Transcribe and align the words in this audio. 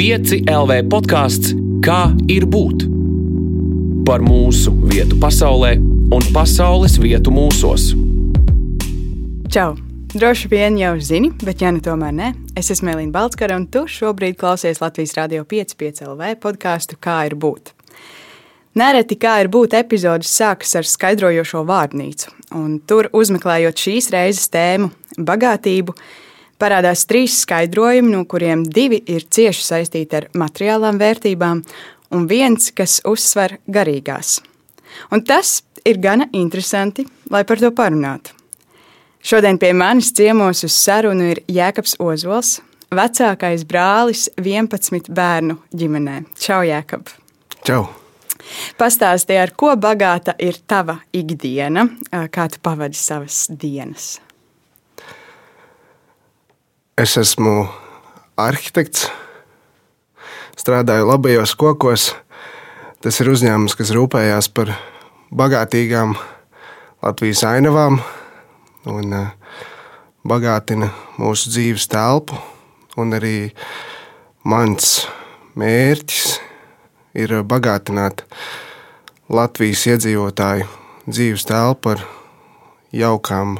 5 0.00 0.46
LV 0.48 0.76
podkāsts 0.88 1.50
Kā 1.84 2.14
ir 2.32 2.46
būt? 2.48 2.86
Par 4.08 4.22
mūsu 4.24 4.70
vietu 4.88 5.18
pasaulē 5.20 5.74
un 6.16 6.24
pasaules 6.32 6.94
vietu 7.02 7.28
mūsos. 7.36 7.90
Čau! 9.52 9.74
Droši 10.14 10.48
vien 10.48 10.78
jau 10.80 10.94
zini, 11.04 11.28
bet, 11.44 11.60
ja 11.60 11.68
nu 11.76 11.84
tomēr 11.84 12.14
ne, 12.16 12.30
es 12.56 12.72
esmu 12.72 12.94
Elīna 12.94 13.12
Balskara, 13.12 13.58
un 13.60 13.66
tu 13.68 13.82
šobrīd 13.84 14.38
klausies 14.40 14.80
Latvijas 14.80 15.12
Rādio 15.18 15.44
5,5 15.44 16.06
LV 16.06 16.32
podkāstu 16.46 16.96
Kā 16.96 17.18
ir 17.28 17.36
būt. 17.36 17.74
Nereti 18.80 19.20
kā 19.20 19.36
ir 19.44 19.52
būt 19.52 19.76
epizodes 19.82 20.32
sākas 20.32 20.72
ar 20.80 20.88
skaidrojošo 20.88 21.60
vārnīcu, 21.68 22.32
un 22.56 22.80
tur 22.88 23.12
uzmeklējot 23.12 23.84
šīs 23.84 24.08
reizes 24.16 24.48
tēmu 24.48 24.88
bagātību, 25.20 25.98
parādās 26.60 27.06
trīs 27.08 27.40
skaidrojumi, 27.44 28.12
no 28.12 28.24
kuriem 28.28 28.64
divi 28.64 29.00
ir 29.08 29.24
cieši 29.26 29.64
saistīti 29.64 30.20
ar 30.20 30.28
materiālām 30.36 31.00
vērtībām, 31.00 31.62
un 32.14 32.26
viens, 32.30 32.70
kas 32.76 33.00
uzsver 33.08 33.58
garīgās. 33.70 34.38
Un 35.14 35.24
tas 35.24 35.60
ir 35.86 36.00
gana 36.02 36.28
interesanti, 36.32 37.06
lai 37.30 37.44
par 37.48 37.62
to 37.62 37.70
parunātu. 37.74 38.34
Šodien 39.20 39.58
pie 39.60 39.74
manis 39.76 40.12
ciemos 40.16 40.64
uz 40.64 40.74
sarunu 40.76 41.26
ir 41.34 41.42
Jēkabs 41.50 41.98
Ozols, 42.00 42.58
vecākais 42.90 43.66
brālis 43.68 44.28
11 44.40 45.10
bērnu 45.12 45.58
ģimenē. 45.76 46.22
Čau, 46.40 46.62
Jēkab! 46.64 47.12
Čau! 47.66 47.84
Pastāstīji, 48.80 49.42
ar 49.42 49.52
ko 49.52 49.74
bagāta 49.76 50.34
ir 50.40 50.56
tava 50.66 50.96
ikdiena, 51.12 51.84
kā 52.32 52.48
tu 52.50 52.62
pavadi 52.64 52.98
savas 52.98 53.44
dienas. 53.52 54.16
Es 57.00 57.14
esmu 57.16 57.62
arhitekts, 58.36 59.06
strādāju 60.60 61.06
labajos 61.08 61.54
kokos. 61.56 62.10
Tas 63.00 63.20
ir 63.22 63.30
uzņēmums, 63.32 63.72
kas 63.78 63.92
rūpējās 63.96 64.50
par 64.52 64.74
bagātīgām 65.32 66.12
Latvijas 67.00 67.46
ainavām 67.48 68.02
un 68.92 69.16
eh, 69.16 69.32
bagātina 70.28 70.90
mūsu 71.16 71.54
dzīves 71.54 71.88
telpu. 71.88 72.36
Un 73.00 73.16
arī 73.16 73.48
mans 74.44 75.06
mērķis 75.56 76.36
ir 77.16 77.38
bagātināt 77.48 78.26
Latvijas 79.32 79.88
iedzīvotāju 79.94 80.68
dzīves 81.08 81.48
telpu 81.48 81.96
ar 81.96 82.08
jaukām 82.92 83.56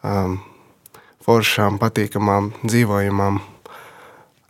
um, 0.00 0.40
foršām, 1.28 1.76
patīkamām, 1.80 2.52
dzīvojamām 2.64 3.42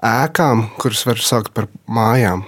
ēkām, 0.04 0.68
kuras 0.78 1.02
var 1.08 1.18
saukt 1.22 1.50
par 1.56 1.66
mājām. 1.90 2.44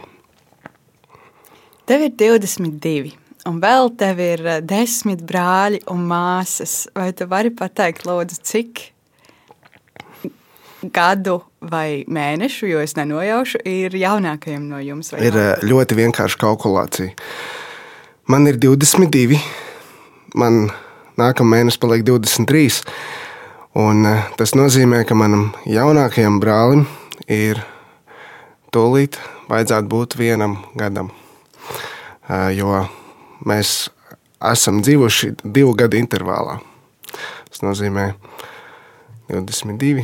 Tev 1.91 2.05
ir 2.07 2.13
22, 2.15 3.11
un 3.51 3.59
vēl 3.63 3.91
tev 3.99 4.23
ir 4.23 4.45
10 4.63 5.11
eh, 5.17 5.25
brāļi 5.27 5.83
un 5.91 6.05
māsas. 6.07 6.85
Vai 6.95 7.11
tu 7.17 7.27
vari 7.31 7.51
pateikt, 7.51 8.07
lūdzu, 8.07 8.39
cik 8.47 8.85
gadu 10.95 11.41
vai 11.61 12.05
mēnešu, 12.09 12.69
jo 12.71 12.85
es 12.85 12.95
nenojaušu, 12.97 13.65
ir 13.67 13.99
jaunākajam 13.99 14.71
no 14.71 14.79
jums? 14.85 15.11
Ir 15.19 15.35
nav? 15.35 15.41
Eh, 15.59 15.67
ļoti 15.67 15.99
vienkārša 16.05 16.39
kalkulācija. 16.45 17.17
Man 18.31 18.47
ir 18.47 18.61
22, 18.63 19.41
man 20.39 20.69
nākamā 21.19 21.57
mēnesis 21.57 21.83
paliek 21.83 22.07
23. 22.07 22.85
Un 23.79 24.03
eh, 24.03 24.25
tas 24.35 24.57
nozīmē, 24.59 25.05
ka 25.07 25.15
manam 25.15 25.53
jaunākajam 25.63 26.41
brālim 26.43 26.89
ir 27.31 27.61
tūlīt 28.75 29.21
vajadzētu 29.51 29.87
būt 29.91 30.17
vienam 30.19 30.57
gadam. 30.75 31.13
Eh, 32.27 32.51
jo 32.59 32.83
mēs 33.47 33.91
esam 34.51 34.83
dzīvojuši 34.83 35.37
divu 35.45 35.77
gadu 35.79 36.01
intervālā. 36.03 36.59
Tas 37.51 37.63
nozīmē 37.63 38.11
22, 39.31 40.03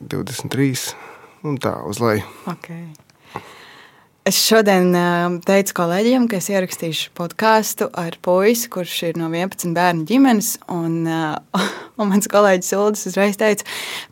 23 0.00 0.94
un 1.44 1.60
tā 1.60 1.76
uz 1.84 2.00
leju. 2.00 2.24
Okay. 2.48 3.05
Es 4.26 4.40
šodien 4.42 4.88
teicu 5.46 5.74
kolēģiem, 5.78 6.24
ka 6.26 6.40
es 6.40 6.48
ierakstīšu 6.50 7.12
podkāstu 7.14 7.86
ar 7.94 8.16
puisi, 8.26 8.66
kurš 8.74 8.94
ir 9.12 9.18
no 9.20 9.28
11 9.30 9.70
bērnu 9.76 10.02
ģimenes. 10.08 10.48
Un, 10.74 10.96
un 12.00 12.10
mans 12.10 12.26
kolēģis 12.32 12.72
Uldis 12.74 13.06
uzreiz 13.06 13.38
teica, 13.38 13.62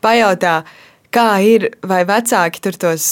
pajautā, 0.05 0.53
kā 1.11 1.25
ir, 1.43 1.65
vai 1.83 2.05
vecāki 2.07 2.63
tur 2.63 2.79
tos 2.79 3.09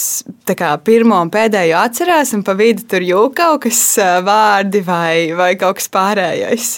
kā, 0.48 0.70
pirmo 0.88 1.20
un 1.26 1.34
pēdējo 1.34 1.82
atcerās, 1.82 2.32
un 2.40 2.46
pa 2.48 2.56
vidu 2.56 2.88
tur 2.88 3.04
jūka 3.04 3.36
kaut 3.42 3.66
kas 3.68 3.84
vārdi 4.24 4.86
vai, 4.88 5.36
vai 5.36 5.52
kaut 5.60 5.82
kas 5.82 5.92
pārējais. 5.92 6.72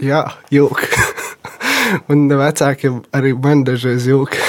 Jā, 0.00 0.24
jūka. 0.48 1.04
un 2.14 2.24
vecākiem 2.40 3.04
arī 3.12 3.36
man 3.36 3.68
dažreiz 3.68 4.08
jūka. 4.08 4.40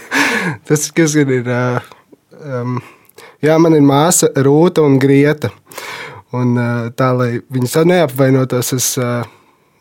Tas, 0.72 0.88
kas 0.96 1.20
gan 1.20 1.36
ir. 1.36 1.56
Um, 2.44 2.78
Jā, 3.44 3.58
man 3.60 3.76
ir 3.76 3.84
māsa 3.84 4.30
Rūta 4.40 4.84
un 4.86 4.96
Grieta. 5.02 5.50
Un, 6.34 6.56
tā, 6.96 7.10
lai 7.14 7.28
viņas 7.52 7.74
neapvainotos, 7.86 8.72
es 8.74 8.86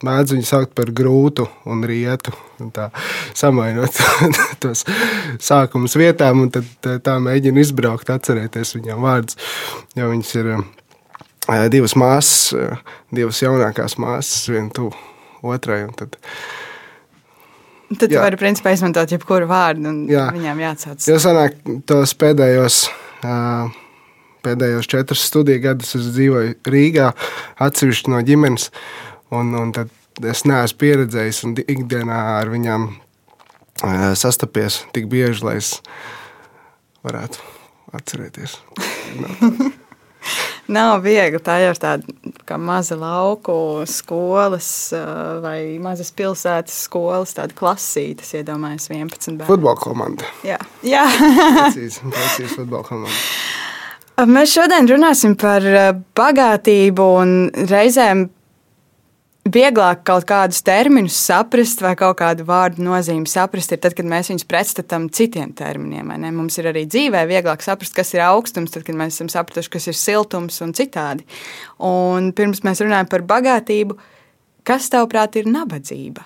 mēdzu 0.04 0.36
viņu 0.36 0.48
saukt 0.48 0.74
par 0.76 0.92
grūtu 0.96 1.46
un 1.70 1.84
rietu. 1.88 2.34
Un 2.62 2.74
tā 2.76 2.90
samainot 3.38 3.96
tos 4.64 4.84
sākumus 5.42 5.96
vietām, 6.00 6.44
un 6.46 6.52
tad 6.54 6.90
tā 7.06 7.16
mēģinu 7.24 7.64
izbraukt, 7.64 8.12
atcerēties 8.14 8.76
viņām 8.78 9.04
vārdus. 9.04 9.40
Jo 9.98 10.12
viņas 10.12 10.34
ir 10.42 10.52
divas 11.74 11.96
māsas, 12.00 12.76
divas 13.16 13.40
jaunākās 13.44 13.98
māsas, 14.02 14.44
viena 14.52 14.70
tuvu 14.76 14.92
otrai. 15.56 15.86
Tad, 16.00 16.20
Tad 18.00 18.12
jā. 18.12 18.22
var 18.24 18.36
principā 18.42 18.74
izmantot 18.74 19.12
jebkuru 19.14 19.48
vārdu, 19.50 19.88
un 19.88 20.04
jā. 20.10 20.28
viņām 20.34 20.62
jāatsauc. 20.64 21.08
Jo 21.08 21.18
sanāk 21.22 21.60
tos 21.90 22.16
pēdējos 22.18 22.84
Pēdējos 24.44 24.90
četrus 24.92 25.24
studiju 25.30 25.62
gadus 25.64 25.94
es 25.96 26.10
dzīvoju 26.16 26.58
Rīgā, 26.68 27.12
atsevišķi 27.64 28.12
no 28.12 28.20
ģimenes. 28.28 28.70
Un, 29.34 29.54
un 29.56 29.72
es 29.74 30.44
neesmu 30.50 30.82
pieredzējis 30.84 31.44
un 31.48 31.56
ikdienā 31.64 32.20
ar 32.42 32.52
viņām 32.54 32.90
sastapies 34.20 34.84
tik 34.96 35.08
bieži, 35.12 35.48
lai 35.48 35.56
es 35.62 35.78
varētu 37.08 37.40
atcerēties. 37.96 38.60
Nav 40.74 41.04
viegli. 41.06 41.40
Tā 41.44 41.58
jau 41.62 41.74
ir 41.74 41.80
tāda 41.82 42.58
maza 42.62 42.98
lauku 43.00 43.56
skolas 43.90 44.68
vai 45.44 45.78
mazas 45.84 46.14
pilsētas 46.16 46.84
skolas, 46.88 47.36
tāda 47.38 47.56
klasīte, 47.58 48.26
iedomājieties, 48.40 48.90
11 48.94 49.38
bērnu. 49.38 49.50
Futbola 49.50 49.78
komanda. 49.80 50.30
Jā, 50.48 50.60
Jā. 50.86 51.06
precīzi, 51.60 52.02
precīzi 52.08 52.56
futbola 52.56 52.86
komanda. 52.88 53.20
Mēs 54.30 54.52
šodien 54.54 54.86
runāsim 54.86 55.34
par 55.42 55.64
bagātību 56.14 57.06
un 57.18 57.32
reizēm 57.70 58.28
vieglāk 59.44 60.04
kaut 60.08 60.26
kādus 60.28 60.62
terminus 60.64 61.18
saprast 61.20 61.82
vai 61.84 61.94
kaut 62.00 62.18
kādu 62.22 62.46
vārdu 62.48 62.84
nozīmi 62.86 63.28
saprast, 63.28 63.74
ir 63.76 63.82
tad, 63.84 63.96
kad 63.98 64.08
mēs 64.08 64.32
viņus 64.32 64.48
pretstatām 64.48 65.10
citiem 65.14 65.52
terminiem. 65.58 66.14
Mums 66.36 66.58
ir 66.62 66.70
arī 66.72 66.86
dzīvē 66.88 67.26
vieglāk 67.30 67.64
saprast, 67.66 67.96
kas 67.96 68.14
ir 68.16 68.24
augstums, 68.26 68.72
tad, 68.74 68.86
kad 68.88 68.98
mēs 68.98 69.18
esam 69.18 69.32
sapratuši, 69.34 69.74
kas 69.76 69.90
ir 69.92 70.00
siltums 70.00 70.62
un 70.64 70.74
citādi. 70.78 71.28
Un 71.84 72.32
pirms 72.36 72.64
mēs 72.64 72.84
runājam 72.86 73.12
par 73.12 73.26
bagātību, 73.34 74.00
kas 74.68 74.90
tavuprāt 74.94 75.36
ir 75.40 75.52
nabadzība? 75.52 76.26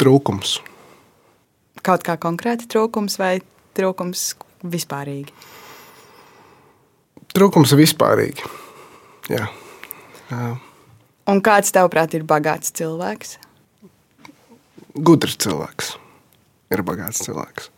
Trūkums. 0.00 0.58
Kaut 1.84 2.02
kā 2.02 2.18
konkrēti 2.18 2.66
trūkums 2.72 3.18
vai 3.20 3.36
trūkums 3.78 4.32
vispārīgi? 4.66 5.30
Trūkums 7.34 7.74
vispārīgi. 7.78 8.46
Jā. 9.30 9.46
Jā. 10.30 10.54
Un 11.30 11.40
kāds 11.44 11.72
tavuprāt 11.72 12.14
ir 12.16 12.24
bagāts 12.28 12.72
cilvēks? 12.76 13.38
Gudrs 14.94 15.38
cilvēks 15.40 15.94
ir 16.74 16.82
bagāts 16.86 17.22
cilvēks. 17.24 17.70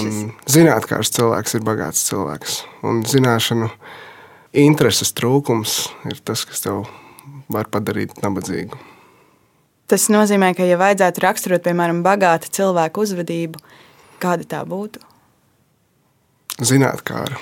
Un 0.00 0.32
zinātnēkārs 0.48 1.12
cilvēks 1.12 1.58
ir 1.58 1.66
bagāts 1.66 2.06
cilvēks. 2.08 2.62
Un 2.88 3.02
zināšanu 3.04 3.68
intereses 4.64 5.12
trūkums 5.16 5.82
ir 6.08 6.20
tas, 6.24 6.46
kas 6.48 6.64
tev 6.64 6.86
var 7.52 7.68
padarīt 7.72 8.16
nabadzīgu. 8.24 8.78
Tas 9.92 10.08
nozīmē, 10.08 10.54
ka, 10.56 10.64
ja 10.64 10.78
vajadzētu 10.80 11.20
raksturot, 11.20 11.64
piemēram, 11.66 12.00
bagāta 12.06 12.48
cilvēka 12.48 13.02
uzvedību, 13.02 13.60
kāda 14.22 14.48
tā 14.48 14.62
būtu? 14.68 15.02
Zinātnēkāra. 16.62 17.36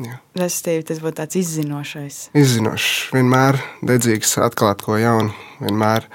Respektīvi, 0.00 0.86
tas 0.88 1.00
būtu 1.02 1.18
tāds 1.20 1.36
izzinošais. 1.36 2.20
Izzinošs, 2.38 3.12
vienmēr 3.12 3.58
dedzīgs, 3.84 4.38
atklāt 4.40 4.84
ko 4.86 4.96
jaunu, 4.96 5.34
vienmēr 5.60 6.06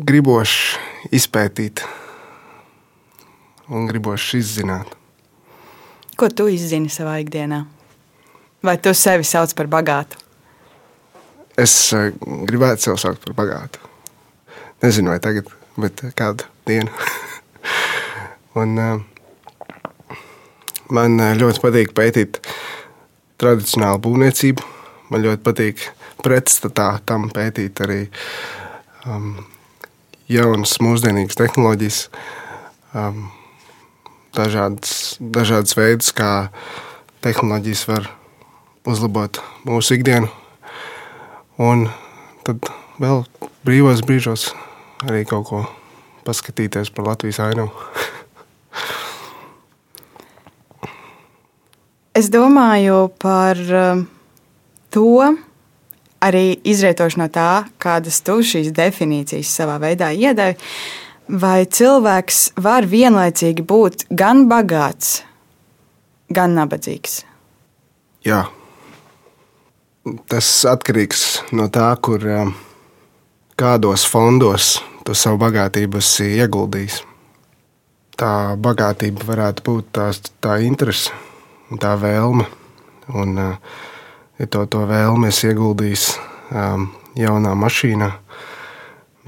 gribošs 0.00 1.12
izpētīt 1.12 1.84
un 3.68 3.86
gribošs 3.90 4.32
izzināt. 4.40 4.96
Ko 6.16 6.28
tu 6.32 6.48
izzini 6.52 6.90
savā 6.92 7.18
ikdienā? 7.22 7.62
Vai 8.62 8.76
tu 8.80 8.92
sevi 8.96 9.26
sauc 9.26 9.52
par 9.58 9.68
bagātu? 9.70 10.18
Es 11.58 11.74
uh, 11.92 12.08
gribētu 12.48 12.88
sev 12.88 12.98
saukt 13.00 13.24
par 13.26 13.36
bagātu. 13.42 13.80
Nezinu, 14.82 15.12
vai 15.12 15.20
tagad, 15.22 15.50
bet 15.76 16.00
kādu 16.16 16.48
dienu. 16.68 16.92
un, 18.60 18.78
uh, 18.78 19.11
man 20.92 21.18
ļoti 21.40 21.62
patīk 21.62 21.94
pētīt 21.96 22.38
tradicionālu 23.40 24.02
būvniecību. 24.04 24.68
Man 25.12 25.24
ļoti 25.24 25.42
patīk 25.44 25.86
pretstatā 26.22 26.94
tam 27.08 27.28
pētīt 27.32 27.80
arī 27.84 28.00
um, 29.08 29.42
jaunas, 30.30 30.78
mūsdienīgas 30.84 31.38
tehnoloģijas, 31.40 32.00
um, 32.96 33.26
dažādas, 34.36 35.16
dažādas 35.20 35.76
veidus, 35.76 36.12
kā 36.16 36.48
tehnoloģijas 37.24 37.84
var 37.90 38.08
uzlabot 38.88 39.42
mūsu 39.68 39.98
ikdienu. 39.98 40.30
Un 41.62 41.88
tad 42.46 42.72
vēl 43.02 43.24
brīvos 43.66 44.02
brīžos 44.06 44.50
arī 45.06 45.26
kaut 45.28 45.48
ko 45.50 45.64
paskatīties 46.26 46.94
par 46.94 47.12
Latvijas 47.12 47.42
ainavu. 47.42 47.70
es 52.14 52.28
domāju 52.32 53.06
par 53.20 53.58
um, 53.58 54.04
to, 54.92 55.32
arī 56.22 56.44
izrietoši 56.68 57.20
no 57.20 57.28
tā, 57.32 57.64
kādas 57.82 58.20
tu 58.24 58.38
šīs 58.46 58.72
definīcijas 58.76 59.52
savā 59.58 59.78
veidā 59.82 60.12
iedevi, 60.14 60.58
vai 61.28 61.64
cilvēks 61.66 62.52
var 62.62 62.86
vienlaicīgi 62.86 63.64
būt 63.66 64.06
gan 64.10 64.46
bagāts, 64.50 65.22
gan 66.30 66.54
nabadzīgs? 66.58 67.22
Jā. 68.26 68.44
Tas 70.30 70.46
atkarīgs 70.66 71.52
no 71.54 71.68
tā, 71.70 71.88
kur 72.02 72.22
kādos 73.58 74.04
fondos 74.10 74.76
tu 75.06 75.14
savu 75.14 75.38
bagātību 75.42 75.98
esi 76.02 76.28
ieguldījis. 76.42 77.00
Tā 78.18 78.54
bagātība 78.62 79.26
varētu 79.26 79.66
būt 79.66 79.92
tā, 79.94 80.10
tā 80.42 80.58
interese, 81.72 81.80
tā 81.80 81.96
vēlme. 81.96 82.46
Un, 83.12 83.38
uh, 83.38 83.56
ja 84.38 84.46
to, 84.46 84.66
to 84.66 84.84
vēlmi 84.86 85.28
es 85.28 85.42
ieguldījis 85.44 86.18
um, 86.52 86.90
jaunā 87.18 87.54
mašīnā, 87.58 88.10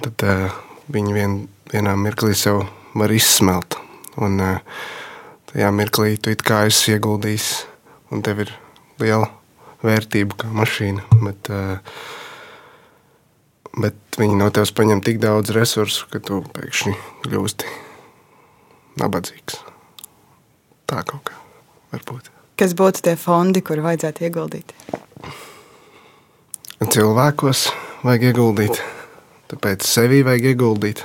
tad 0.04 0.24
uh, 0.24 0.54
viņi 0.92 1.14
vien, 1.14 1.38
vienā 1.72 1.94
mirklī 1.96 2.34
sev 2.38 2.64
var 2.94 3.12
izsmelt. 3.12 3.78
Un 4.16 4.38
uh, 4.40 4.58
tajā 5.50 5.70
mirklī 5.74 6.18
tu 6.18 6.34
kā 6.38 6.64
esi 6.68 6.94
ieguldījis, 6.94 7.66
un 8.14 8.22
tev 8.22 8.44
ir 8.46 8.52
liela 9.02 9.30
vērtība 9.84 10.44
kā 10.44 10.52
mašīna. 10.54 11.04
Bet, 11.24 11.50
uh, 11.50 11.78
bet 13.74 14.20
viņi 14.20 14.38
no 14.38 14.50
tevis 14.54 14.74
paņem 14.74 15.02
tik 15.04 15.18
daudz 15.22 15.54
resursu, 15.56 16.06
ka 16.12 16.22
tu 16.22 16.44
pēkšņi 16.54 16.94
kļūsti 17.26 17.74
nabadzīgs. 19.02 19.64
Tā 20.84 21.02
kaut 21.02 21.26
kā 21.26 21.42
var 21.90 22.06
būt. 22.06 22.33
Kas 22.54 22.70
būtu 22.78 23.02
tie 23.02 23.16
fondi, 23.18 23.64
kur 23.66 23.80
vajadzētu 23.82 24.28
ieguldīt? 24.28 24.68
Cilvēkos 26.84 27.62
vajag 28.06 28.26
ieguldīt, 28.28 28.78
tāpēc 29.50 29.82
sevī 29.88 30.20
vajag 30.22 30.46
ieguldīt. 30.52 31.02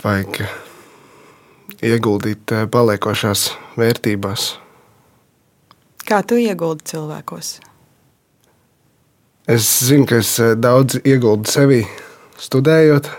Vajag 0.00 0.38
ieguldīt 1.84 2.54
eh, 2.56 2.64
paliekošās 2.72 3.42
vērtībās. 3.76 4.46
Kā 6.08 6.22
tu 6.24 6.40
ieguldi 6.40 6.88
cilvēkos? 6.94 7.52
Es 9.52 9.68
zinu, 9.90 10.08
ka 10.08 10.22
es 10.24 10.32
eh, 10.40 10.54
daudz 10.56 11.02
ieguldu 11.02 11.52
sevī, 11.52 11.82
studējot, 12.40 13.12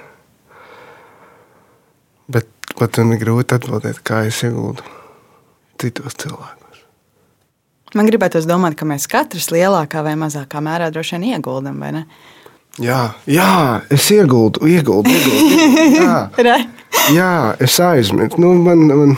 bet 2.34 2.50
pat 2.74 2.98
man 3.04 3.13
ir 3.13 3.24
grūti 3.28 3.62
atbildēt, 3.62 4.01
kā 4.01 4.25
es 4.31 4.42
ieguldu 4.50 5.02
citos 5.83 6.15
cilvēkos. 6.24 6.83
Man 7.94 8.09
gribētu 8.09 8.41
domāt, 8.50 8.77
ka 8.80 8.88
mēs 8.89 9.06
katrs 9.09 9.51
lielākā 9.53 10.01
vai 10.06 10.15
mazākā 10.18 10.62
mērā 10.65 10.89
droši 10.94 11.19
vien 11.19 11.35
ieguldam, 11.35 11.77
vai 11.83 11.91
ne? 11.94 12.06
Jā, 12.81 13.13
jā 13.30 13.83
es 13.94 14.07
ieguldu, 14.15 14.65
ieguldu. 14.65 15.12
ieguldu 15.13 16.00
jā. 16.01 16.56
jā, 17.19 17.33
es 17.62 17.77
aizmirsu. 17.77 18.41
Nu, 18.41 18.56
man, 18.57 18.88
man, 18.89 19.13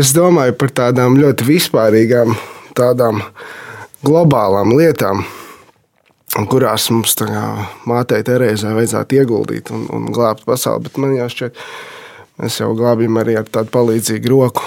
es 0.00 0.14
domāju 0.16 0.56
par 0.56 0.72
tādām 0.72 1.18
ļoti 1.20 1.44
vispārīgām, 1.50 2.32
tādām 2.78 3.20
globālām 4.04 4.72
lietām, 4.78 5.20
kurās 6.48 6.88
mums 6.90 7.12
mātei 7.84 8.24
Terēzai 8.24 8.72
vajadzētu 8.78 9.20
ieguldīt 9.20 9.68
un, 9.74 9.84
un 9.92 10.08
glābt 10.14 10.48
pasauli. 10.48 10.88
Bet 10.88 10.96
man 11.04 11.12
jāšķiet, 11.18 11.52
ka 11.52 11.94
Mēs 12.42 12.58
jau 12.58 12.72
glābjam 12.74 13.20
arī 13.22 13.36
ar 13.38 13.46
tādu 13.46 13.70
palīdzīgu 13.74 14.32
roku 14.32 14.64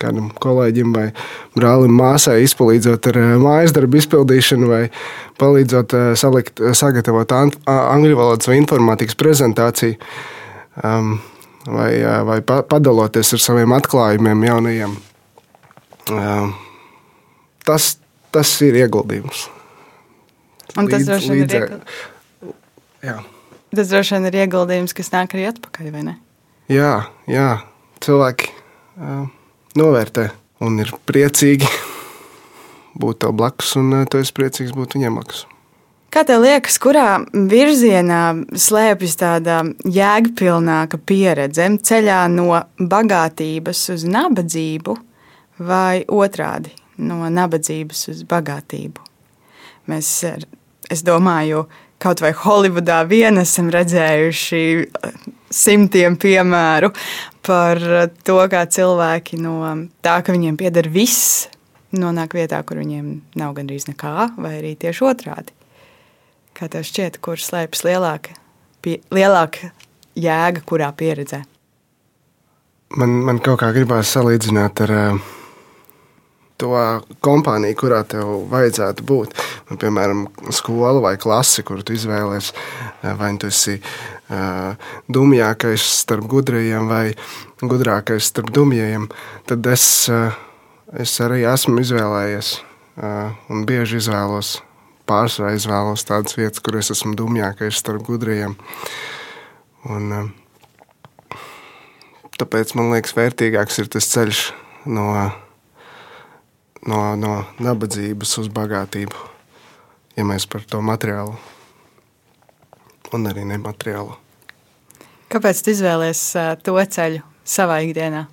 kādam 0.00 0.30
kolēģim 0.40 0.94
vai 0.96 1.06
brālim, 1.56 1.92
māsai, 1.98 2.40
izpalīdzot 2.46 3.10
ar 3.10 3.18
mājas 3.42 3.74
darbu 3.76 4.00
izpildīšanu, 4.00 4.68
vai 4.70 4.82
palīdzot 5.40 5.94
salikt, 6.20 6.62
sagatavot 6.76 7.34
angļu 7.36 8.18
valodas 8.18 8.48
vai 8.48 8.56
informātikas 8.60 9.18
prezentāciju, 9.20 9.98
vai, 10.80 11.90
vai 12.30 12.38
padaloties 12.44 13.34
ar 13.36 13.44
saviem 13.44 13.76
atklājumiem 13.76 14.46
jaunajiem. 14.48 14.96
Tas, 17.68 17.90
tas 18.32 18.54
ir 18.66 18.80
ieguldījums. 18.80 19.48
Un 20.78 20.88
tas 20.88 21.04
droši 21.04 21.36
vien 21.36 21.44
ir 21.44 21.60
ieguldījums. 21.60 23.29
Tas 23.70 23.92
droši 23.92 24.16
vien 24.16 24.26
ir 24.26 24.40
ieguldījums, 24.44 24.94
kas 24.96 25.12
nāk 25.14 25.36
arī 25.36 25.46
atpakaļ, 25.52 25.92
vai 25.94 26.02
ne? 26.08 26.16
Jā, 26.70 26.94
jā. 27.30 27.50
cilvēki 28.02 28.50
uh, 28.50 29.24
novērtē 29.78 30.26
un 30.66 30.80
ir 30.82 30.90
priecīgi 31.06 31.68
būt 33.00 33.22
tev 33.22 33.34
blakus, 33.38 33.76
un 33.78 33.94
uh, 34.00 34.04
tu 34.10 34.18
esi 34.22 34.34
priecīgs 34.34 34.74
būt 34.76 34.98
viņiem 34.98 35.18
blakus. 35.20 35.46
Kā 36.10 36.24
tev 36.26 36.42
liekas, 36.42 36.74
kurā 36.82 37.20
virzienā 37.30 38.22
slēpjas 38.58 39.12
tāda 39.20 39.60
jēgpilnāka 39.86 40.98
pieredze? 41.06 41.68
Ceļā 41.86 42.24
no 42.32 42.58
bagātības 42.82 43.84
uz 43.94 44.02
nabadzību 44.10 44.96
vai 45.62 46.02
otrādi 46.10 46.74
no 46.98 47.28
nabadzības 47.30 48.08
uz 48.10 48.24
bagātību? 48.26 49.06
Mēs, 49.90 50.10
es 50.90 51.04
domāju, 51.06 51.68
kaut 52.00 52.22
vai 52.24 52.32
Holivudā 52.36 53.02
vien 53.08 53.40
esam 53.40 53.70
redzējuši 53.72 54.62
eh, 54.80 55.14
simtiem 55.50 56.16
piemēru 56.20 56.92
par 57.46 57.80
to, 58.24 58.38
kā 58.52 58.64
cilvēki 58.70 59.40
no 59.40 59.60
tā, 60.04 60.20
ka 60.24 60.34
viņiem 60.34 60.58
pieder 60.60 60.88
viss, 60.92 61.48
nonāk 61.96 62.36
vietā, 62.38 62.60
kur 62.66 62.80
viņiem 62.82 63.14
nav 63.40 63.54
gandrīz 63.56 63.88
nekā, 63.90 64.30
vai 64.38 64.56
arī 64.60 64.74
tieši 64.78 65.06
otrādi. 65.10 65.56
Kā 66.56 66.68
tev 66.70 66.84
šķiet, 66.86 67.18
kur 67.24 67.40
slēpjas 67.40 67.86
lielāka, 67.86 68.36
pie, 68.84 68.98
lielāka 69.14 69.72
jēga, 70.18 70.62
kurā 70.68 70.90
pieredzē? 70.96 71.42
Man, 73.00 73.20
man 73.26 73.38
kaut 73.42 73.60
kā 73.62 73.70
gribās 73.74 74.10
salīdzināt 74.16 74.82
ar 74.84 74.92
uh, 74.94 75.28
to 76.60 76.72
kompāniju, 77.24 77.78
kurā 77.80 78.00
tev 78.08 78.44
vajadzētu 78.50 79.04
būt. 79.08 79.36
Nu, 79.70 79.78
piemēram, 79.80 80.26
skola 80.54 81.00
vai 81.02 81.14
klase, 81.20 81.64
kur 81.66 81.82
tu 81.82 81.96
izvēlēsies, 81.96 82.52
eh, 83.02 83.14
vai 83.16 83.32
tu 83.40 83.48
esi 83.50 83.78
uh, 84.30 84.76
dumjākais 85.08 85.84
starp 86.00 86.28
gudrajiem 86.30 86.88
vai 86.90 87.14
gudrākais 87.62 88.30
starp 88.30 88.52
dumjajiem, 88.54 89.08
tad 89.48 89.66
es, 89.72 89.84
uh, 90.12 90.36
es 90.92 91.16
arī 91.24 91.42
esmu 91.48 91.80
izvēlējies 91.82 92.52
uh, 92.60 93.32
un 93.50 93.64
bieži 93.68 94.00
izvēlos. 94.02 94.58
Pārsvarā 95.10 95.56
izvēlos 95.56 96.06
tādas 96.06 96.36
vietas, 96.38 96.62
kur 96.62 96.76
es 96.78 96.92
esmu 96.94 97.16
dumjākais 97.18 97.80
starp 97.82 98.04
gudriem. 98.06 98.54
Un, 99.90 100.30
tāpēc 102.38 102.76
man 102.78 102.92
liekas, 102.94 103.16
vērtīgāks 103.16 103.80
ir 103.82 103.90
tas 103.90 104.06
ceļš 104.12 104.42
no 104.86 105.08
uh, 105.16 105.32
no, 106.88 107.00
no 107.16 107.32
nabadzības 107.62 108.36
uz 108.42 108.50
bagātību, 108.54 109.16
ja 110.16 110.26
mēs 110.26 110.46
par 110.50 110.64
to 110.68 110.80
materiālu 110.84 111.36
un 113.14 113.26
arī 113.30 113.44
nemateriālu. 113.48 114.16
Kāpēc 115.30 115.62
tu 115.62 115.74
izvēlējies 115.74 116.22
to 116.66 116.74
ceļu 116.96 117.22
savā 117.46 117.80
ikdienā? 117.86 118.26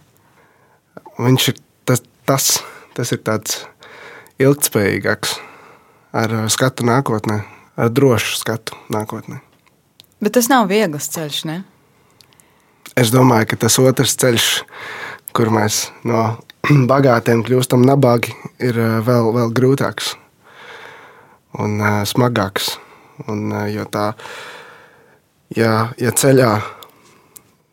Viņš 1.17 1.47
ir 1.51 1.59
tas, 1.85 2.03
tas, 2.29 2.49
tas 2.97 3.13
ir 3.13 3.21
tāds 3.25 3.63
ilgspējīgāks, 4.41 5.37
ar 6.17 6.35
skatu 6.53 6.85
nākotnē, 6.85 7.41
ar 7.77 7.89
drošu 7.93 8.37
skatu 8.41 8.77
nākotnē. 8.93 9.41
Bet 10.21 10.37
tas 10.37 10.49
nav 10.49 10.69
viegls 10.69 11.09
ceļš, 11.13 11.41
ne? 11.49 11.63
es 12.97 13.13
domāju, 13.13 13.51
ka 13.51 13.59
tas 13.65 13.77
otrs 13.81 14.15
ceļš, 14.17 14.47
kur 15.37 15.51
mēs 15.53 15.87
no 16.07 16.23
bagātiem 16.91 17.43
kļūstam 17.47 17.85
nabagi, 17.87 18.33
ir 18.63 18.77
uh, 18.79 18.99
vēl, 19.05 19.31
vēl 19.35 19.51
grūtāks 19.55 20.15
un 21.63 21.79
uh, 21.79 22.01
smagāks. 22.07 22.75
Un, 23.27 23.47
uh, 23.53 23.65
jo 23.71 23.85
tā, 23.89 24.11
ja, 25.55 25.89
ja 25.97 26.11
ceļā 26.11 26.51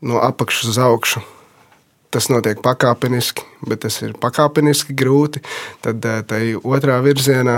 no 0.09 0.21
apakšas 0.25 0.75
uz 0.75 0.81
augšu 0.81 1.25
tas 2.15 2.29
notiek 2.31 2.61
pakāpeniski, 2.63 3.43
bet 3.67 3.83
tas 3.83 3.97
ir 4.05 4.13
pakāpeniski 4.23 4.95
grūti, 4.95 5.41
tad 5.83 6.05
tai 6.31 6.43
otrā 6.55 7.01
virzienā 7.03 7.57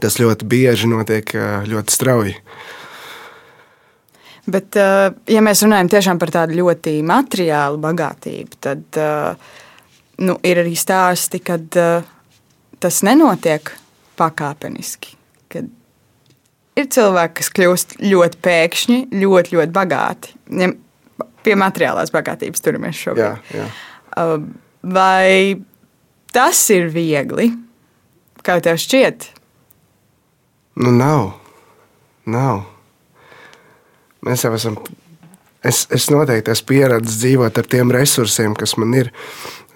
tas 0.00 0.16
ļoti 0.16 0.48
bieži 0.48 0.88
notiek 0.88 1.34
ļoti 1.68 1.92
strauji. 1.92 2.32
Bet, 4.48 4.72
ja 5.28 5.42
mēs 5.44 5.60
runājam 5.66 6.16
par 6.22 6.32
tādu 6.32 6.56
ļoti 6.62 6.94
materiālu 7.04 7.76
bagātību, 7.84 8.56
tad 8.64 9.02
nu, 10.22 10.38
ir 10.46 10.62
arī 10.62 10.74
stāsti, 10.78 11.42
kad 11.44 11.66
tas 12.82 13.02
nenotiek 13.06 13.72
pakāpeniski. 14.18 15.16
Kad 15.52 15.68
ir 16.78 16.88
cilvēki, 16.92 17.36
kas 17.40 17.50
kļūst 17.56 17.96
ļoti 18.02 18.40
pēkšņi, 18.44 18.98
ļoti, 19.22 19.56
ļoti 19.56 19.76
bagāti. 19.76 20.34
Pie 21.42 21.58
materiālās 21.58 22.12
bagātības 22.14 22.62
turamies 22.62 22.98
šobrīd. 23.02 23.24
Jā, 23.52 23.62
jā. 23.64 23.68
Vai 24.82 25.62
tas 26.34 26.62
ir 26.74 26.90
viegli? 26.94 27.50
Kā 28.42 28.58
tev 28.62 28.80
šķiet? 28.82 29.28
Nu, 30.82 30.90
nav. 30.90 31.34
nav. 32.26 32.64
Mēs 34.26 34.44
jau 34.46 34.52
esam. 34.56 34.78
Es, 35.62 35.84
es 35.94 36.08
noteikti 36.10 36.50
esmu 36.50 36.66
pieradis 36.72 37.20
dzīvot 37.20 37.58
ar 37.60 37.66
tiem 37.70 37.92
resursiem, 37.94 38.56
kas 38.58 38.74
man 38.82 38.96
ir, 38.98 39.12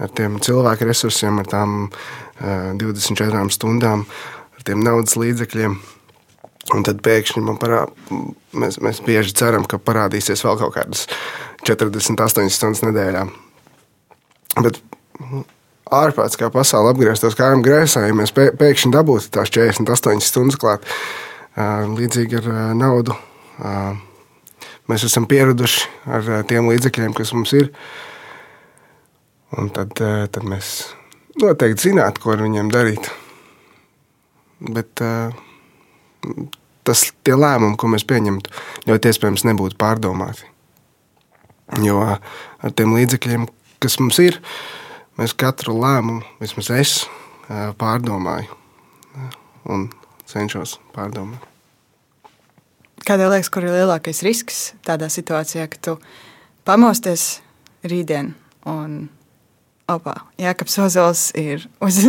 ar 0.02 0.12
tiem 0.16 0.38
cilvēku 0.42 0.88
resursiem, 0.88 1.40
ar 1.40 1.50
tām 1.50 1.76
uh, 1.88 2.72
24 2.80 3.46
stundām, 3.54 4.06
ar 4.56 4.66
tiem 4.66 4.84
naudas 4.84 5.16
līdzekļiem. 5.20 5.78
Un 6.74 6.82
tad 6.82 6.98
pēkšņi 7.06 7.52
parāda, 7.62 7.92
mēs, 8.58 8.80
mēs 8.82 8.98
bieži 9.06 9.36
ceram, 9.38 9.68
ka 9.70 9.78
parādīsies 9.78 10.42
vēl 10.42 10.56
kaut 10.58 10.74
kādas 10.74 11.04
48 11.68 12.50
stundas 12.50 12.82
nedēļā. 12.82 13.22
Bet 14.64 14.80
ārprāts, 15.94 16.38
kā 16.40 16.50
pasaule 16.50 16.90
apgrieztos 16.90 17.38
kājām 17.38 17.62
grēsā, 17.62 18.08
ja 18.08 18.16
mēs 18.18 18.34
pēkšņi 18.34 18.92
dabūtu 18.94 19.30
tās 19.36 19.52
48 19.54 20.26
stundas 20.26 20.58
klāt, 20.58 20.90
līdzīgi 21.56 22.40
ar 22.42 22.50
naudu. 22.76 23.14
Mēs 24.90 25.06
esam 25.06 25.26
pieraduši 25.30 25.86
ar 26.18 26.32
tiem 26.50 26.68
līdzekļiem, 26.70 27.14
kas 27.16 27.32
mums 27.34 27.54
ir. 27.58 27.70
Un 29.56 29.70
tad, 29.72 29.94
tad 29.96 30.44
mēs 30.44 30.90
noteikti 31.40 31.88
zinātu, 31.88 32.22
ko 32.22 32.34
ar 32.34 32.44
viņiem 32.44 32.68
darīt. 32.72 33.08
Bet 34.60 35.02
uh, 35.04 35.32
tas 36.86 37.06
tie 37.24 37.36
lēmumi, 37.36 37.76
ko 37.80 37.90
mēs 37.92 38.06
pieņemtu, 38.08 38.52
ļoti 38.88 39.10
iespējams 39.12 39.46
nebūtu 39.48 39.78
pārdomāti. 39.80 40.46
Jo 41.82 41.98
ar 42.06 42.74
tiem 42.78 42.94
līdzekļiem, 42.94 43.48
kas 43.82 43.98
mums 43.98 44.20
ir, 44.22 44.38
mēs 45.18 45.34
katru 45.38 45.74
lēmumu, 45.80 46.22
vismaz 46.40 46.70
es, 46.76 46.94
pārdomāju 47.80 48.54
un 49.72 49.88
cenšos 50.30 50.76
pārdomāt. 50.94 51.42
Kādēļ 53.06 53.36
liekas, 53.36 53.50
kur 53.54 53.66
ir 53.66 53.74
lielākais 53.74 54.22
risks 54.26 54.60
tādā 54.86 55.06
situācijā, 55.12 55.68
ka 55.70 55.82
tu 55.82 55.94
pamosties 56.66 57.36
rītdien 57.86 58.32
un 58.66 58.96
Opa, 59.86 60.16
Jānis 60.34 60.80
Ozols 60.82 61.20
ir 61.38 61.68
uz, 61.78 62.00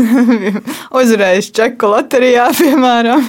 uzvarējis 0.99 1.51
čeku 1.53 1.91
loterijā, 1.91 2.47
piemēram 2.57 3.21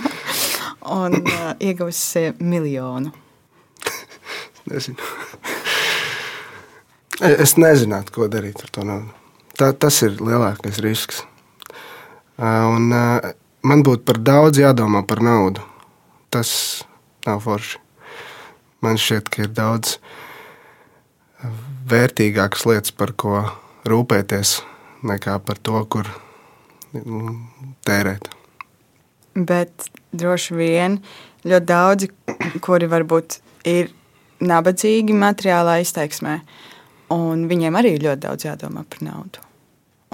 un 0.88 1.18
uh, 1.20 1.50
ieguvusi 1.60 2.30
miljonu. 2.40 3.12
nezinu. 4.72 5.10
es 7.28 7.54
nezinātu, 7.60 8.14
ko 8.16 8.30
darīt 8.32 8.64
ar 8.64 8.72
to 8.72 8.86
naudu. 8.88 9.12
Tā, 9.58 9.74
tas 9.76 10.00
ir 10.06 10.16
lielākais 10.16 10.80
risks. 10.80 11.20
Uh, 12.40 12.72
un, 12.72 12.88
uh, 12.88 13.30
man 13.68 13.84
būtu 13.84 14.06
par 14.08 14.24
daudz 14.32 14.64
jādomā 14.64 15.04
par 15.04 15.20
naudu. 15.20 15.60
Tas 16.32 16.50
nav 17.28 17.44
forši. 17.44 17.84
Man 18.80 18.96
šķiet, 18.96 19.28
ka 19.28 19.44
ir 19.44 19.52
daudz 19.52 19.98
vērtīgākas 21.88 22.64
lietas, 22.64 22.96
par 22.96 23.12
ko 23.12 23.42
rūpēties, 23.92 24.58
nekā 25.08 25.38
par 25.44 25.60
to, 25.62 25.82
kur 25.90 26.08
nu, 26.94 27.36
tērēt. 27.86 28.30
Bet 29.38 29.88
droši 30.16 30.56
vien 30.58 30.98
ļoti 31.46 31.68
daudzi, 31.68 32.10
kuri 32.64 32.88
varbūt 32.90 33.38
ir 33.68 33.92
nabadzīgi 34.44 35.14
materiālā 35.18 35.78
izteiksmē, 35.82 36.38
un 37.14 37.46
viņiem 37.50 37.78
arī 37.78 37.96
ļoti 38.02 38.24
daudz 38.24 38.46
jādomā 38.48 38.84
par 38.88 39.04
naudu. 39.06 39.42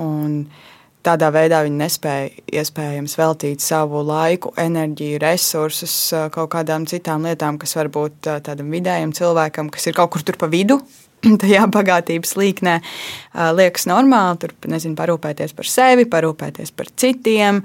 Un 0.01 0.45
tādā 1.05 1.29
veidā 1.35 1.61
viņi 1.65 1.79
nespēja 1.79 2.31
iespējams 2.61 3.17
veltīt 3.21 3.65
savu 3.65 4.03
laiku, 4.07 4.55
enerģiju, 4.61 5.21
resursus 5.23 5.95
kaut 6.35 6.51
kādām 6.55 6.89
citām 6.91 7.27
lietām, 7.29 7.61
kas 7.61 7.77
varbūt 7.79 8.31
tādam 8.47 8.73
vidējam 8.75 9.13
cilvēkam, 9.17 9.71
kas 9.73 9.91
ir 9.91 9.97
kaut 9.99 10.15
kur 10.15 10.25
tur 10.27 10.41
pa 10.41 10.51
vidu. 10.51 10.81
Tajā 11.43 11.65
bagātības 11.73 12.35
līknē 12.39 12.79
liekas 13.57 13.89
normāli, 13.91 14.41
tur 14.45 14.55
nezinu, 14.71 14.97
parūpēties 14.99 15.55
par 15.57 15.69
sevi, 15.71 16.07
parūpēties 16.11 16.75
par 16.77 16.91
citiem, 17.01 17.63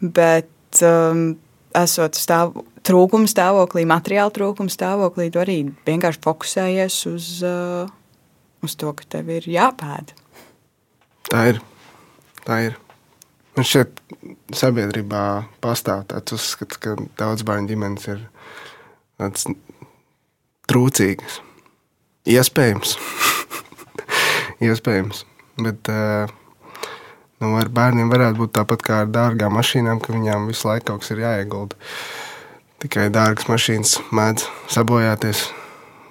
bet 0.00 0.82
um, 0.86 1.32
esot 1.76 2.18
stāv, 2.18 2.54
trūkuma 2.86 3.30
stāvoklī, 3.30 3.84
materiāla 3.88 4.32
trūkuma 4.34 4.72
stāvoklī, 4.72 5.30
tu 5.32 5.42
arī 5.42 5.58
vienkārši 5.86 6.22
fokusējies 6.24 7.00
uz, 7.10 7.32
uh, 7.46 7.90
uz 8.64 8.76
to, 8.80 8.94
ka 8.96 9.08
tev 9.16 9.32
ir 9.36 9.50
jāpēd. 9.50 10.14
Tā 11.30 11.44
ir. 11.52 11.60
Tā 12.46 12.62
ir. 12.70 12.78
Man 13.58 13.66
šķiet, 13.66 14.00
sabiedrībā 14.56 15.24
pastāv 15.62 16.06
tāds 16.10 16.34
uzskats, 16.36 16.78
ka 16.80 16.94
daudz 17.20 17.44
bērnu 17.46 17.68
ģimenes 17.72 18.08
ir 18.14 18.24
trūcīgas. 20.70 21.40
Iespējams. 22.28 22.98
Iespējams. 24.66 25.24
Bet 25.60 25.88
uh, 25.92 26.28
Nu, 27.40 27.54
ar 27.56 27.70
bērniem 27.72 28.10
varētu 28.12 28.36
būt 28.36 28.50
tāpat 28.58 28.82
kā 28.84 28.96
ar 29.02 29.06
dārgām 29.08 29.54
mašīnām, 29.56 30.00
ka 30.04 30.12
viņām 30.12 30.44
visu 30.50 30.68
laiku 30.68 30.90
kaut 30.90 31.00
kas 31.00 31.14
ir 31.14 31.22
jāiegulda. 31.22 31.78
Tikai 32.84 33.06
dārgas 33.12 33.48
mašīnas 33.48 33.94
mēdz 34.12 34.44
sabojāties, 34.68 35.46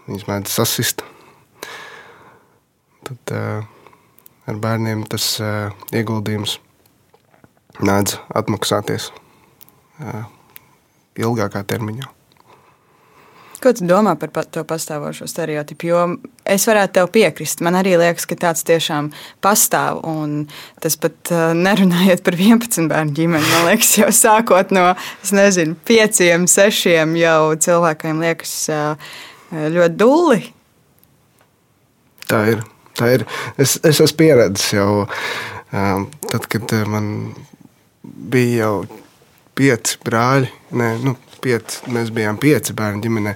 viņas 0.08 0.26
mēdz 0.26 0.56
sasist. 0.58 1.06
Tad 3.06 3.36
uh, 3.38 3.62
ar 4.50 4.62
bērniem 4.66 5.06
tas 5.10 5.36
uh, 5.38 5.70
ieguldījums 5.94 6.58
mēdz 7.78 8.18
atmaksāties 8.42 9.12
ilgākā 11.20 11.62
termiņā. 11.70 12.10
Ko 13.60 13.74
tu 13.76 13.84
domā 13.84 14.14
par 14.16 14.32
to 14.48 14.64
pastāvošo 14.64 15.28
stereotipu? 15.28 15.90
Jo 15.90 16.04
es 16.48 16.64
varētu 16.70 16.96
tev 16.96 17.10
piekrist. 17.12 17.60
Man 17.66 17.76
arī 17.76 17.98
liekas, 18.00 18.28
ka 18.30 18.38
tāds 18.40 18.64
tiešām 18.68 19.10
pastāv. 19.44 20.00
Un 20.08 20.46
tas 20.80 20.96
pat 21.00 21.32
nerunājot 21.58 22.24
par 22.24 22.38
11 22.40 22.88
bērnu 22.92 23.16
ģimeni, 23.18 23.52
man 23.52 23.68
liekas, 23.68 23.92
jau 24.00 24.08
sākot 24.16 24.72
no 24.76 24.94
nezinu, 25.36 25.76
5, 25.90 26.24
6 26.48 26.88
jau 27.20 27.42
cilvēkiem 27.68 28.24
liekas 28.24 28.56
ļoti 29.52 30.00
dulli. 30.00 30.42
Tā 32.30 32.44
ir. 32.54 32.64
Tā 33.00 33.14
ir. 33.16 33.24
Es, 33.58 33.78
es 33.84 34.00
esmu 34.00 34.20
pieredzējis 34.20 34.74
jau 34.76 34.90
tad, 35.72 36.48
kad 36.52 36.74
man 36.92 37.08
bija 38.04 38.66
jau 38.66 38.74
pieci 39.60 40.00
brāļi. 40.06 40.52
Nē, 40.80 40.90
nu, 41.04 41.16
pieci, 41.42 41.82
mēs 41.94 42.12
bijām 42.16 42.40
pieci 42.42 42.76
bērnu 42.78 43.02
ģimenē. 43.04 43.36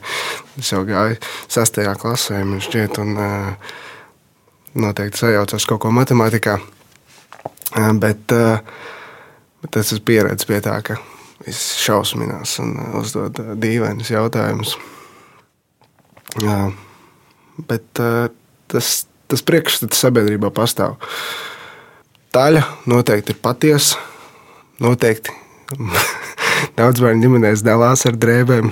Es 0.61 0.71
jau 0.73 0.83
gāju 0.87 1.17
sastajā 1.51 1.95
klasē, 1.99 2.41
man 2.47 2.61
šķiet, 2.63 2.99
un 3.03 3.17
uh, 3.17 3.73
noteikti 4.79 5.23
sajaucos 5.23 5.67
kaut 5.69 5.83
ko 5.83 5.93
matemātikā. 5.95 6.57
Uh, 7.73 7.91
bet, 8.01 8.35
uh, 8.35 8.59
bet 9.63 9.81
es 9.81 9.93
esmu 9.95 10.05
pieredzējis 10.09 10.49
pie 10.49 10.59
tā, 10.65 10.77
ka 10.85 10.99
viss 11.45 11.79
šausminās 11.83 12.57
un 12.63 12.75
uzdod 13.01 13.39
dīvainus 13.61 14.13
jautājumus. 14.13 14.77
Uh, 16.43 16.69
bet 17.69 18.03
tas, 18.73 18.93
tas 19.29 19.45
priekšstats 19.45 19.99
sabiedrībā 20.05 20.49
pastāv. 20.53 20.97
Daļa 22.33 22.63
noteikti 22.89 23.35
ir 23.35 23.41
patiesa. 23.43 23.99
Noteikti 24.81 25.33
daudz 26.77 27.03
bērnu 27.03 27.25
ģimenēs 27.25 27.63
dalās 27.65 28.05
ar 28.09 28.17
drēbēm. 28.19 28.71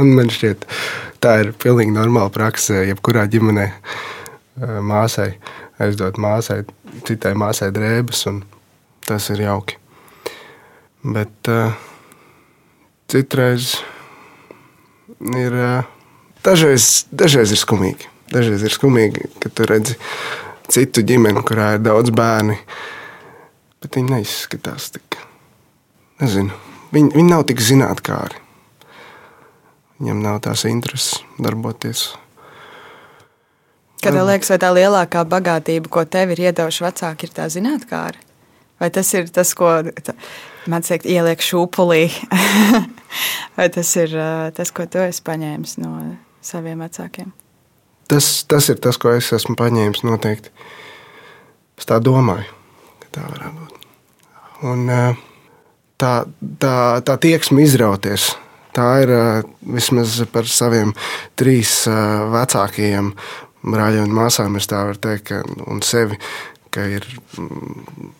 Un 0.00 0.12
man 0.16 0.30
šķiet, 0.32 0.64
tā 1.22 1.38
ir 1.42 1.52
pilnīgi 1.58 1.92
normāla 1.94 2.32
praksa, 2.32 2.84
jebkurā 2.86 3.26
ģimenē. 3.30 3.68
māsai, 4.84 5.32
aizdot 5.80 6.18
māsai, 6.20 6.62
citai 7.08 7.32
māsai 7.38 7.70
drēbes, 7.72 8.26
un 8.30 8.42
tas 9.06 9.30
ir 9.32 9.42
jauki. 9.46 9.78
Bet 11.02 11.50
uh, 11.50 11.72
citreiz 13.10 13.74
ir, 15.20 15.56
uh, 15.56 15.88
dažreiz, 16.44 17.06
dažreiz 17.10 17.54
ir 17.54 17.60
skumīgi. 17.60 18.10
Dažreiz 18.32 18.62
ir 18.64 18.72
skumīgi, 18.72 19.28
kad 19.42 19.56
tu 19.56 19.66
redzi 19.68 19.96
citu 20.72 21.02
ģimeni, 21.04 21.42
kurā 21.44 21.74
ir 21.76 21.82
daudz 21.84 22.12
bērnu, 22.14 22.56
bet 23.82 23.98
viņi 23.98 24.14
neizskatās 24.14 24.92
tik. 24.94 25.18
Nezinu, 26.22 26.54
viņi, 26.92 27.14
viņi 27.16 27.28
nav 27.28 27.46
tik 27.50 27.62
zinātnīgi. 27.62 28.40
Viņam 30.02 30.24
nav 30.24 30.40
tās 30.42 30.66
intereses 30.66 31.20
darboties 31.38 32.10
Kā 34.02 34.10
tev 34.10 34.24
liekas, 34.26 34.50
vai 34.50 34.58
tā 34.58 34.68
lielākā 34.74 35.22
bagātība, 35.30 35.90
ko 35.92 36.02
tev 36.10 36.32
ir 36.34 36.48
iedevuši 36.48 36.82
vecāki, 36.82 37.28
ir 37.28 37.34
tā 37.36 37.46
zinātnē? 37.52 38.16
Vai 38.82 38.88
tas 38.90 39.12
ir 39.14 39.28
tas, 39.30 39.52
ko 39.54 39.76
man 40.66 40.82
teikt, 40.82 41.06
ieliek 41.06 41.38
šūpulī, 41.38 42.08
vai 43.58 43.68
tas 43.70 43.92
ir 44.02 44.16
tas, 44.56 44.72
ko 44.74 44.88
tu 44.90 45.04
esi 45.04 45.22
paņēmis 45.22 45.76
no 45.84 45.92
saviem 46.42 46.82
vecākiem? 46.82 47.30
Tas, 48.10 48.32
tas 48.50 48.66
ir 48.74 48.82
tas, 48.82 48.98
ko 48.98 49.14
es 49.14 49.30
esmu 49.36 49.54
paņēmis 49.60 50.02
noteikti. 50.02 50.50
Es 51.78 51.86
tā 51.86 52.00
domāju, 52.02 52.50
ka 53.04 53.12
tā 53.14 53.28
varētu 53.30 53.54
būt. 53.60 53.86
Un, 54.66 54.82
tā, 56.02 56.12
tā, 56.62 56.76
tā 57.06 57.16
tieksme 57.22 57.62
izrauties. 57.62 58.32
Tā 58.72 58.88
ir 59.04 59.10
vismaz 59.68 60.16
par 60.32 60.48
saviem 60.48 60.94
trīs 61.36 61.82
vecākajiem 62.32 63.12
brāļiem 63.62 64.08
un 64.08 64.16
māsām 64.16 64.58
es 64.58 64.68
tā 64.70 64.82
varu 64.88 64.98
teikt, 65.02 65.28
ka, 65.30 65.42
un 65.70 65.82
sevi, 65.86 66.18
ka 66.74 66.84
ir 66.90 67.06
mm, 67.38 68.10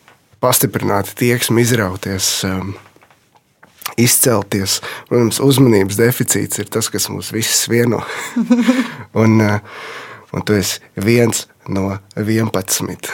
pastiprināta 0.42 1.16
tieksme 1.18 1.64
izrauties. 1.64 2.30
Izcelties. 3.98 4.78
Protams, 5.08 5.40
uzmanības 5.42 5.98
deficīts 5.98 6.62
ir 6.62 6.68
tas, 6.72 6.88
kas 6.88 7.10
mūs 7.12 7.32
visus 7.34 7.66
vieno. 7.68 7.98
un, 9.22 9.34
uh, 9.42 9.58
un 10.32 10.46
tu 10.46 10.54
esi 10.56 10.80
viens 11.02 11.42
no 11.68 11.90
11. 12.16 13.10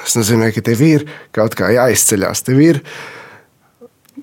Tas 0.00 0.18
nozīmē, 0.18 0.50
ka 0.52 0.64
tev 0.66 0.82
ir 0.84 1.06
kaut 1.36 1.54
kā 1.56 1.70
jāizceļās, 1.72 2.42
tev 2.44 2.60
ir 2.64 2.82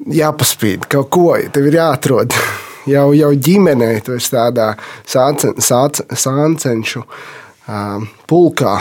jāpaspīd 0.05 0.87
kaut 0.91 1.09
ko, 1.13 1.27
tev 1.53 1.69
ir 1.69 1.79
jāatrod. 1.79 2.35
jau, 2.93 3.09
jau 3.15 3.31
ģimenē 3.47 3.89
tu 4.05 4.15
esi 4.17 4.31
tādā 4.33 4.71
sāncenšu 5.07 7.03
um, 7.03 8.07
pulkā, 8.29 8.77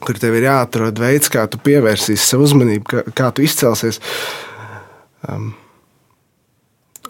kur 0.00 0.20
tev 0.20 0.36
ir 0.38 0.48
jāatrod 0.48 1.00
veids, 1.00 1.32
kā 1.32 1.46
tu 1.50 1.60
pievērsīsi 1.62 2.32
savu 2.32 2.48
uzmanību, 2.48 2.86
kā, 2.92 3.04
kā 3.16 3.30
tu 3.34 3.44
izcelsies. 3.46 4.00
Um, 5.28 5.52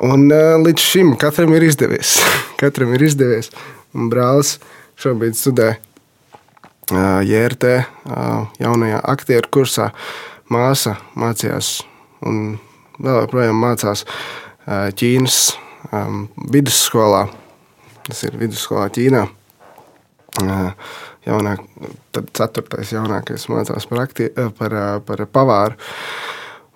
un 0.06 0.26
uh, 0.30 0.56
līdz 0.62 0.88
šim 0.92 1.14
katram 1.20 1.54
ir 1.58 1.68
izdevies. 1.68 2.18
katram 2.60 2.94
ir 2.96 3.06
izdevies. 3.10 3.52
Un 3.94 4.10
brālis 4.10 4.58
šobrīd 5.00 5.38
studē 5.38 5.72
uh, 5.74 7.20
JRT 7.26 7.76
uh, 7.76 8.50
jaunajā 8.62 9.04
aktieru 9.14 9.54
kursā. 9.58 9.90
Māsa 10.50 10.96
mācījās 11.18 11.78
un 12.26 12.58
vēl 13.00 13.22
joprojām 13.24 13.60
mācās 13.60 14.04
Ķīnas 14.68 15.38
vidusskolā. 16.52 17.26
Tas 18.06 18.24
ir 18.28 18.36
vidusskolā 18.40 18.88
Ķīnā. 18.94 19.24
Jaunāk, 21.26 21.64
tad 22.14 22.30
ceturtais 22.36 22.92
jaunākais 22.94 23.48
mācās 23.52 23.86
par, 23.90 24.04
aktie, 24.06 24.30
par, 24.58 24.76
par 25.06 25.24
pavāru. 25.28 25.76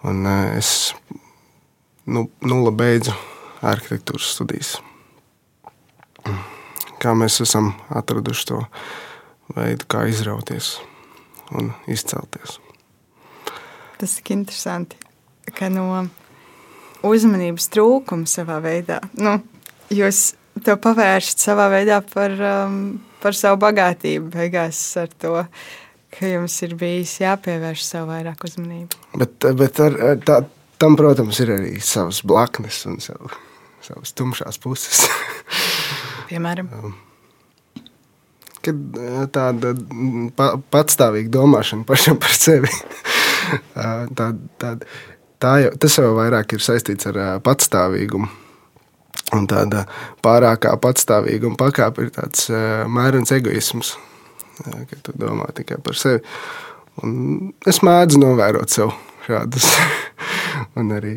Un 0.05 0.27
es 0.29 0.92
nu, 2.05 2.27
nulle 2.44 2.72
beidzu 2.77 3.14
arhitektūras 3.64 4.35
studijas. 4.35 4.75
Kā 7.01 7.14
mēs 7.16 7.40
esam 7.44 7.72
atraduši 7.92 8.46
to 8.51 8.61
veidu, 9.57 9.88
kā 9.88 10.05
izrauties 10.09 10.75
un 11.57 11.72
izcelties. 11.90 12.59
Tas 14.01 14.18
ir 14.20 14.33
interesanti, 14.37 14.98
ka 15.57 15.68
no 15.72 16.05
uzmanības 17.05 17.69
trūkumu 17.75 18.29
savā 18.31 18.61
veidā. 18.64 19.01
Nu, 19.21 19.38
jūs 19.93 20.35
to 20.64 20.77
pavēršat 20.81 21.47
savā 21.49 21.69
veidā 21.73 22.01
par, 22.07 22.35
um, 22.38 22.79
par 23.23 23.37
savu 23.37 23.61
bagātību, 23.64 24.31
beigās 24.35 24.81
ar 25.01 25.11
to, 25.21 25.37
ka 26.14 26.31
jums 26.31 26.57
ir 26.67 26.77
bijis 26.79 27.17
jāpievērš 27.23 27.87
sev 27.87 28.11
vairāk 28.11 28.47
uzmanību. 28.49 29.01
Bet, 29.21 29.49
bet 29.59 29.81
ar, 29.83 29.99
tā, 30.25 30.43
tam, 30.83 30.99
protams, 31.01 31.40
ir 31.43 31.55
arī 31.57 31.75
savas 31.85 32.23
blaknes 32.27 32.85
un 32.90 33.01
savu, 33.03 33.33
savas 33.85 34.14
tumšās 34.17 34.61
puses. 34.62 35.07
Piemēram? 36.31 36.71
Um, 36.79 36.95
kad 38.64 39.01
tāda 39.35 39.75
pa, 40.37 40.55
patstāvīga 40.73 41.33
domāšana 41.35 41.85
pašam 41.88 42.21
par 42.23 42.33
sevi. 42.37 42.71
tāda, 43.75 44.31
tāda, 44.61 44.88
jau, 45.44 45.70
tas 45.80 45.98
jau 45.98 46.11
vairāk 46.16 46.57
ir 46.57 46.64
saistīts 46.64 47.09
ar 47.11 47.20
patstāvīgumu. 47.44 48.30
Un 49.35 49.46
tāda 49.50 49.85
pārākā 50.22 50.74
patstāvīguma 50.83 51.59
pakāpe 51.59 52.04
ir 52.04 52.12
tāds 52.14 52.50
mērens 52.92 53.33
egoisms, 53.35 53.94
ka 54.61 55.00
tu 55.02 55.14
domā 55.18 55.48
tikai 55.57 55.80
par 55.83 55.98
sevi. 55.98 56.22
Un 57.02 57.52
es 57.66 57.80
mēdzu 57.83 58.20
novērot 58.22 58.70
sev 58.70 58.92
šādas, 59.26 59.72
un 60.78 60.92
arī 60.94 61.16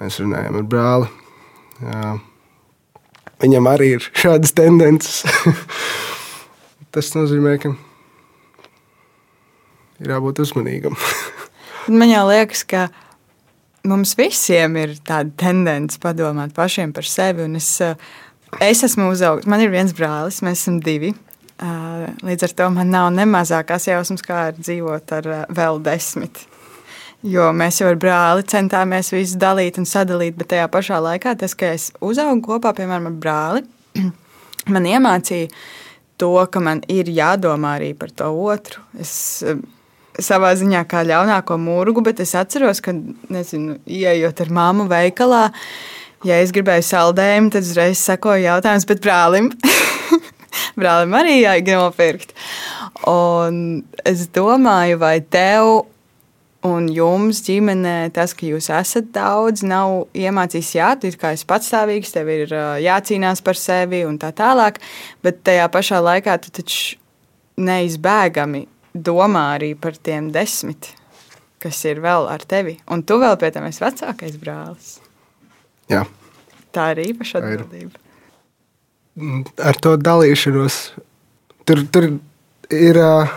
mēs 0.00 0.18
runājam 0.22 0.58
ar 0.58 0.68
brāli. 0.70 1.10
Jā. 1.84 2.14
Viņam 3.44 3.68
arī 3.68 3.94
ir 3.98 4.08
šādas 4.16 4.54
tendences. 4.56 5.22
Tas 6.94 7.10
nozīmē, 7.16 7.56
ka 7.62 7.74
ir 10.00 10.12
jābūt 10.14 10.42
uzmanīgam. 10.44 10.94
Man 12.00 12.10
jau 12.10 12.24
liekas, 12.30 12.64
ka 12.66 12.86
mums 13.88 14.14
visiem 14.18 14.78
ir 14.80 14.96
tāda 15.06 15.32
tendence 15.40 16.00
padomāt 16.02 16.54
pašiem 16.56 16.92
par 16.94 17.06
sevi. 17.08 17.46
Es, 17.56 17.80
eh, 17.80 17.94
es 18.60 18.82
esmu 18.86 19.10
uzaugusi, 19.12 19.48
man 19.50 19.60
ir 19.60 19.70
viens 19.70 19.92
brālis, 19.92 20.42
mēs 20.42 20.64
esam 20.64 20.80
divi. 20.80 21.14
Eh, 21.60 22.06
līdz 22.22 22.42
ar 22.42 22.48
to 22.48 22.70
man 22.70 22.90
nav 22.90 23.12
ne 23.12 23.24
mazākās 23.24 23.86
jausmas, 23.86 24.22
kā 24.22 24.48
ir 24.48 24.58
dzīvot 24.58 25.12
ar 25.12 25.26
eh, 25.26 25.44
vēl 25.54 25.82
desmit. 25.82 26.46
Jo 27.22 27.52
mēs 27.56 27.80
jau 27.80 27.88
ar 27.88 27.96
brāli 27.96 28.42
centāmies 28.44 29.12
visu 29.12 29.38
dalīt 29.38 29.78
un 29.78 29.86
sadalīt, 29.88 30.36
bet 30.36 30.48
tajā 30.48 30.66
pašā 30.68 30.98
laikā 31.00 31.38
tas, 31.38 31.54
ka 31.54 31.72
es 31.72 31.90
uzaugu 32.00 32.42
kopā 32.44 32.74
piemēram, 32.76 33.06
ar 33.06 33.12
brāli, 33.12 33.64
man 34.74 34.84
iemācīja 34.84 35.48
to, 36.18 36.34
ka 36.50 36.60
man 36.60 36.82
ir 36.88 37.08
jādomā 37.08 37.78
arī 37.78 37.94
par 37.96 38.10
to 38.10 38.28
otru. 38.28 38.82
Es 39.00 39.42
savā 40.22 40.52
ziņā 40.58 40.84
kā 40.90 41.02
ļaunāko 41.06 41.58
mūrgu, 41.60 42.04
bet 42.06 42.22
es 42.22 42.34
atceros, 42.38 42.82
ka, 42.84 42.94
nezinu, 43.32 43.78
ieejot 43.86 44.44
ar 44.44 44.52
māmu 44.54 44.86
veikalā, 44.90 45.48
ja 46.26 46.40
es 46.42 46.52
gribēju 46.54 46.86
saldējumu, 46.90 47.52
tad 47.54 47.66
uzreiz 47.66 48.02
sekoja 48.02 48.54
jautājums, 48.54 48.86
bet 48.88 49.02
brālim. 49.04 49.50
brālim 50.80 51.16
arī 51.18 51.40
jāiet 51.42 51.72
nopirkt. 51.72 52.36
Un 53.10 53.82
es 54.06 54.28
domāju, 54.32 55.00
vai 55.02 55.18
tev 55.20 55.84
un 56.64 56.86
jums 56.88 57.42
ģimenē 57.44 58.08
tas, 58.16 58.32
ka 58.32 58.46
jūs 58.48 58.70
esat 58.72 59.10
daudz, 59.12 59.64
nav 59.66 60.06
iemācījis, 60.16 60.74
jā, 60.78 60.92
tu 61.00 61.10
kā 61.20 61.34
esi 61.36 61.44
patstāvīgs, 61.48 62.14
tev 62.14 62.30
ir 62.32 62.54
jācīnās 62.80 63.44
par 63.44 63.58
sevi 63.60 64.04
un 64.08 64.16
tā 64.22 64.32
tālāk, 64.36 64.80
bet 65.24 65.42
tajā 65.44 65.66
pašā 65.74 66.00
laikā 66.00 66.38
tu 66.40 66.54
taču 66.54 66.96
neizbēgami 67.60 68.64
domā 68.94 69.44
arī 69.56 69.74
par 69.78 69.98
tiem 69.98 70.30
desmit, 70.34 70.92
kas 71.62 71.82
ir 71.88 72.00
vēl 72.04 72.28
ar 72.30 72.44
tevi. 72.46 72.78
Un 72.90 73.02
tu 73.06 73.18
vēl 73.22 73.36
pie 73.40 73.50
tam 73.54 73.66
esi 73.68 73.82
vecākais 73.84 74.38
brālis. 74.40 74.98
Jā. 75.90 76.04
Tā 76.74 76.90
ir 76.94 77.04
īpaša 77.10 77.42
atbildība. 77.42 78.00
Ar 79.62 79.78
to 79.82 79.94
dalīšanos 80.00 80.78
tur, 81.68 81.82
tur 81.94 82.08
ir 82.74 82.98
uh, 82.98 83.34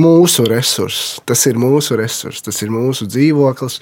mūsu 0.00 0.44
resurss. 0.48 1.20
Tas 1.28 1.44
ir 1.48 1.60
mūsu 1.60 1.96
resurss, 1.98 2.44
tas 2.44 2.60
ir 2.64 2.72
mūsu 2.72 3.08
dzīvoklis, 3.08 3.78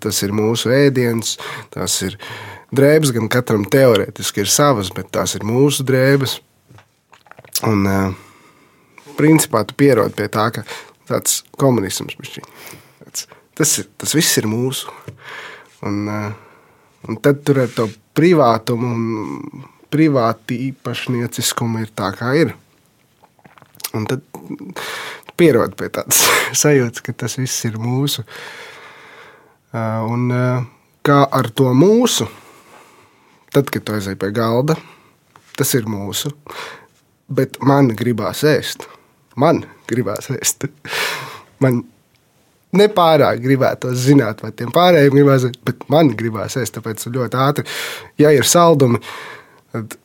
tas 0.00 0.20
ir 0.26 0.34
mūsu 0.36 0.72
ēdiens, 0.74 1.36
tas 1.74 1.96
ir 2.04 2.18
drēbes. 2.74 3.14
Gan 3.16 3.30
katram 3.32 3.64
teorētiski 3.70 4.44
ir 4.44 4.52
savas, 4.52 4.92
bet 4.94 5.12
tās 5.14 5.36
ir 5.38 5.46
mūsu 5.48 5.86
drēbes. 5.88 6.38
Un, 7.64 7.86
uh, 7.88 8.23
principā 9.18 9.64
tu 9.66 9.76
pierodi 9.78 10.16
pie 10.18 10.28
tā, 10.32 10.48
ka 10.54 10.64
tāds 11.08 11.42
komunisms 11.60 12.16
tāds, 12.18 13.26
tas, 13.54 13.78
ir, 13.80 13.88
tas 14.00 14.14
viss 14.16 14.40
ir 14.40 14.48
mūsu. 14.50 14.92
Un, 15.84 16.04
eh, 16.08 16.28
un 17.08 17.20
tad 17.22 17.42
tur 17.44 17.64
ar 17.64 17.72
to 17.74 17.88
privātumu 18.16 18.92
un 18.94 19.64
privāti 19.92 20.58
īpašnieciskumu 20.70 21.84
ir 21.84 21.90
tā, 21.94 22.10
kā 22.16 22.32
ir. 22.38 22.54
Un 23.94 24.06
tad 24.10 24.24
pierod 25.38 25.76
pie 25.78 25.90
tādas 25.94 26.24
sajūtas, 26.62 27.04
ka 27.04 27.14
tas 27.24 27.38
viss 27.38 27.66
ir 27.68 27.78
mūsu. 27.78 28.24
Un 29.74 30.30
kā 31.04 31.18
ar 31.38 31.48
to 31.50 31.68
mūsu, 31.74 32.26
tad, 33.54 33.70
kad 33.70 33.84
tu 33.84 33.94
aizej 33.96 34.16
pie 34.18 34.30
galda, 34.34 34.76
tas 35.58 35.74
ir 35.78 35.88
mūsu. 35.90 36.32
Bet 37.34 37.58
man 37.64 37.90
gribās 37.96 38.44
ēst. 38.46 38.86
Man 39.40 39.64
gribās 39.90 40.30
ēst. 40.34 40.68
Man 41.62 41.82
nepārāk 42.74 43.42
gribētu 43.42 43.92
zināt, 43.98 44.42
vai 44.44 44.52
tiem 44.56 44.72
pārējiem 44.74 45.14
gribās, 45.14 45.46
bet 45.66 45.84
man 45.92 46.12
gribās 46.18 46.58
ēst. 46.60 46.76
Tāpēc 46.78 47.06
ļoti 47.10 47.40
ātri, 47.40 47.66
ja 48.20 48.32
ir 48.34 48.46
saldumi, 48.48 49.00
tad 49.74 49.98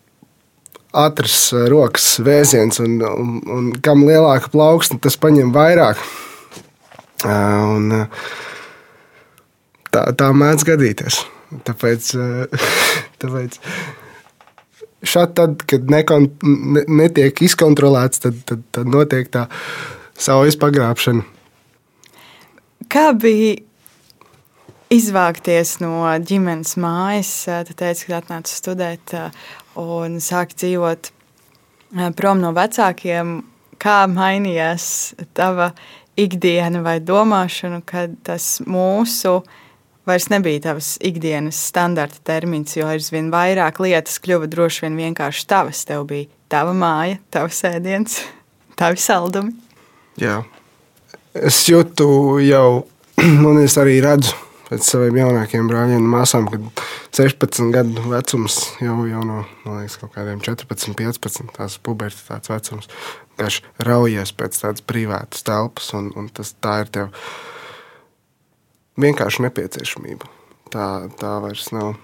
ātrs 0.99 1.37
rokas 1.69 2.11
vēziens, 2.25 2.81
un, 2.81 2.97
un, 3.05 3.33
un 3.53 3.71
kam 3.85 4.05
lielāka 4.07 4.51
plauksne, 4.53 4.99
tas 5.01 5.17
paņem 5.21 5.53
vairāk. 5.53 6.01
Un, 7.29 7.91
tā, 9.93 10.05
tā 10.17 10.29
mēdz 10.33 10.65
gadīties. 10.69 11.23
Tāpēc, 11.65 12.11
tāpēc 13.21 13.59
šādi, 15.09 15.35
tad, 15.39 15.63
kad 15.69 15.89
nekon, 15.91 16.29
ne, 16.43 16.85
netiek 17.01 17.41
izkontrolēts, 17.45 18.21
tad, 18.23 18.39
tad, 18.49 18.63
tad 18.75 18.89
notiek 18.91 19.29
tā 19.33 19.47
saujas 20.19 20.57
pagrābšana. 20.59 21.25
Kā 22.89 23.09
bija 23.13 23.57
izvākties 24.93 25.77
no 25.83 26.01
ģimenes 26.25 26.75
mājas? 26.81 27.31
Tu 27.67 27.77
teici, 27.77 28.09
ka 28.09 28.19
atnāci 28.23 28.57
studēt 28.57 29.13
un 29.79 30.17
sāki 30.23 30.57
dzīvot 30.63 31.11
prom 32.17 32.41
no 32.43 32.53
vecākiem. 32.57 33.39
Kā 33.79 34.03
mainījās 34.11 34.85
tava 35.37 35.71
ikdiena 36.19 36.81
vai 36.83 36.97
domāšana, 36.99 37.79
kad 37.87 38.17
tas 38.27 38.57
mūsu 38.67 39.37
vairs 40.09 40.29
nebija 40.33 40.63
tavs 40.69 40.95
ikdienas 41.05 41.59
standarta 41.69 42.19
termins, 42.31 42.75
jo 42.77 42.89
aizvien 42.89 43.29
vairāk 43.33 43.81
lietas 43.83 44.19
kļuva 44.23 44.49
droši 44.51 44.87
vien 44.87 44.99
vienkārši 44.99 45.47
tavas. 45.49 45.85
Tev 45.87 46.07
bija 46.09 46.29
tava 46.51 46.73
māja, 46.77 47.19
tavs 47.33 47.61
ēdiens, 47.69 48.19
tavi 48.79 48.99
saldumi. 49.01 49.55
Jā, 50.19 50.41
es 51.37 51.63
jūtu 51.69 52.39
jau, 52.43 52.83
un 53.49 53.63
es 53.63 53.77
arī 53.79 53.99
redzu 54.03 54.35
pēc 54.69 54.85
saviem 54.85 55.17
jaunākiem 55.17 55.69
brāļiem 55.69 56.03
un 56.03 56.11
māsām, 56.11 56.49
kad 56.51 56.83
16 57.17 57.71
gadu 57.73 58.03
vecums 58.11 58.59
jau, 58.83 58.97
jau 59.09 59.23
no, 59.25 59.43
liekas, 59.65 59.97
kaut 60.01 60.13
kādiem 60.13 60.41
14, 60.45 60.93
15, 60.97 61.53
tās 61.55 61.77
pubertātes 61.85 62.51
vecums, 62.51 62.89
vienkārši 63.33 63.63
raujies 63.87 64.33
pēc 64.37 64.59
tādas 64.61 64.85
privātas 64.85 65.45
telpas, 65.47 65.89
un, 65.97 66.11
un 66.19 66.29
tas 66.33 66.53
tā 66.61 66.81
ir 66.83 66.93
tev 66.93 67.23
vienkārši 68.99 69.45
nepieciešamība. 69.47 70.29
Tā, 70.73 70.85
tā 71.19 71.33
vairs 71.43 71.71
nav. 71.75 71.95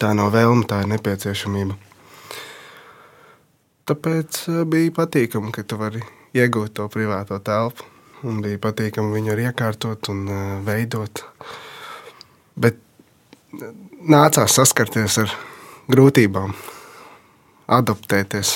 Tā 0.00 0.10
nav 0.18 0.32
vēlme, 0.34 0.66
tā 0.68 0.82
ir 0.82 0.90
nepieciešamība. 0.96 1.76
Tāpēc 3.88 4.42
eh, 4.50 4.62
bija 4.68 4.94
patīkami, 4.96 5.52
ka 5.54 5.64
tu 5.66 5.78
vari 5.80 6.02
iegūt 6.38 6.76
to 6.78 6.88
privāto 6.92 7.38
telpu. 7.44 7.88
Un 8.22 8.38
bija 8.42 8.60
patīkami 8.62 9.16
viņu 9.16 9.32
arī 9.32 9.48
iekārtot 9.48 10.06
un 10.12 10.20
uh, 10.30 10.42
veidot. 10.62 11.24
Bet 12.54 12.78
nācās 14.06 14.54
saskarties 14.54 15.16
ar 15.24 15.32
grūtībām, 15.90 16.54
adaptēties 17.66 18.54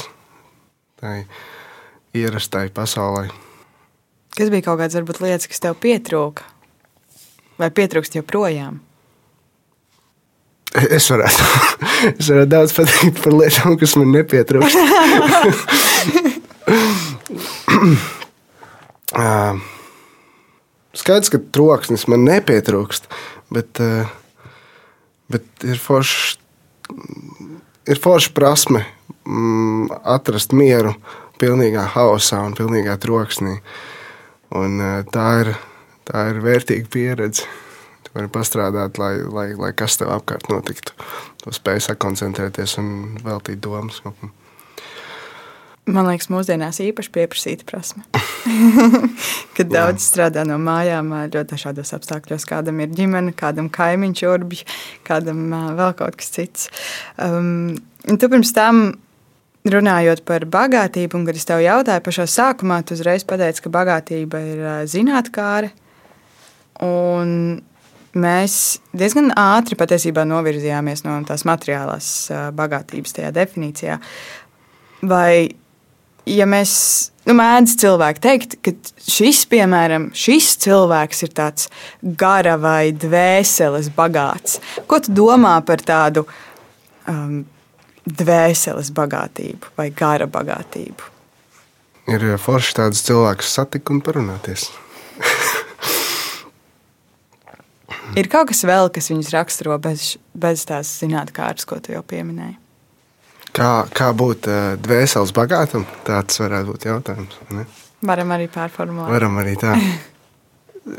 tai 1.03 1.17
ierastai 2.15 2.69
pasaulē. 2.77 3.27
Kas 4.37 4.53
bija 4.55 4.69
kaut 4.69 4.79
kādas 4.79 4.95
varbūt, 5.01 5.19
lietas, 5.25 5.51
kas 5.51 5.67
tev 5.67 5.75
pietrūka? 5.83 6.47
Vai 7.61 7.71
pietrūkst 7.73 8.19
joprojām? 8.19 8.81
Es 10.77 11.07
varētu, 11.09 11.45
es 12.19 12.29
varētu 12.29 12.51
daudz 12.53 12.75
pateikt 12.77 13.23
par 13.25 13.33
lietām, 13.39 13.79
kas 13.81 13.97
man 13.97 14.13
nepietrūkst. 14.13 14.77
Skaidrs, 20.97 21.31
ka 21.33 21.39
troksnis 21.53 22.07
man 22.11 22.25
nepietrūkst, 22.27 23.09
bet, 23.55 23.81
bet 25.33 25.67
ir 25.67 25.79
forši. 25.81 26.39
Ir 27.87 27.99
forša 28.03 28.33
prasme 28.35 28.81
mm, 29.27 29.91
atrast 30.11 30.53
mieru 30.55 30.93
pilnīgā 31.39 31.85
haosā 31.95 32.41
un 32.43 32.55
pilnīgā 32.59 32.97
troksnī. 33.03 33.55
Un, 34.59 34.81
tā, 35.13 35.27
ir, 35.43 35.49
tā 36.07 36.29
ir 36.33 36.41
vērtīga 36.45 36.91
pieredze. 36.93 37.47
Tu 38.07 38.15
vari 38.15 38.31
pastrādāt, 38.33 39.01
lai, 39.03 39.15
lai, 39.27 39.51
lai 39.59 39.73
kas 39.77 39.99
tev 40.01 40.13
apkārt 40.15 40.51
notiktu. 40.53 40.95
Tu 41.43 41.55
spēj 41.55 41.89
sakoncentrēties 41.91 42.79
un 42.83 42.91
veltīt 43.25 43.63
domas. 43.65 44.03
Man 45.87 46.09
liekas, 46.09 46.27
mūsdienās 46.35 46.81
īpaši 46.83 47.11
pieprasīta 47.15 47.67
prasme. 47.67 48.03
Kad 49.57 49.71
daudz 49.71 50.03
strādā 50.03 50.43
no 50.47 50.59
mājām, 50.59 51.13
ļoti 51.31 51.53
dažādos 51.53 51.95
apstākļos. 51.95 52.47
Kādam 52.51 52.83
ir 52.83 52.91
ģimene, 52.95 53.35
kādam 53.39 53.69
kaimiņš, 53.71 54.23
urbji, 54.27 54.67
kādam 55.07 55.45
vēl 55.79 55.95
kaut 55.99 56.19
kas 56.19 56.33
cits. 56.35 56.71
Um, 57.23 57.77
tu 58.07 58.31
pirms 58.33 58.51
tam 58.57 58.89
runājot 59.71 60.25
par 60.27 60.47
bagātību, 60.51 61.21
un 61.21 61.27
kad 61.29 61.39
es 61.39 61.47
tev 61.47 61.63
jautāju 61.63 62.03
pašā 62.07 62.27
sākumā, 62.35 62.81
tu 62.87 62.99
uzreiz 62.99 63.23
pateici, 63.27 63.63
ka 63.63 63.73
bagātība 63.79 64.43
ir 64.43 64.65
zinātnākāra. 64.91 65.71
Un 66.85 67.61
mēs 68.17 68.57
diezgan 68.97 69.31
ātri 69.39 69.77
patiesībā 69.79 70.25
novirzījāmies 70.29 71.05
no 71.07 71.19
tās 71.29 71.47
materiālās 71.49 72.09
bagātības 72.57 73.17
tajā 73.17 73.33
definīcijā. 73.37 74.01
Vai 75.07 75.49
ja 76.27 76.47
mēs 76.49 76.73
nu, 77.27 77.37
mēdz 77.39 77.77
cilvēki 77.83 78.23
teikt, 78.25 78.57
ka 78.65 78.73
šis, 79.07 79.45
piemēram, 79.51 80.11
šis 80.17 80.55
cilvēks 80.65 81.27
ir 81.27 81.35
tāds 81.37 81.69
gara 82.19 82.57
vai 82.61 82.93
dvēseles 82.95 83.91
bagāts, 83.97 84.61
ko 84.89 85.01
tu 85.03 85.15
domā 85.17 85.59
par 85.67 85.85
tādu 85.87 86.27
um, 87.11 87.45
dvēseles 88.07 88.93
bagātību 88.97 89.77
vai 89.79 89.91
gara 89.95 90.29
bagātību? 90.31 91.13
Ir 92.07 92.27
forši 92.39 92.77
tādus 92.79 93.03
cilvēkus 93.07 93.55
satikt 93.59 93.91
un 93.91 94.03
parunāties. 94.07 94.69
Ir 98.19 98.29
kaut 98.33 98.51
kas 98.51 98.65
vēl, 98.67 98.91
kas 98.95 99.11
viņus 99.13 99.33
raksturo 99.35 99.79
bez, 99.83 100.15
bez 100.35 100.65
tās 100.69 100.91
zinātnīs, 101.03 101.67
ko 101.69 101.81
tu 101.83 101.95
jau 101.95 102.03
pieminēji. 102.07 102.59
Kā, 103.57 103.87
kā 103.97 104.11
būt 104.13 104.49
uh, 104.51 104.75
dvēseles 104.83 105.33
bagātam? 105.37 105.87
Tāds 106.05 106.43
varētu 106.43 106.75
būt 106.75 106.87
jautājums. 106.91 107.39
Ne? 107.57 107.65
Varam 108.07 108.35
arī 108.37 108.51
pārformulēt. 108.53 109.13
Varam 109.15 109.39
arī 109.41 109.57
tā. 109.61 109.77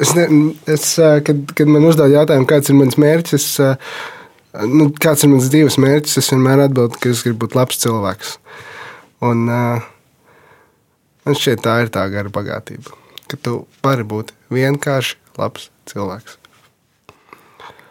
Es, 0.01 0.11
ne, 0.17 0.25
es, 0.67 0.87
kad, 0.97 1.43
kad 1.55 1.69
man 1.71 1.85
uzdod 1.87 2.11
jautājumu, 2.11 2.47
kāds 2.49 2.67
ir 2.67 2.75
mans 2.75 2.97
mērķis, 2.99 3.45
es, 3.45 4.65
nu, 4.67 4.89
kāds 4.99 5.23
ir 5.23 5.31
mans 5.31 5.47
dzīves 5.53 5.77
mērķis, 5.79 6.17
es 6.19 6.31
vienmēr 6.33 6.65
atbildu, 6.65 6.99
ka 6.99 7.13
es 7.13 7.21
gribu 7.23 7.45
būt 7.45 7.55
labs 7.55 7.79
cilvēks. 7.85 8.33
Un, 9.27 9.45
man 9.47 11.39
šķiet, 11.39 11.63
tā 11.63 11.77
ir 11.85 11.93
tā 11.95 12.03
gara 12.11 12.33
bagātība, 12.33 12.97
ka 13.31 13.39
tu 13.39 13.61
vari 13.85 14.03
būt 14.11 14.35
vienkārši 14.51 15.15
labs 15.39 15.69
cilvēks. 15.87 16.35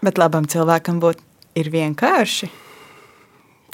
Bet 0.07 0.23
labam 0.23 0.47
cilvēkam 0.47 1.03
būt 1.03 1.19
ir 1.59 1.73
vienkārši 1.75 2.53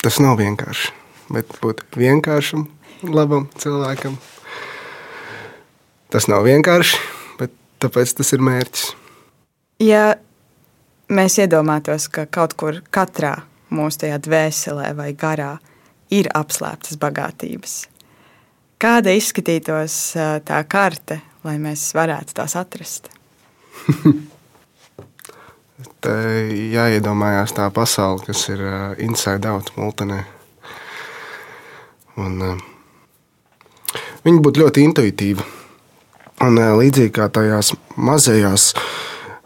tas 0.02 0.18
nav 0.18 0.40
vienkārši. 0.40 0.90
Bet 1.32 1.54
būt 1.62 1.84
vienkāršam, 1.96 2.66
labam 3.06 3.46
cilvēkam, 3.56 4.18
tas 6.12 6.26
nav 6.28 6.44
vienkārši, 6.44 6.98
bet 7.38 7.54
tāpēc 7.80 8.16
tas 8.18 8.34
ir 8.34 8.42
mērķis. 8.44 8.90
Ja 9.82 10.02
mēs 11.08 11.38
iedomātos, 11.40 12.08
ka 12.12 12.26
kaut 12.26 12.56
kur 12.58 12.82
katrā 12.92 13.36
mūsu 13.72 14.04
tajā 14.04 14.18
dvēselē 14.26 14.92
vai 14.98 15.12
garā 15.16 15.54
ir 16.12 16.28
apslēptas 16.36 16.98
bagātības, 17.00 17.78
kāda 18.82 19.14
izskatītos 19.16 19.96
tā 20.44 20.60
karte, 20.68 21.22
lai 21.46 21.56
mēs 21.62 21.88
varētu 21.96 22.36
tās 22.42 22.58
atrast? 22.58 23.08
Te 26.02 26.14
jāiedomājās 26.72 27.54
tā 27.56 27.68
pasaule, 27.74 28.22
kas 28.26 28.44
ir 28.52 28.62
uh, 28.66 28.74
inside 29.02 29.48
out 29.48 29.72
multenē. 29.78 30.22
Un, 32.20 32.36
uh, 32.42 33.96
viņa 34.26 34.44
būtu 34.44 34.64
ļoti 34.64 34.86
intuitīva. 34.88 35.46
Un, 36.42 36.58
uh, 36.58 36.74
līdzīgi 36.80 37.14
kā 37.16 37.28
tajās 37.32 37.72
mazajās, 37.96 38.72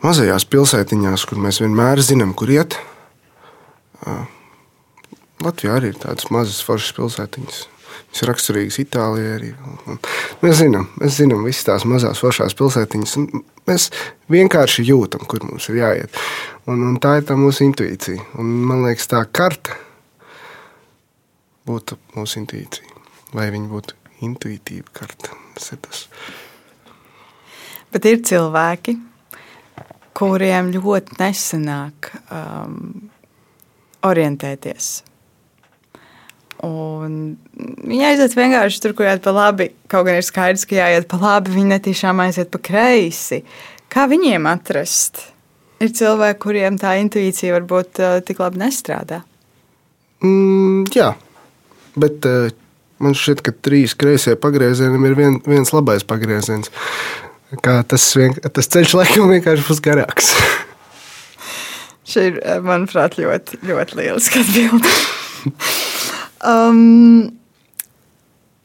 mazajās 0.05 0.49
pilsētiņās, 0.53 1.29
kur 1.29 1.41
mēs 1.45 1.61
vienmēr 1.65 2.03
zinām, 2.05 2.35
kur 2.37 2.53
iet, 2.53 2.79
Latvijā 5.43 5.77
arī 5.77 5.91
ir 5.93 5.99
tādas 6.01 6.29
mazas 6.33 6.63
foršas 6.65 6.95
pilsētiņas. 6.97 7.65
Tas 8.17 8.23
ir 8.25 8.31
raksturīgs 8.31 8.79
Itālijai 8.81 9.33
arī. 9.37 9.49
Mēs 10.41 10.55
zinām, 10.63 10.87
mēs 10.97 11.19
zinām 11.19 11.43
visas 11.45 11.67
tās 11.67 11.83
mazās 11.85 12.23
foršās 12.25 12.55
pilsētiņas. 12.57 13.11
Mēs 13.69 13.91
vienkārši 14.33 14.87
jūtam, 14.89 15.27
kur 15.29 15.43
mums 15.45 15.67
ir 15.69 15.83
jāiet. 15.83 16.17
Un, 16.65 16.81
un 16.81 16.95
tā 16.97 17.19
ir 17.19 17.27
tā 17.29 17.35
mūsu 17.37 17.67
intuīcija. 17.67 18.23
Un, 18.41 18.55
man 18.71 18.87
liekas, 18.87 19.11
tā 19.11 19.21
karte 19.29 19.77
būtu 21.69 21.99
mūsu 22.15 22.41
intuīcija. 22.41 23.05
Vai 23.37 23.51
viņa 23.53 23.69
būtu 23.75 23.99
intuitīva 24.25 24.97
karte? 24.97 25.37
Tas 25.59 25.75
ir 25.77 25.83
tas. 25.85 26.07
Bet 27.93 28.09
ir 28.09 28.25
cilvēki, 28.25 28.95
kuriem 30.17 30.73
ļoti 30.73 31.21
nesanāk 31.21 32.15
um, 32.33 32.81
orientēties. 34.09 34.95
Un 36.65 37.37
viņi 37.59 38.05
aiziet 38.09 38.37
vienkārši 38.37 38.81
tur, 38.83 38.95
kur 38.97 39.09
jāiet 39.09 39.25
pa 39.25 39.35
labi. 39.37 39.69
Kaut 39.93 40.07
gan 40.09 40.21
ir 40.21 40.25
skaidrs, 40.25 40.65
ka 40.69 40.79
jāiet 40.79 41.09
pa 41.11 41.21
labi, 41.21 41.53
viņi 41.53 41.73
netiešām 41.75 42.23
aiziet 42.25 42.53
pa 42.53 42.61
kreisi. 42.71 43.43
Kā 43.93 44.07
viņiem 44.09 44.49
atrast? 44.49 45.21
Ir 45.85 45.93
cilvēki, 45.93 46.41
kuriem 46.41 46.79
tā 46.81 46.95
intuīcija 47.03 47.59
varbūt 47.59 48.01
uh, 48.01 48.19
tik 48.25 48.41
labi 48.41 48.63
nestrādā. 48.63 49.21
Mm, 50.25 50.87
jā, 50.97 51.11
bet 52.01 52.25
uh, 52.25 52.49
man 53.05 53.17
šķiet, 53.17 53.43
ka 53.45 53.53
trīs 53.53 53.93
kreisie 53.99 54.39
pagriezieniem 54.41 55.05
ir 55.11 55.19
vien, 55.19 55.37
viens 55.45 55.73
labais 55.77 56.07
pagrieziens. 56.09 56.73
Kā 57.63 57.79
tas, 57.87 58.09
vien, 58.17 58.33
tas 58.41 58.73
ceļš 58.73 58.97
laikam 58.97 59.29
vienkārši 59.31 59.69
būs 59.69 59.83
garāks. 59.85 60.33
Šī 62.07 62.25
ir, 62.31 62.41
eh, 62.43 62.59
manuprāt, 62.63 63.19
ļoti, 63.21 63.61
ļoti 63.67 64.01
lieliska 64.01 64.43
atbilde. 64.43 64.97
um, 66.45 67.29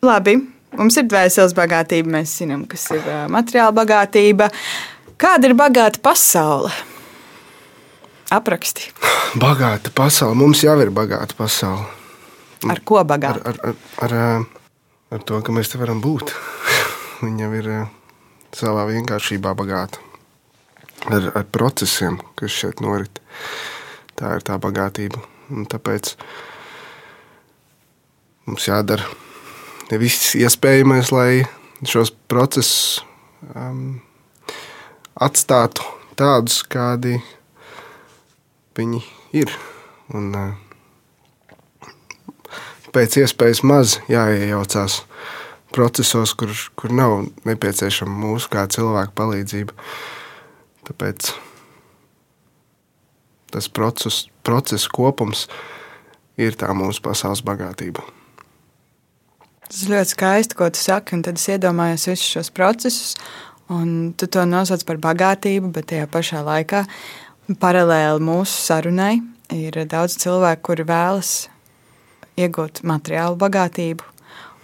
labi, 0.04 0.36
mums 0.80 0.98
ir 1.00 1.08
dvēseles 1.10 1.56
bagātība, 1.58 2.16
mēs 2.18 2.36
zinām, 2.42 2.66
kas 2.70 2.88
ir 2.96 3.04
uh, 3.06 3.26
materiāla 3.32 3.76
bagātība. 3.82 4.50
Kāda 5.22 5.52
ir 5.52 5.56
bagāta 5.58 6.02
pasaule? 6.02 6.72
Apraksti. 8.32 8.90
Bagāta 9.46 9.92
pasaule. 9.96 10.38
Mums 10.40 10.64
jau 10.64 10.78
ir 10.80 10.90
bagāta 10.96 11.36
pasaule. 11.38 11.88
Ar 12.72 12.80
ko 12.86 13.02
bagāta? 13.08 13.42
Ar, 13.52 13.58
ar, 13.64 13.82
ar, 14.06 14.14
ar, 14.20 14.46
ar 15.12 15.26
to, 15.28 15.42
ka 15.44 15.56
mēs 15.56 15.72
te 15.72 15.82
varam 15.82 16.00
būt. 16.04 16.32
Viņa 17.26 17.52
ir 17.60 17.70
savā 18.56 18.88
vienkāršībā 18.90 19.54
bagāta 19.56 20.00
ar, 21.10 21.32
ar 21.36 21.46
procesiem, 21.52 22.20
kas 22.36 22.54
šeit 22.54 22.82
norit. 22.84 23.22
Tā 24.20 24.36
ir 24.38 24.46
tā 24.46 24.58
bagātība. 24.62 25.22
Un 25.52 25.66
tāpēc 25.70 26.14
mums 28.52 28.68
jādara 28.68 29.08
viss 30.00 30.36
iespējamais, 30.36 31.12
lai 31.16 31.46
šos 31.88 32.12
procesus 32.32 33.02
um, 33.56 34.02
atstātu 35.16 35.86
tādus, 36.20 36.62
kādi 36.68 37.18
viņi 38.78 39.00
ir. 39.40 39.52
Un, 40.12 40.36
uh, 40.36 40.52
pēc 42.92 43.22
iespējas 43.24 43.64
maz 43.64 43.98
jāiejaucās 44.12 45.02
procesos, 45.72 46.36
kur, 46.36 46.52
kur 46.76 46.92
nav 46.92 47.22
nepieciešama 47.48 48.16
mūsu 48.26 48.52
kā 48.52 48.68
cilvēka 48.68 49.16
palīdzība. 49.16 49.76
Tāpēc 50.92 51.32
tas 53.52 53.68
process, 53.72 54.26
process 54.44 54.92
kopums 54.92 55.48
ir 56.40 56.60
tā 56.60 56.72
mūsu 56.76 57.04
pasaules 57.06 57.44
bagātība. 57.48 58.04
Tas 59.72 59.86
ļoti 59.88 60.12
skaisti, 60.12 60.58
ko 60.60 60.68
tu 60.68 60.82
saki, 60.82 61.16
un 61.16 61.22
tad 61.24 61.40
es 61.40 61.48
iedomājos 61.48 62.10
visus 62.10 62.28
šos 62.28 62.50
procesus, 62.52 63.14
un 63.72 64.12
tu 64.20 64.28
to 64.28 64.44
nosauc 64.44 64.84
par 64.88 64.98
bagātību, 65.00 65.70
bet 65.72 65.88
tajā 65.94 66.10
pašā 66.12 66.42
laikā 66.44 66.84
paralēli 67.62 68.24
mūsu 68.28 68.58
sarunai 68.66 69.22
ir 69.56 69.80
daudz 69.88 70.18
cilvēku, 70.20 70.66
kuri 70.68 70.86
vēlas 70.88 71.32
iegūt 72.40 72.84
materiālu 72.88 73.40
bagātību, 73.40 74.04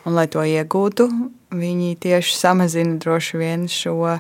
un 0.03 0.17
lai 0.19 0.27
to 0.31 0.43
iegūtu, 0.43 1.07
viņi 1.55 1.95
tieši 2.03 2.35
samazina 2.35 2.97
droši 2.99 3.39
vien 3.39 3.63
šo 3.71 4.17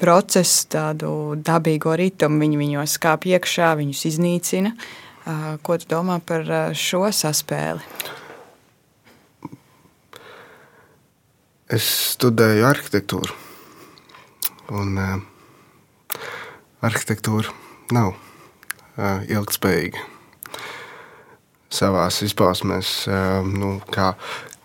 procesu, 0.00 0.64
tādu 0.72 1.10
dabīgo 1.36 1.92
ritmu. 2.00 2.40
Viņi 2.40 2.60
viņos 2.60 2.96
kāp 3.02 3.28
iekšā, 3.28 3.74
viņus 3.80 4.06
iznīcina. 4.14 4.72
Ko 5.60 5.76
tu 5.76 5.90
domā 5.90 6.16
par 6.24 6.48
šo 6.72 7.04
saspēli? 7.12 7.84
Es 11.70 11.86
studēju 12.16 12.64
arhitektūru. 12.66 13.34
Un 14.74 14.96
uh, 14.98 15.20
arhitektūra 16.82 17.52
nav 17.94 18.16
uh, 18.16 19.20
ilgspējīga. 19.30 20.02
Savā 21.70 22.08
izpausmēs, 22.26 22.90
uh, 23.06 23.46
nu, 23.46 23.76
kā 23.94 24.16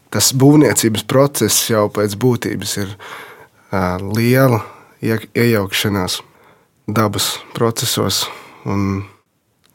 tas 0.09 0.31
būvniecības 0.33 1.05
process 1.05 1.69
jau 1.69 1.85
pēc 1.93 2.17
būtības 2.17 2.75
ir 2.81 2.97
uh, 2.97 4.01
liela 4.01 4.63
iejaukšanās 5.05 6.19
dabas 6.89 7.35
procesos. 7.53 8.23
Un 8.65 9.03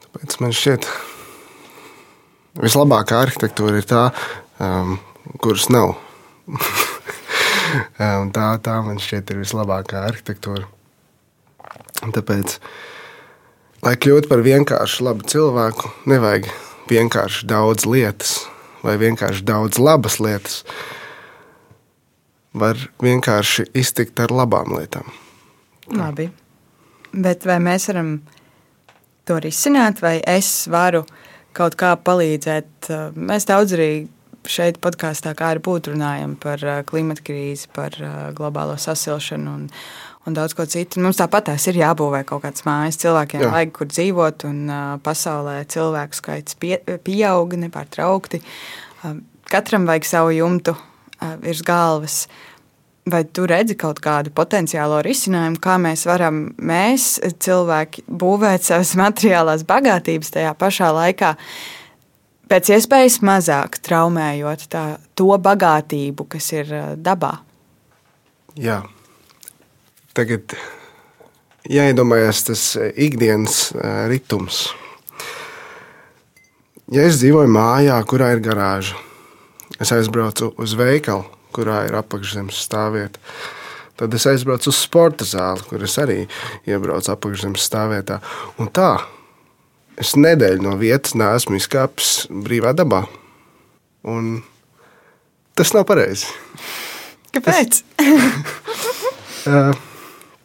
tāpēc 0.02 0.40
man 0.42 0.50
šķiet, 0.50 0.90
ka 0.90 2.66
vislabākā 2.66 3.22
arhitektūra 3.22 3.78
ir 3.78 3.86
tā, 3.86 4.08
um, 4.58 4.96
kuras 5.38 5.70
nav. 5.70 5.94
tā, 8.37 8.46
tā 8.64 8.76
man 8.87 9.00
šķiet 9.02 9.35
ir 9.35 9.42
vislabākā 9.42 10.04
arhitektūra. 10.09 10.68
Tāpēc, 12.00 12.56
lai 13.85 13.96
kļūtu 14.00 14.30
par 14.30 14.44
vienkāršu 14.46 15.04
labu 15.06 15.26
cilvēku, 15.28 15.92
nevajag 16.11 16.48
vienkārši 16.90 17.46
daudz 17.50 17.87
lietas 17.87 18.38
vai 18.85 18.96
vienkārši 19.00 19.44
daudz 19.44 19.80
labas 19.80 20.18
lietas. 20.22 20.62
Var 22.56 22.78
vienkārši 23.02 23.68
iztikt 23.78 24.20
ar 24.24 24.33
labām 24.35 24.72
lietām. 24.74 25.06
Labi. 25.94 26.30
Bet 27.11 27.46
vai 27.46 27.61
mēs 27.62 27.87
varam 27.90 28.16
to 29.26 29.37
risināt, 29.42 30.02
vai 30.02 30.16
es 30.26 30.66
varu 30.70 31.04
kaut 31.54 31.76
kā 31.78 31.92
palīdzēt? 31.98 32.90
Mēs 33.14 33.46
daudz 33.46 33.76
arī 33.78 33.92
šeit 34.48 34.81
podkāstā 34.83 35.33
kā 35.37 35.53
arī 35.53 35.62
būtu 35.64 35.94
runājam 35.94 36.37
par 36.40 36.62
klimata 36.88 37.24
krīzi, 37.24 37.68
par 37.74 37.96
globālo 38.37 38.76
sasilšanu 38.81 39.53
un, 39.53 39.64
un 40.26 40.37
daudz 40.37 40.55
ko 40.57 40.66
citu. 40.70 41.03
Mums 41.05 41.20
tāpat 41.20 41.50
tās 41.50 41.66
ir 41.70 41.81
jābūvē 41.81 42.22
kaut 42.29 42.44
kādas 42.44 42.64
mājas. 42.68 43.00
Cilvēkiem 43.03 43.44
Jā. 43.44 43.50
vajag, 43.55 43.72
kur 43.76 43.90
dzīvot, 43.90 44.46
un 44.48 44.61
pasaulē 45.05 45.57
cilvēku 45.70 46.20
skaits 46.20 46.61
pie, 46.61 46.79
pieaug 47.05 47.57
nepārtraukti. 47.66 48.42
Katram 49.50 49.88
vajag 49.88 50.09
savu 50.09 50.37
jumtu 50.37 50.76
virs 51.42 51.64
galvas. 51.66 52.22
Vai 53.11 53.24
tu 53.24 53.46
redzi 53.48 53.74
kaut 53.81 53.98
kādu 54.05 54.31
potenciālo 54.37 55.00
risinājumu, 55.03 55.59
kā 55.64 55.79
mēs 55.81 56.05
varam, 56.07 56.50
mēs, 56.61 57.14
cilvēki, 57.42 58.05
būvēt 58.07 58.66
savas 58.68 58.92
materiālās 59.03 59.64
bagātības 59.66 60.37
tajā 60.37 60.53
pašā 60.61 60.92
laikā, 60.94 61.33
uh, 61.35 61.79
pēc 62.50 62.72
iespējas 62.76 63.20
mazāk 63.26 63.78
traumējot 63.86 64.66
tā, 64.72 64.84
to 65.14 65.30
bagātību, 65.38 66.26
kas 66.34 66.50
ir 66.56 66.74
dabā. 66.98 67.36
Jā. 68.58 68.82
Tagad 70.16 70.56
jāiedomājas 71.70 72.42
tas 72.48 72.64
ikdienas 72.98 73.70
ritms. 74.10 74.64
Ja 76.90 77.04
es 77.06 77.20
dzīvoju 77.20 77.50
mājā, 77.54 78.00
kurā 78.10 78.32
ir 78.34 78.42
garāža, 78.42 78.98
es 79.78 79.92
aizbraucu 79.94 80.50
uz 80.58 80.74
veikalu, 80.74 81.22
kurā 81.54 81.84
ir 81.86 81.94
apakšzemes 82.00 82.58
stāvvieta. 82.66 83.22
Tad 84.00 84.16
es 84.16 84.26
aizbraucu 84.26 84.72
uz 84.72 84.80
sporta 84.80 85.26
zāli, 85.28 85.62
kur 85.68 85.84
es 85.86 85.94
arī 86.02 86.24
iebraucu 86.66 87.12
apakšzemes 87.14 87.62
stāvvietā. 87.68 88.18
Un 88.58 88.72
tā 88.74 88.96
Es 90.00 90.14
nedēļu 90.16 90.64
no 90.64 90.78
vietas 90.80 91.12
neesmu 91.18 91.58
izkāpis 91.58 92.24
brīvā 92.32 92.72
dabā. 92.72 93.02
Un 94.08 94.38
tas 95.58 95.74
nav 95.76 95.84
pareizi. 95.90 96.30
Kāpēc? 97.36 97.82
uh, 99.44 99.74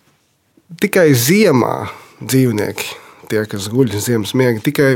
tikai 0.83 1.07
ziemā 1.15 1.87
dzīvnieki, 2.19 2.89
tie, 3.31 3.45
kas 3.47 3.69
guļ 3.71 3.95
ziemas 3.95 4.35
miega, 4.35 4.59
tikai 4.65 4.89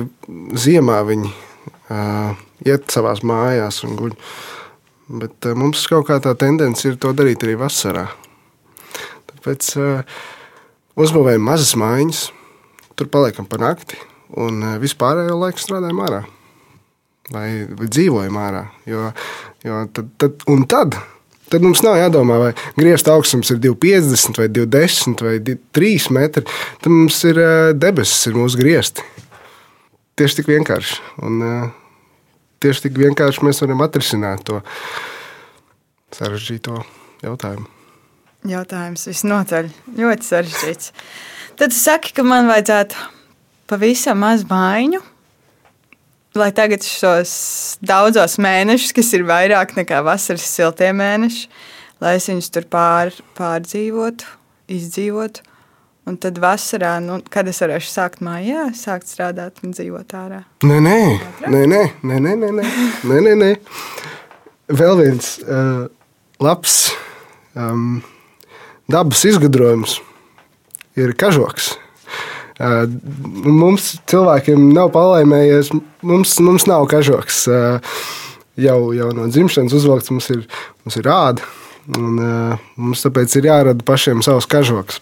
ziemā 0.60 1.00
viņi 1.08 1.32
uh, 1.32 2.36
iet 2.68 2.92
savā 2.92 3.16
mājās 3.24 3.80
un 3.88 3.96
guļ. 4.02 4.18
Bet 5.24 5.48
uh, 5.48 5.56
mums 5.56 5.88
kaut 5.88 6.10
kā 6.12 6.20
tā 6.20 6.36
tendence 6.36 6.84
ir 6.84 7.00
to 7.00 7.16
darīt 7.16 7.48
arī 7.48 7.56
vasarā. 7.64 8.10
Tāpēc 9.32 9.72
uh, 9.80 10.22
uzbūvējam 11.00 11.48
mazas 11.48 11.74
mājiņas, 11.80 12.24
tur 13.00 13.08
paliekam 13.08 13.48
pa 13.48 13.64
nakti 13.64 14.09
un 14.38 14.62
eh, 14.64 14.76
vispārējo 14.82 15.38
laiku 15.40 15.64
strādājam 15.64 16.04
ārā. 16.06 16.26
vai, 17.34 17.48
vai 17.78 17.88
dzīvojam 17.90 18.38
ārā. 18.42 18.66
Jo, 18.90 19.10
jo 19.66 19.80
tad, 19.94 20.12
tad, 20.22 20.46
un 20.50 20.66
tad, 20.70 20.98
tad 21.50 21.66
mums 21.66 21.84
nav 21.86 22.00
jādomā, 22.00 22.40
vai 22.42 22.52
griezt 22.78 23.10
augstums 23.12 23.52
ir 23.54 23.62
250 23.64 24.42
vai 24.42 24.50
210 24.54 25.26
vai 25.26 25.36
3 25.80 26.14
metri. 26.16 26.46
Tad 26.82 26.94
mums 26.94 27.20
ir 27.30 27.42
debesis, 27.78 28.30
ir 28.30 28.40
mūsu 28.40 28.62
griezti. 28.62 29.06
Tieši 30.20 30.42
tik 30.42 30.50
vienkārši. 30.52 31.00
Un, 31.26 31.44
tieši 32.64 32.88
tik 32.88 32.98
vienkārši 33.00 33.46
mēs 33.48 33.62
varam 33.64 33.86
atrisināt 33.86 34.44
to 34.50 34.60
sarežģīto 36.16 36.82
jautājumu. 37.24 37.70
Jautājums 38.48 39.04
visnotaļ 39.10 39.68
ļoti 40.00 40.28
sarežģīts. 40.28 40.92
Tad 41.60 41.76
saki, 41.76 42.14
ka 42.16 42.24
man 42.24 42.48
vajadzētu 42.48 43.19
pavisam 43.70 44.20
maz 44.26 44.44
maiņu 44.50 45.02
lai 46.38 46.50
tagad 46.56 46.84
šos 46.86 47.32
daudzos 47.82 48.38
mēnešus, 48.42 48.94
kas 48.96 49.12
ir 49.18 49.26
vairāk 49.28 49.76
nekā 49.78 50.02
vasaras 50.06 50.46
siltie 50.46 50.92
mēneši, 50.96 51.46
lai 52.04 52.16
es 52.20 52.28
viņus 52.30 52.52
tur 52.54 52.68
pār, 52.70 53.14
pārdzīvotu, 53.38 54.28
izdzīvotu. 54.72 55.46
Un 56.10 56.16
tad 56.18 56.40
vasarā, 56.42 56.96
nu, 57.04 57.20
kad 57.30 57.46
es 57.52 57.60
varēšu 57.62 57.90
sākt 57.92 58.22
mājā, 58.26 58.70
sākt 58.74 59.12
strādāt 59.12 59.60
un 59.66 59.76
dzīvot 59.76 60.16
ārā. 60.18 60.40
Nē, 60.66 60.80
nē, 60.82 60.96
nē, 61.46 61.60
nē, 61.70 61.82
nē, 62.08 62.22
nē, 62.24 62.34
nē, 62.40 62.50
nē, 63.06 63.20
nē, 63.28 63.36
nē. 63.44 63.50
Vēl 64.80 64.98
viens 65.04 65.36
uh, 65.44 65.86
labs 66.42 66.80
um, 67.54 68.00
dabas 68.90 69.22
izgudrojums 69.30 70.00
ir 70.98 71.14
kažoks. 71.20 71.76
Mums 72.60 73.94
cilvēkiem 74.12 74.66
nav 74.76 74.90
palaimējies, 74.92 75.72
mums, 76.04 76.36
mums 76.44 76.66
nav 76.68 76.90
kažoks. 76.92 77.46
Jau, 78.60 78.80
jau 78.92 79.08
no 79.16 79.30
dzimšanas 79.32 79.76
uzvalkts 79.78 80.12
mums 80.12 80.28
ir, 80.34 80.44
mums 80.84 81.00
ir 81.00 81.08
rāda. 81.08 81.46
Un, 81.96 82.20
mums 82.76 83.06
tāpēc 83.06 83.38
ir 83.40 83.48
jārada 83.48 83.86
pašiem 83.88 84.20
savs 84.26 84.50
kažoks. 84.52 85.00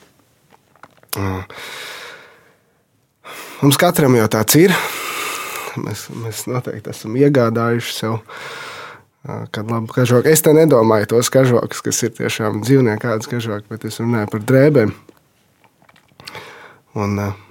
Mums 3.63 3.79
katram 3.81 4.13
jau 4.19 4.27
tāds 4.37 4.59
ir. 4.61 4.75
Mēs, 5.81 6.05
mēs 6.13 6.43
noteikti 6.49 6.93
esam 6.93 7.17
iegādājuši 7.17 7.95
sev 7.95 8.19
kādu 9.25 9.73
labu 9.73 9.91
kažoku. 9.97 10.29
Es 10.29 10.45
te 10.45 10.53
nedomāju 10.55 11.09
tos 11.15 11.33
kažokus, 11.33 11.81
kas 11.85 12.05
ir 12.05 12.13
tiešām 12.21 12.61
dzīvnieku 12.61 13.01
kādas 13.03 13.29
kažokas, 13.29 13.65
bet 13.73 13.89
es 13.89 13.99
runāju 14.01 14.29
par 14.31 14.45
drēbēm. 14.53 14.93
Un, 16.97 17.19
uh, 17.19 17.46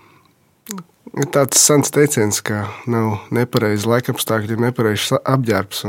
Ir 1.16 1.30
tāds 1.32 1.56
sens 1.56 1.88
teiciens, 1.94 2.42
ka 2.44 2.66
nav 2.92 3.22
nepareizi 3.32 3.88
laikapstākļi, 3.88 4.52
ir 4.52 4.64
nepareizs 4.66 5.14
apģērbs. 5.16 5.86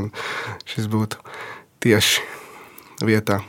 Šis 0.72 0.88
būtu 0.88 1.20
tieši 1.84 2.24
vietā. 3.08 3.42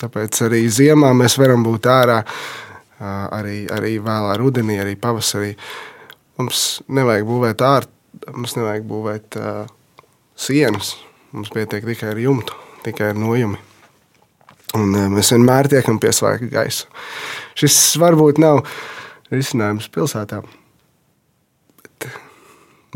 Tāpēc 0.00 0.40
arī 0.46 0.62
ziemā 0.72 1.12
mēs 1.16 1.36
varam 1.38 1.62
būt 1.66 1.90
ārā, 1.92 2.22
arī, 3.36 3.66
arī 3.68 3.98
vēlā 4.00 4.38
rudenī, 4.40 4.78
arī 4.80 4.96
pavasarī. 5.00 5.52
Mums 6.40 6.64
nevajag 6.88 7.28
būvēt 7.28 7.66
ārā, 7.68 7.90
mums 8.32 8.56
nevajag 8.56 8.88
būvēt 8.88 9.38
uh, 9.38 9.68
sienas. 10.34 10.96
Mums 11.34 11.52
pietiek 11.52 11.84
tikai 11.84 12.14
ar 12.14 12.18
jumtu, 12.22 12.56
tikai 12.86 13.12
ar 13.12 13.20
nojumi. 13.20 13.60
Un 14.74 14.88
uh, 14.88 15.06
mēs 15.12 15.34
vienmēr 15.34 15.68
tiekam 15.70 16.00
pie 16.02 16.16
svaika 16.16 16.48
gaisa. 16.50 16.88
Šis 17.58 17.78
varbūt 18.02 18.40
nav 18.42 18.64
risinājums 19.36 19.90
pilsētām. 19.94 20.46
Bet, 21.82 22.08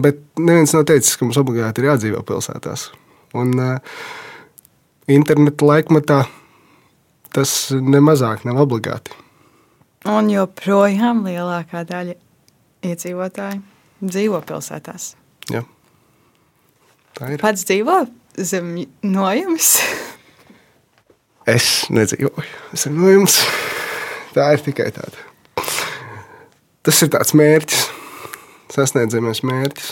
bet 0.01 0.23
neviens 0.41 0.75
nav 0.77 0.87
teicis, 0.89 1.17
ka 1.19 1.27
mums 1.27 1.39
obligāti 1.41 1.83
ir 1.83 1.91
jādzīvo 1.91 2.23
pilsētās. 2.27 2.89
Un 3.39 3.53
uh, 3.61 4.03
interneta 5.11 5.69
laikmatā 5.69 6.23
tas 7.35 7.55
nemazāk 7.73 8.47
nav 8.49 8.63
obligāti. 8.65 9.15
Un 10.09 10.31
joprojām 10.33 11.25
lielākā 11.27 11.83
daļa 11.89 12.15
iedzīvotāju 12.87 14.09
dzīvo 14.09 14.41
pilsētās. 14.47 15.13
Jā. 15.53 15.65
Tā 17.19 17.33
ir. 17.35 17.43
Pats 17.43 17.67
dzīvo 17.67 18.01
zem 18.39 18.77
nojums. 19.03 19.73
es 21.57 21.89
nedzīvoju 21.91 22.79
zem 22.79 23.01
nojums. 23.01 23.41
Tā 24.37 24.53
ir 24.55 24.63
tikai 24.63 24.93
tāda 24.95 25.28
Tas 26.89 27.03
ir 27.05 27.11
tāds 27.13 27.35
mērķis, 27.37 27.81
sasniedzamais 28.73 29.43
mērķis. 29.45 29.91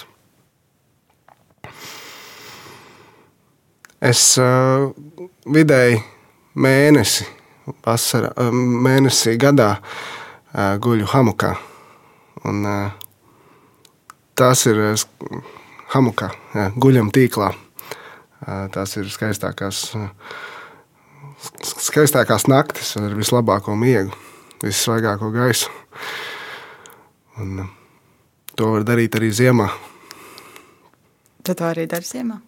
Es 4.09 4.23
uh, 4.41 4.87
vidēji 5.45 5.99
mēnesi, 6.57 7.27
vasara, 7.85 8.33
uh, 8.41 8.49
mēnesi 8.89 9.37
gadā 9.37 9.75
uh, 9.77 10.81
guļu 10.81 11.11
hamukā. 11.13 11.53
Un, 12.49 12.65
uh, 12.65 13.31
tās 14.33 14.65
ir 14.73 14.81
uh, 14.95 15.07
hamukā, 15.93 16.33
jā, 16.57 16.71
guļam 16.81 17.13
tīklā. 17.13 17.53
Uh, 17.53 18.71
tās 18.73 18.97
ir 18.97 19.13
skaistākās, 19.13 19.91
uh, 20.01 20.09
skaistākās 21.61 22.49
naktis 22.49 22.97
ar 22.97 23.13
vislabāko 23.21 23.77
miegu, 23.77 24.17
vissvaigāko 24.65 25.29
gaisu. 25.37 25.83
Un, 27.43 27.59
uh, 27.61 27.71
to 28.57 28.73
var 28.73 28.87
darīt 28.89 29.17
arī 29.19 29.31
ziemā. 29.35 29.69
Tu 31.45 31.55
to 31.55 31.67
arī 31.69 31.87
dari 31.91 32.07
ziemā? 32.07 32.41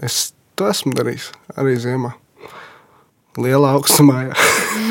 Es 0.00 0.30
to 0.56 0.68
esmu 0.70 0.94
darījis 0.96 1.30
arī 1.58 1.74
ziemā. 1.82 2.12
Lielā 3.40 3.74
augstumā. 3.76 4.30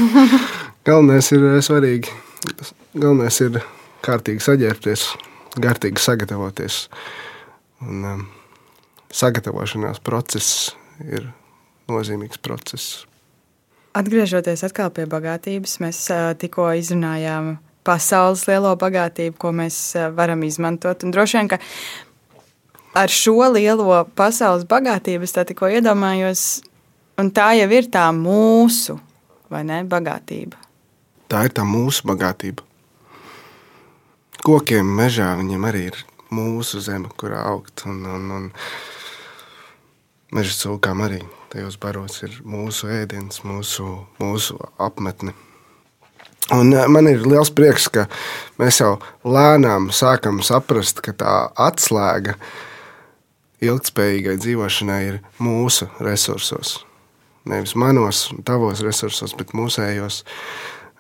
Galvenais 0.88 1.32
ir 1.36 1.46
uh, 1.48 1.60
svarīgi. 1.64 2.12
Galvenais 2.96 3.40
ir 3.46 3.62
kārtīgi 4.06 4.44
saģērbties, 4.44 5.06
kārtīgi 5.60 6.04
sagatavoties. 6.04 6.84
Un, 7.84 8.04
um, 8.04 8.26
sagatavošanās 9.14 10.02
process 10.04 10.74
ir 11.04 11.30
nozīmīgs 11.90 12.42
process. 12.44 13.06
Atgriežoties 13.98 14.62
pie 14.94 15.08
bagātības, 15.10 15.80
mēs 15.82 16.04
uh, 16.14 16.34
tikko 16.38 16.70
izrunājām 16.78 17.56
pasaules 17.88 18.46
lielo 18.50 18.72
bagātību, 18.80 19.38
ko 19.40 19.54
mēs 19.56 19.78
eh, 19.98 20.10
varam 20.16 20.44
izmantot. 20.48 21.04
Un 21.06 21.14
droši 21.16 21.40
vien, 21.40 21.52
ka 21.52 21.60
ar 23.00 23.14
šo 23.14 23.38
lielo 23.54 24.04
pasaules 24.18 24.68
bagātību 24.70 25.28
es 25.28 25.36
tikko 25.38 25.70
iedomājos, 25.80 26.62
un 27.20 27.32
tā 27.36 27.52
jau 27.60 27.70
ir 27.76 27.90
tā 27.92 28.10
mūsu 28.16 29.00
ne, 29.50 29.84
bagātība. 29.90 30.60
Tā 31.30 31.46
ir 31.46 31.54
tā 31.54 31.66
mūsu 31.68 32.08
bagātība. 32.10 32.66
Kokiem 34.40 34.88
mežā 34.98 35.34
viņam 35.38 35.66
arī 35.68 35.90
ir 35.92 35.98
mūsu 36.34 36.80
zeme, 36.82 37.12
kurā 37.20 37.44
augt. 37.52 37.84
Un, 37.90 38.00
un, 38.08 38.32
un 38.38 38.48
meža 40.34 40.56
cūkām 40.62 41.04
arī 41.06 41.20
tajos 41.52 41.78
baros 41.82 42.22
ir 42.26 42.40
mūsu 42.46 42.90
ēdiens, 42.94 43.44
mūsu, 43.46 43.90
mūsu 44.22 44.58
apmetne. 44.82 45.36
Un 46.56 46.74
eh, 46.74 46.88
man 46.88 47.08
ir 47.10 47.26
liels 47.28 47.52
prieks, 47.54 47.88
ka 47.94 48.08
mēs 48.62 48.82
jau 48.82 48.96
lēnām 49.28 49.90
sākam 49.94 50.42
saprast, 50.46 51.04
ka 51.06 51.14
tā 51.14 51.36
atslēga 51.60 52.36
ilgspējīgai 53.62 54.38
dzīvošanai 54.40 55.02
ir 55.08 55.20
mūsu 55.44 55.90
resursos. 56.00 56.80
Nevis 57.50 57.76
manos, 57.80 58.28
tavos 58.46 58.82
resursos, 58.86 59.36
bet 59.38 59.54
mūsējos, 59.58 60.24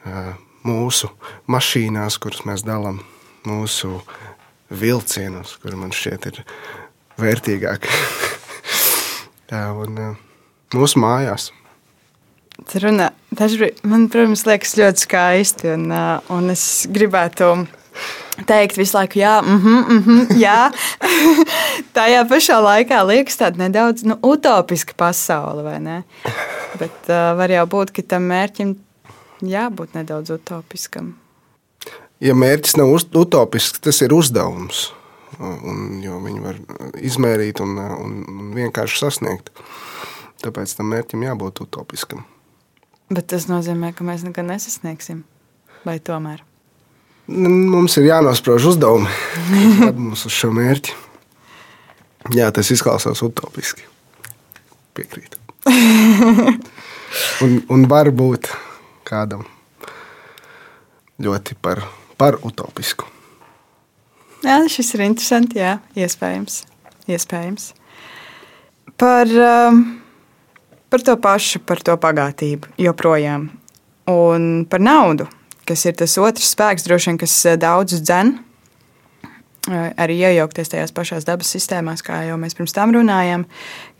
eh, 0.06 0.34
mūsu 0.68 1.10
mašīnās, 1.50 2.20
kuras 2.22 2.46
mēs 2.46 2.66
dalām, 2.68 3.02
mūsu 3.48 4.02
vilcienos, 4.70 5.58
kur 5.64 5.78
man 5.80 5.96
šķiet 5.96 6.30
ir 6.30 6.44
vērtīgāk. 7.20 7.90
un 9.52 9.98
eh, 9.98 10.14
mūsu 10.76 11.02
mājās. 11.02 11.50
Runa, 12.84 13.12
dažbrīd, 13.36 13.82
man, 13.88 14.08
protams, 14.12 14.46
liekas 14.48 14.76
ļoti 14.80 15.06
skaisti. 15.06 15.74
Un, 15.76 15.90
uh, 15.92 16.32
un 16.34 16.50
es 16.54 16.64
gribētu 16.92 17.54
teikt 18.48 18.78
visu 18.80 18.98
laiku, 18.98 19.20
jā, 19.20 19.42
mm 19.42 19.58
-hmm, 19.64 19.90
mm 19.90 20.04
-hmm, 20.04 20.38
jā. 20.40 20.72
tajā 21.98 22.26
pašā 22.30 22.60
laikā 22.64 23.06
liekas 23.08 23.38
tāda 23.38 23.58
nedaudz 23.58 24.04
nu, 24.04 24.18
utopiska 24.24 24.94
pasaule, 24.98 25.64
vai 25.64 25.80
ne? 25.80 26.04
Bet 26.80 27.10
uh, 27.10 27.38
var 27.38 27.52
jau 27.52 27.66
būt, 27.66 27.92
ka 27.92 28.02
tam 28.02 28.24
mērķim 28.24 28.76
jābūt 29.42 29.94
nedaudz 29.94 30.30
utopiskam. 30.30 31.16
Ja 32.20 32.34
mērķis 32.36 32.78
nav 32.78 32.88
utopisks, 33.16 33.80
tas 33.80 34.02
ir 34.02 34.14
uzdevums. 34.14 34.94
Un, 35.40 36.02
jo 36.04 36.18
viņu 36.20 36.42
var 36.44 36.56
izmērīt 37.00 37.62
un, 37.64 37.78
un, 37.78 38.16
un 38.28 38.52
vienkārši 38.56 39.00
sasniegt. 39.00 39.50
Tāpēc 40.44 40.76
tam 40.76 40.92
mērķim 40.92 41.24
jābūt 41.24 41.62
utopiskam. 41.62 42.26
Bet 43.10 43.30
tas 43.34 43.48
nozīmē, 43.50 43.92
ka 43.98 44.06
mēs 44.06 44.24
nekad 44.26 44.46
nesasniegsim. 44.46 45.24
Vai 45.86 45.98
tomēr? 46.04 46.44
Mums 47.30 47.96
ir 48.02 48.10
jānosprauž 48.10 48.72
uzdevumi, 48.72 49.10
kāda 49.82 49.96
mums 49.98 50.26
uz 50.26 50.34
šo 50.34 50.50
mērķi. 50.54 50.96
Jā, 52.36 52.50
tas 52.54 52.70
izklausās 52.74 53.22
utopiski. 53.26 53.86
Piekrītu. 54.98 55.40
un, 57.46 57.62
un 57.70 57.86
varbūt 57.90 58.50
kādam 59.08 59.46
ļoti 61.20 61.56
par, 61.62 61.84
par 62.20 62.38
utopisku. 62.46 63.08
Jā, 64.46 64.62
šis 64.72 64.94
ir 64.96 65.06
interesants. 65.10 65.56
Jā, 65.58 65.78
iespējams. 66.00 66.62
iespējams. 67.12 67.74
Par, 69.00 69.28
um, 69.28 69.82
par 70.90 71.04
to 71.06 71.16
pašu, 71.22 71.62
par 71.66 71.82
to 71.86 71.96
bagātību 72.00 72.76
joprojām. 72.82 73.50
Un 74.10 74.66
par 74.70 74.82
naudu, 74.82 75.28
kas 75.70 75.86
ir 75.86 75.98
tas 76.00 76.18
otrs 76.22 76.54
spēks, 76.56 76.86
droši 76.88 77.12
vien, 77.12 77.20
kas 77.22 77.36
uh, 77.46 77.58
daudzus 77.60 78.04
dzen. 78.06 78.38
Uh, 79.70 79.92
arī 80.00 80.16
iejaukties 80.24 80.72
tajās 80.72 80.96
pašās 80.96 81.28
dabas 81.28 81.52
sistēmās, 81.54 82.02
kā 82.06 82.24
jau 82.30 82.40
mēs 82.42 82.58
pirms 82.58 82.74
tam 82.74 82.96
runājām. 82.96 83.46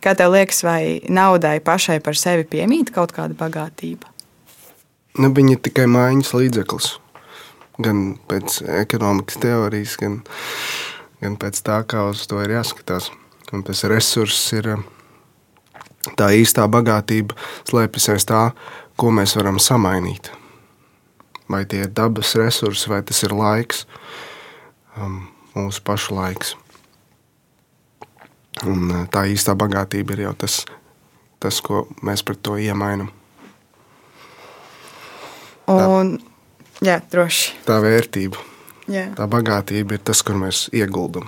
Kā 0.02 0.16
tev 0.18 0.34
liekas, 0.34 0.64
vai 0.66 0.82
naudai 1.10 1.60
pašai 1.62 2.00
par 2.02 2.18
sevi 2.18 2.48
piemīt 2.48 2.94
kaut 2.96 3.14
kāda 3.14 3.38
bagātība? 3.38 4.10
Nu, 5.20 5.30
viņa 5.36 5.58
ir 5.58 5.62
tikai 5.68 5.86
mājiņas 5.92 6.34
līdzeklis 6.38 6.90
gan 7.80 8.14
pēc 8.30 8.60
ekonomikas 8.82 9.40
teorijas, 9.42 9.96
gan, 10.00 10.20
gan 11.24 11.38
pēc 11.40 11.62
tā, 11.66 11.82
kā 11.88 12.06
uz 12.12 12.26
to 12.30 12.42
ir 12.44 12.58
jāskatās. 12.58 13.10
Un 13.56 13.64
tas 13.66 13.82
resurss 13.90 14.52
ir 14.54 14.76
tā 16.20 16.32
īstā 16.38 16.68
bagātība, 16.72 17.36
slēpjas 17.70 18.10
aiz 18.14 18.28
tā, 18.30 18.44
ko 19.00 19.12
mēs 19.16 19.36
varam 19.40 19.60
samainīt. 19.62 20.32
Vai 21.50 21.64
tie 21.66 21.84
ir 21.88 21.94
dabas 21.96 22.36
resursi, 22.38 22.90
vai 22.92 23.02
tas 23.04 23.24
ir 23.26 23.34
laiks, 23.34 23.86
um, 24.98 25.24
mūsu 25.56 25.84
pašu 25.86 26.18
laiks. 26.18 26.56
Un 28.68 28.90
uh, 28.92 29.06
tā 29.12 29.26
īstā 29.32 29.56
bagātība 29.58 30.16
ir 30.16 30.26
jau 30.28 30.36
tas, 30.46 30.62
tas 31.40 31.62
ko 31.64 31.88
mēs 32.06 32.26
pret 32.28 32.44
to 32.44 32.58
iemainām. 32.60 33.12
Un, 35.70 36.18
Jā, 36.80 37.02
droši. 37.12 37.58
Tā 37.68 37.76
vērtība, 37.84 38.40
Jā. 38.88 39.10
tā 39.18 39.28
bagātība 39.28 39.98
ir 39.98 40.04
tas, 40.08 40.22
kur 40.24 40.38
mēs 40.40 40.70
ieguldam. 40.72 41.28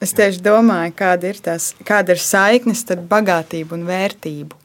Es 0.00 0.14
tieši 0.16 0.40
domāju, 0.40 0.94
kāda 0.96 1.28
ir, 1.28 1.40
tās, 1.44 1.74
kāda 1.84 2.14
ir 2.16 2.22
saikne 2.24 2.72
starp 2.78 3.04
bagātību 3.10 3.76
un 3.76 3.84
vērtību. 3.88 4.56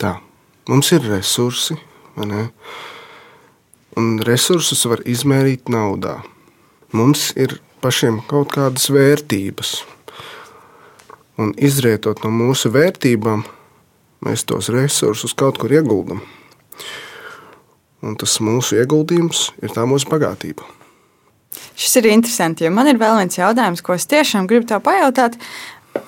Tā. 0.00 0.16
Mums 0.66 0.88
ir 0.96 1.04
resursi, 1.06 1.76
un 3.96 4.08
resursus 4.26 4.80
var 4.90 5.04
izmērīt 5.06 5.70
naudā. 5.70 6.16
Mums 6.96 7.28
ir 7.38 7.60
pašiem 7.84 8.18
kaut 8.26 8.50
kādas 8.56 8.88
vērtības, 8.90 9.76
un 11.38 11.52
izrietot 11.54 12.24
no 12.24 12.32
mūsu 12.34 12.72
vērtībām, 12.74 13.44
mēs 14.26 14.42
tos 14.48 14.72
resursus 14.74 15.36
kaut 15.38 15.60
kur 15.62 15.76
ieguldam. 15.76 16.24
Un 18.02 18.18
tas 18.18 18.40
mūsu 18.42 18.80
ieguldījums 18.80 19.52
ir 19.62 19.70
tā 19.76 19.86
mūsu 19.86 20.10
bagātība. 20.10 20.66
Šis 21.76 21.98
ir 22.00 22.10
interesanti, 22.12 22.66
jo 22.66 22.72
man 22.74 22.88
ir 22.90 23.00
vēl 23.00 23.18
viens 23.20 23.38
jautājums, 23.38 23.82
ko 23.84 23.96
es 23.96 24.08
tiešām 24.10 24.48
gribu 24.50 24.68
tev 24.70 24.82
pajautāt. 24.86 25.38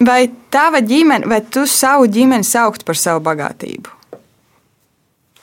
Vai 0.04 0.28
tava 0.52 0.82
ģimene, 0.84 1.28
vai 1.28 1.40
tu 1.44 1.64
savu 1.68 2.08
ģimeni 2.12 2.44
saukt 2.44 2.84
par 2.88 2.98
savu 3.00 3.22
bagātību? 3.24 3.94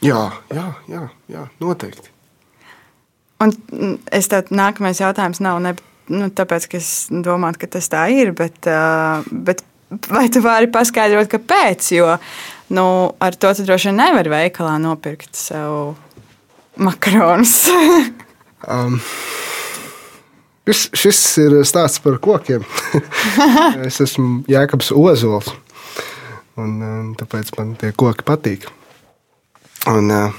Jā, 0.05 0.25
jā, 0.53 0.65
jā, 0.91 1.05
jā 1.31 1.45
noteikti. 1.63 2.11
Un 3.41 3.51
mm, 3.51 3.95
es 4.15 4.29
tev 4.31 4.51
nākamais 4.53 5.01
jautājums 5.01 5.41
nav 5.43 5.61
ne, 5.63 5.73
nu, 6.13 6.29
tāpēc, 6.33 6.67
ka 6.71 6.77
es 6.79 6.91
domāju, 7.09 7.63
ka 7.63 7.71
tas 7.77 7.89
tā 7.91 8.05
ir, 8.13 8.35
bet, 8.37 8.59
uh, 8.69 9.25
bet 9.31 9.65
vai 10.13 10.27
tu 10.33 10.43
vari 10.45 10.69
paskaidrot, 10.71 11.31
kāpēc? 11.31 11.89
Jo 11.97 12.13
nu, 12.67 13.15
ar 13.19 13.35
to 13.35 13.53
tu 13.53 13.65
droši 13.65 13.91
vien 13.91 13.99
nevari 13.99 14.31
veikalā 14.31 14.77
nopirkt 14.81 15.37
sev 15.37 15.95
makaronus. 16.81 17.67
um, 18.71 18.97
šis, 20.65 20.87
šis 20.97 21.19
ir 21.43 21.57
stāsts 21.67 22.01
par 22.03 22.17
kokiem. 22.23 22.65
es 23.87 24.01
esmu 24.03 24.43
Jēkabs 24.51 24.91
Ozols. 24.95 25.51
Un, 26.55 26.75
um, 26.79 27.07
tāpēc 27.19 27.51
man 27.57 27.73
tie 27.79 27.91
koki 27.95 28.23
patīk. 28.25 28.67
Un, 29.91 30.07
uh, 30.09 30.37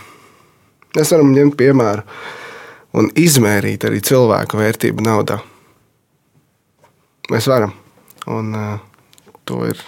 mēs 0.96 1.12
varam 1.12 1.34
ņemt 1.36 1.58
piemēru 1.60 2.06
un 2.96 3.10
izmērīt 3.20 3.84
arī 3.84 4.00
cilvēku 4.00 4.58
vērtību 4.58 5.04
naudā. 5.04 5.38
Mēs 7.30 7.48
varam. 7.50 7.74
Un, 8.32 8.54
uh, 8.56 9.32
to 9.46 9.60
ir 9.68 9.80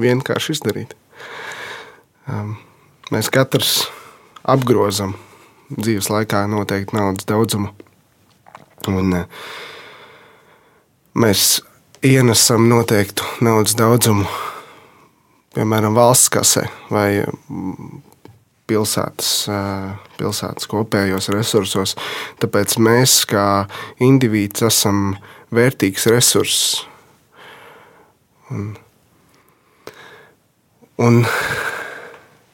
vienkārši 0.00 0.56
izdarīt. 0.56 0.96
Um, 2.28 2.56
mēs 3.14 3.30
katrs 3.32 3.82
apgrozam 4.48 5.14
dzīves 5.76 6.08
laikā 6.12 6.46
noteikti 6.50 6.96
naudas 6.96 7.28
daudzumu. 7.28 7.74
Un, 8.88 9.14
mēs 11.18 11.58
ienesam 12.04 12.68
noteiktu 12.70 13.26
naudas 13.44 13.76
daudzumu, 13.78 14.26
piemēram, 15.56 15.96
valsts 15.98 16.30
kasē 16.32 16.64
vai 16.92 17.08
mm, 17.24 18.02
pilsētas, 18.68 19.32
pilsētas 20.18 20.68
kopējos 20.70 21.30
resursos. 21.34 21.96
Tāpēc 22.42 22.76
mēs, 22.84 23.22
kā 23.28 23.46
indivīds, 24.04 24.64
esam 24.68 25.16
vērtīgs 25.54 26.06
resurss. 26.12 26.84
Un, 28.52 28.70
un 31.04 31.22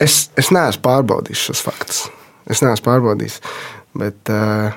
es, 0.02 0.28
es 0.38 0.50
neesmu 0.54 0.82
pārbaudījis 0.86 1.48
šos 1.50 1.64
faktus. 1.66 2.04
Es 2.50 2.62
neesmu 2.64 2.86
pārbaudījis, 2.86 3.38
bet 3.96 4.32
uh, 4.32 4.74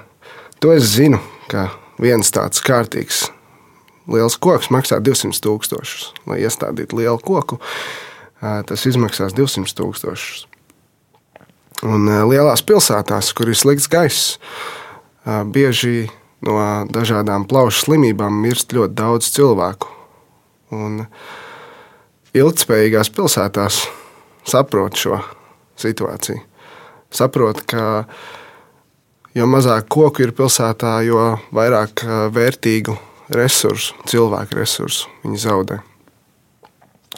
to 0.63 0.71
es 0.75 0.93
zinu, 0.93 1.19
ka 1.51 1.69
viens 2.01 2.29
tāds 2.33 2.61
kārtīgs 2.63 3.27
liels 4.07 4.37
koks 4.39 4.69
maksā 4.71 4.99
200 5.03 5.41
tūkstošus. 5.43 6.11
Lai 6.29 6.39
iestādītu 6.45 6.99
lielu 6.99 7.19
koku, 7.19 7.59
tas 8.39 8.85
izmaksās 8.87 9.35
200 9.35 9.75
tūkstošus. 9.77 10.45
Un 11.85 12.07
lielās 12.29 12.63
pilsētās, 12.65 13.33
kur 13.37 13.51
ir 13.51 13.59
slikts 13.59 13.89
gaiss, 13.91 14.37
bieži 15.25 16.07
no 16.47 16.57
dažādām 16.93 17.45
plaušu 17.49 17.85
slimībām 17.85 18.41
mirst 18.41 18.73
ļoti 18.73 18.97
daudz 18.97 19.29
cilvēku. 19.35 19.91
Un 20.73 21.03
ilgspējīgās 22.37 23.11
pilsētās 23.13 23.85
saprot 24.47 24.97
šo 24.97 25.21
situāciju 25.77 26.43
saprot, 27.09 27.63
ka 27.67 28.05
jo 29.37 29.45
mazāk 29.49 29.87
koku 29.93 30.25
ir 30.25 30.33
pilsētā, 30.37 30.97
jo 31.05 31.35
vairāk 31.55 32.03
vērtīgu 32.33 32.95
resursu, 33.37 33.95
cilvēku 34.09 34.57
resursu 34.57 35.11
viņi 35.23 35.41
zaudē. 35.43 35.79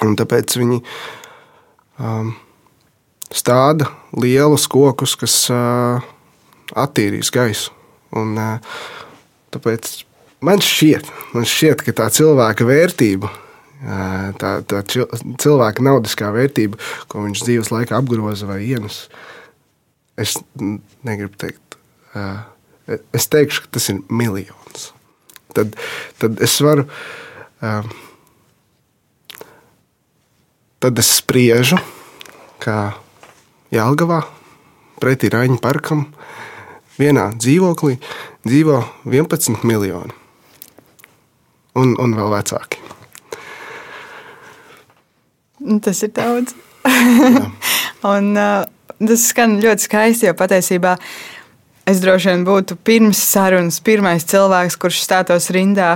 Un 0.05 0.15
tāpēc 0.19 0.55
viņi 0.59 0.79
um, 1.99 2.31
stāda 3.35 3.89
lielus 4.15 4.67
kokus, 4.71 5.15
kas 5.19 5.35
uh, 5.53 5.99
attīrīs 6.79 7.31
gaisu. 7.35 7.75
Un, 8.15 8.33
uh, 8.39 8.79
tāpēc 9.53 9.91
man 10.45 10.63
šķiet, 10.63 11.11
man 11.35 11.47
šķiet, 11.47 11.83
ka 11.85 11.95
tā 12.03 12.09
cilvēka 12.15 12.67
vērtība, 12.67 13.31
tā, 14.39 14.51
tā 14.67 14.81
cilvēka 14.89 15.83
naudiskā 15.85 16.31
vērtība, 16.35 16.79
ko 17.07 17.23
viņš 17.23 17.43
dzīves 17.45 17.71
laikā 17.71 17.99
apgroza 17.99 18.49
vai 18.49 18.59
ienes, 18.67 19.05
es 20.19 20.35
negribu 21.07 21.39
teikt, 21.39 21.68
es 23.13 23.29
teikšu, 23.31 23.65
ka 23.65 23.77
tas 23.77 23.89
ir 23.91 24.01
miljons. 24.09 24.89
Tad, 25.53 25.75
tad 26.21 26.41
es 26.45 26.55
varu, 26.61 26.85
tad 30.79 31.01
es 31.01 31.09
spriežu, 31.19 31.79
kā 32.61 32.77
Jālgavā, 33.73 34.21
pretī 35.01 35.31
Raņa 35.33 35.59
parkam, 35.63 36.07
vienā 36.99 37.29
dzīvoklī 37.37 37.97
dzīvo 38.47 38.79
11 39.05 39.63
miljoni. 39.67 40.15
Un, 41.79 41.93
un 42.01 42.15
vēl 42.17 42.31
vecāki. 42.33 42.81
Tas 45.83 46.01
ir 46.03 46.11
daudz. 46.15 46.55
un, 48.13 48.31
uh, 48.33 48.63
tas 48.99 49.25
skan 49.31 49.57
ļoti 49.63 49.85
skaisti, 49.85 50.27
jo 50.29 50.35
patiesībā 50.39 50.95
es 51.89 52.01
droši 52.03 52.31
vien 52.31 52.45
būtu 52.47 52.77
pirms 52.85 53.19
sarunas 53.31 53.79
pirmais 53.83 54.25
cilvēks, 54.29 54.77
kurš 54.79 55.01
stātos 55.05 55.49
rindā 55.55 55.95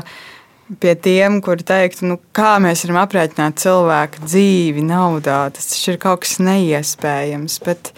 pie 0.79 0.93
tiem, 0.95 1.39
kuri 1.43 1.65
teiktu, 1.67 2.07
nu, 2.09 2.19
kā 2.35 2.55
mēs 2.63 2.85
varam 2.87 3.01
aprēķināt 3.03 3.59
cilvēku 3.61 4.23
dzīvi 4.25 4.83
naudā. 4.87 5.45
Tas 5.53 5.67
ir 5.87 5.99
kaut 6.01 6.23
kas 6.23 6.39
neiespējams. 6.41 7.59
Bet, 7.65 7.91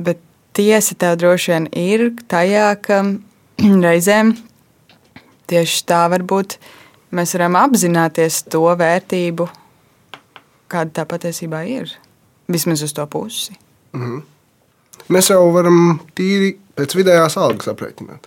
bet 0.00 0.22
tiesa 0.56 0.96
tev 0.98 1.18
droši 1.20 1.52
vien 1.52 1.68
ir 1.76 2.08
tajā, 2.32 2.70
ka 2.82 3.02
reizēm 3.86 4.34
tieši 5.50 5.84
tā 5.86 6.06
varbūt 6.12 6.58
mēs 7.14 7.36
varam 7.36 7.58
apzināties 7.60 8.42
to 8.50 8.64
vērtību, 8.78 9.46
kāda 10.72 11.00
tā 11.00 11.06
patiesībā 11.08 11.62
ir. 11.70 11.92
Vismaz 12.50 12.82
uz 12.86 12.94
to 12.94 13.04
pusi. 13.10 13.56
Mēs 15.12 15.30
jau 15.30 15.44
varam 15.54 16.00
tīri 16.18 16.56
pēc 16.76 16.96
vidējās 16.98 17.36
algas 17.40 17.68
aprēķināt. 17.72 18.26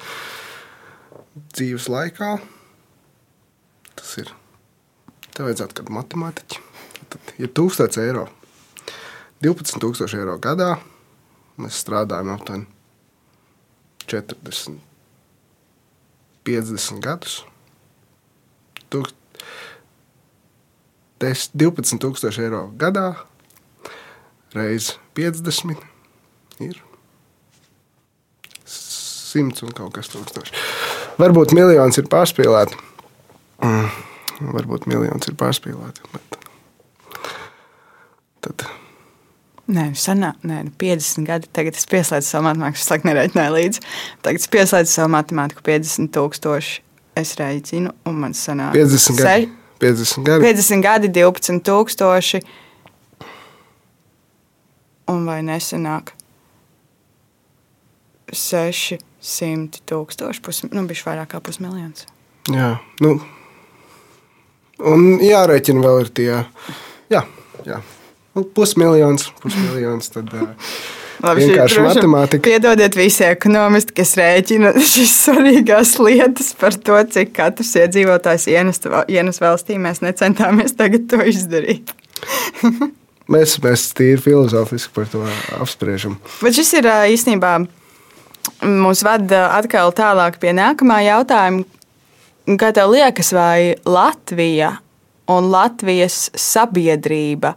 Dzīves 1.56 1.88
laikā 1.91 2.34
tas 4.00 4.16
ir. 4.22 4.32
Tev 5.36 5.47
vajadzētu 5.47 5.78
kādu 5.80 5.95
matemātiķu. 5.95 6.62
Tad 7.10 7.34
ir 7.39 7.52
1000 7.56 8.00
eiro. 8.04 8.28
12,000 9.43 10.18
eiro 10.20 10.36
gadā 10.43 10.74
mēs 11.60 11.78
strādājam 11.80 12.34
aptuveni 12.34 12.68
40, 14.10 14.82
50 16.47 17.00
gadus. 17.06 17.38
Tūk- 18.91 19.14
des- 21.22 21.50
12,000 21.56 22.39
eiro 22.43 22.66
gadā 22.76 23.08
reizes 24.56 24.97
50 25.14 25.78
ir 26.60 26.82
100 29.30 29.65
un 29.67 29.75
kaut 29.77 29.93
kas 29.95 30.11
tūkstoši. 30.13 30.55
Varbūt 31.21 31.53
miljons 31.57 32.01
ir 32.01 32.09
pārspīlēti. 32.11 32.77
Mm, 33.65 33.89
varbūt 34.55 34.89
miljons 34.89 35.30
ir 35.30 35.38
pārspīlēti. 35.39 36.11
Bet 36.15 36.38
tad 38.45 38.69
Nē, 39.69 39.91
senā, 39.93 40.32
nē, 40.41 40.63
nu 40.65 40.71
50 40.82 41.27
gadi. 41.27 41.49
Tagad 41.53 41.75
es 41.77 41.86
pieslēdzu 41.89 42.25
savu 42.25 42.47
matemātiku, 42.47 42.80
es 42.82 43.03
nereiķināju 43.05 43.53
līdzi. 43.53 43.84
Tagad 44.25 44.41
es 44.41 44.49
pieslēdzu 44.49 44.95
savu 44.95 45.11
matemātiku 45.13 45.61
50 45.67 46.09
tūkstoši. 46.15 46.80
Es 47.19 47.36
reiķinu, 47.38 47.91
un 48.09 48.17
man 48.23 48.34
sanāk 48.38 48.73
50 48.73 49.19
gadi. 49.19 49.51
50 49.84 50.25
gadi. 50.25 50.47
50 50.47 50.82
gadi, 50.82 51.11
12 51.19 51.61
tūkstoši. 51.67 52.41
Un 55.13 55.30
vai 55.30 55.39
nesenāk 55.45 56.15
600 59.20 59.84
tūkstoši, 59.89 60.41
pus, 60.45 60.63
nu, 60.72 60.86
bija 60.89 61.05
vairāk 61.09 61.34
kā 61.34 61.41
pusmiljons. 61.43 62.07
Jā, 62.53 62.78
nu. 63.03 63.17
Un 64.89 65.07
jārēķina 65.24 65.84
vēl 65.84 66.05
ir 66.05 66.13
tie. 66.15 66.30
Jā, 67.11 67.26
jā. 67.67 67.82
Nu, 68.38 68.45
pusmiljons, 68.55 69.28
pusmiljons. 69.43 70.11
Tad, 70.13 70.32
Labi, 71.20 71.43
Vienkārši 71.43 71.76
droši- 71.76 71.88
matemātika. 71.88 72.43
Piedodiet 72.47 72.95
visi 72.95 73.26
ekonomisti, 73.28 73.95
kas 73.97 74.13
rēķina 74.15 74.72
šīs 74.93 75.15
svarīgās 75.26 75.97
lietas 75.99 76.53
par 76.59 76.78
to, 76.80 76.95
cik 77.15 77.34
katrs 77.36 77.74
iedzīvotājs 77.82 78.47
ienes, 78.53 78.80
ienes 79.11 79.41
valstī. 79.43 79.76
Mēs 79.82 79.99
necentāmies 80.05 80.78
tagad 80.80 81.09
to 81.11 81.20
izdarīt. 81.28 81.91
mēs, 83.34 83.57
mēs 83.65 83.89
tīri 83.97 84.22
filozofiski 84.24 84.95
par 84.95 85.11
to 85.11 85.26
apspriežam. 85.59 86.15
Bet 86.39 86.55
šis 86.55 86.72
ir 86.80 86.88
īstenībā 86.88 87.57
mūs 88.66 89.04
vada 89.06 89.47
atkal 89.58 89.93
tālāk 89.95 90.39
pie 90.41 90.54
nākamā 90.56 91.02
jautājuma. 91.06 91.66
Kā 92.60 92.72
tev 92.74 92.93
liekas, 92.95 93.30
vai 93.36 93.76
Latvija 93.86 94.74
un 95.30 95.52
Latvijas 95.54 96.30
sabiedrība 96.34 97.54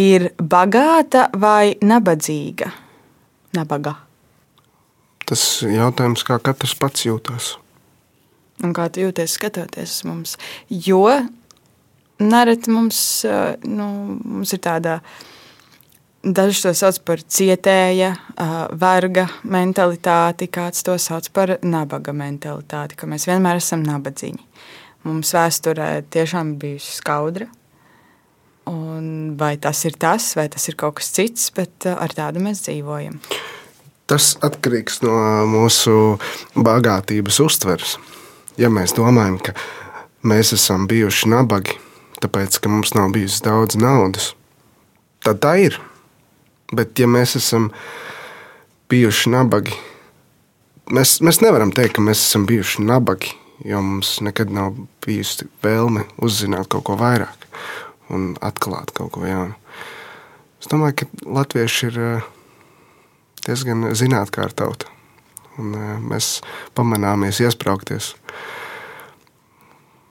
ir 0.00 0.30
bagāta 0.40 1.26
vai 1.36 1.76
nabadzīga? 1.84 2.70
Nabaga. 3.56 3.96
Tas 5.26 5.42
jautājums, 5.66 6.22
kā 6.24 6.38
katrs 6.40 6.76
pats 6.78 7.04
jūtas. 7.04 7.56
Un 8.64 8.72
kā 8.76 8.86
tu 8.88 9.02
jūties 9.04 9.36
skatoties 9.36 9.98
uz 9.98 10.04
mums? 10.08 10.36
Jo 10.70 11.04
nereti 12.18 12.70
mums, 12.72 13.24
eh, 13.24 13.56
nu, 13.68 13.88
mums 14.24 14.52
ir 14.52 14.62
tāda, 14.64 15.00
daži 16.26 16.62
to 16.66 16.72
sauc 16.74 16.98
par 17.06 17.20
cietēja, 17.22 18.14
verga 18.80 19.26
mentalitāti, 19.46 20.48
kāds 20.50 20.82
to 20.86 20.96
sauc 20.98 21.28
par 21.34 21.56
nabaga 21.62 22.14
mentalitāti, 22.16 22.98
ka 22.98 23.06
mēs 23.10 23.28
vienmēr 23.28 23.60
esam 23.60 23.84
nabadzīgi. 23.86 24.42
Mums 25.06 25.30
vēsturē 25.36 25.90
tiešām 26.10 26.56
bijusi 26.58 26.98
skaudra. 26.98 27.46
Un 28.66 29.36
vai 29.38 29.54
tas 29.62 29.84
ir 29.86 29.94
tas, 29.94 30.32
vai 30.34 30.48
tas 30.50 30.66
ir 30.66 30.74
kaut 30.74 30.98
kas 30.98 31.12
cits, 31.14 31.52
bet 31.54 31.86
ar 31.86 32.10
tādu 32.10 32.42
mēs 32.42 32.64
dzīvojam. 32.66 33.20
Tas 34.10 34.34
atkarīgs 34.42 35.00
no 35.06 35.14
mūsu 35.50 36.16
bagātības 36.58 37.38
uztveres. 37.42 37.96
Ja 38.58 38.70
mēs 38.72 38.96
domājam, 38.96 39.38
ka 39.38 39.54
mēs 40.26 40.50
esam 40.56 40.88
bijuši 40.90 41.30
nabagi, 41.30 41.78
tāpēc 42.22 42.58
ka 42.58 42.72
mums 42.72 42.94
nav 42.98 43.12
bijis 43.14 43.38
daudz 43.44 43.78
naudas, 43.78 44.32
tad 45.22 45.42
tā 45.44 45.58
ir. 45.68 45.78
Bet, 46.72 46.98
ja 46.98 47.06
mēs 47.06 47.36
esam 47.38 47.70
bijuši 48.90 49.30
nabagi, 49.30 49.74
mēs, 50.90 51.20
mēs 51.22 51.40
nevaram 51.44 51.70
teikt, 51.74 51.96
ka 51.98 52.02
mēs 52.02 52.24
esam 52.24 52.46
bijuši 52.48 52.82
nabagi, 52.86 53.34
jo 53.66 53.82
mums 53.82 54.16
nekad 54.24 54.50
nav 54.52 54.74
bijusi 55.06 55.46
vēlme 55.62 56.06
uzzināt 56.22 56.70
kaut 56.72 56.88
ko 56.88 56.98
vairāk 56.98 57.46
un 58.10 58.34
atklāt 58.44 58.90
kaut 58.96 59.14
ko 59.14 59.26
jaunu. 59.26 59.54
Es 60.60 60.70
domāju, 60.72 61.02
ka 61.02 61.30
latvieši 61.38 61.88
ir 61.90 61.98
eh, 62.02 62.28
diezgan 63.46 63.90
zinātnē 63.94 64.50
tauta. 64.58 64.90
Un, 65.56 65.74
eh, 65.74 65.96
mēs 66.02 66.40
pamanāmies 66.74 67.40
iesprāgties 67.44 68.14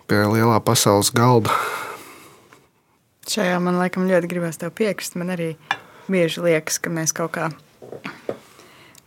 pie 0.07 0.21
lielā 0.29 0.59
pasaules 0.63 1.11
galda. 1.15 1.53
Šajā 3.25 3.57
man 3.59 3.79
laikam 3.81 4.05
ļoti 4.05 4.29
gribās 4.29 4.61
tev 4.61 4.71
piekrist. 4.77 5.17
Man 5.17 5.33
arī 5.33 5.55
bieži 6.11 6.39
liekas, 6.45 6.77
ka 6.81 6.87
mēs 6.93 7.11
kaut 7.15 7.31
kā 7.37 7.45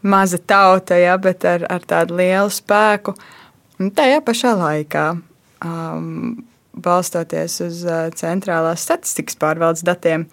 maza 0.03 0.39
tauta, 0.39 0.95
ja, 0.99 1.19
bet 1.19 1.45
ar, 1.49 1.67
ar 1.71 1.81
tādu 1.87 2.17
lielu 2.19 2.51
spēku. 2.53 3.15
Un 3.79 3.91
tajā 3.95 4.21
pašā 4.27 4.55
laikā, 4.59 5.21
um, 5.65 6.45
balstoties 6.79 7.61
uz 7.65 7.85
uh, 7.87 8.11
centrālās 8.15 8.83
statistikas 8.87 9.37
pārvaldes 9.39 9.83
datiem, 9.87 10.27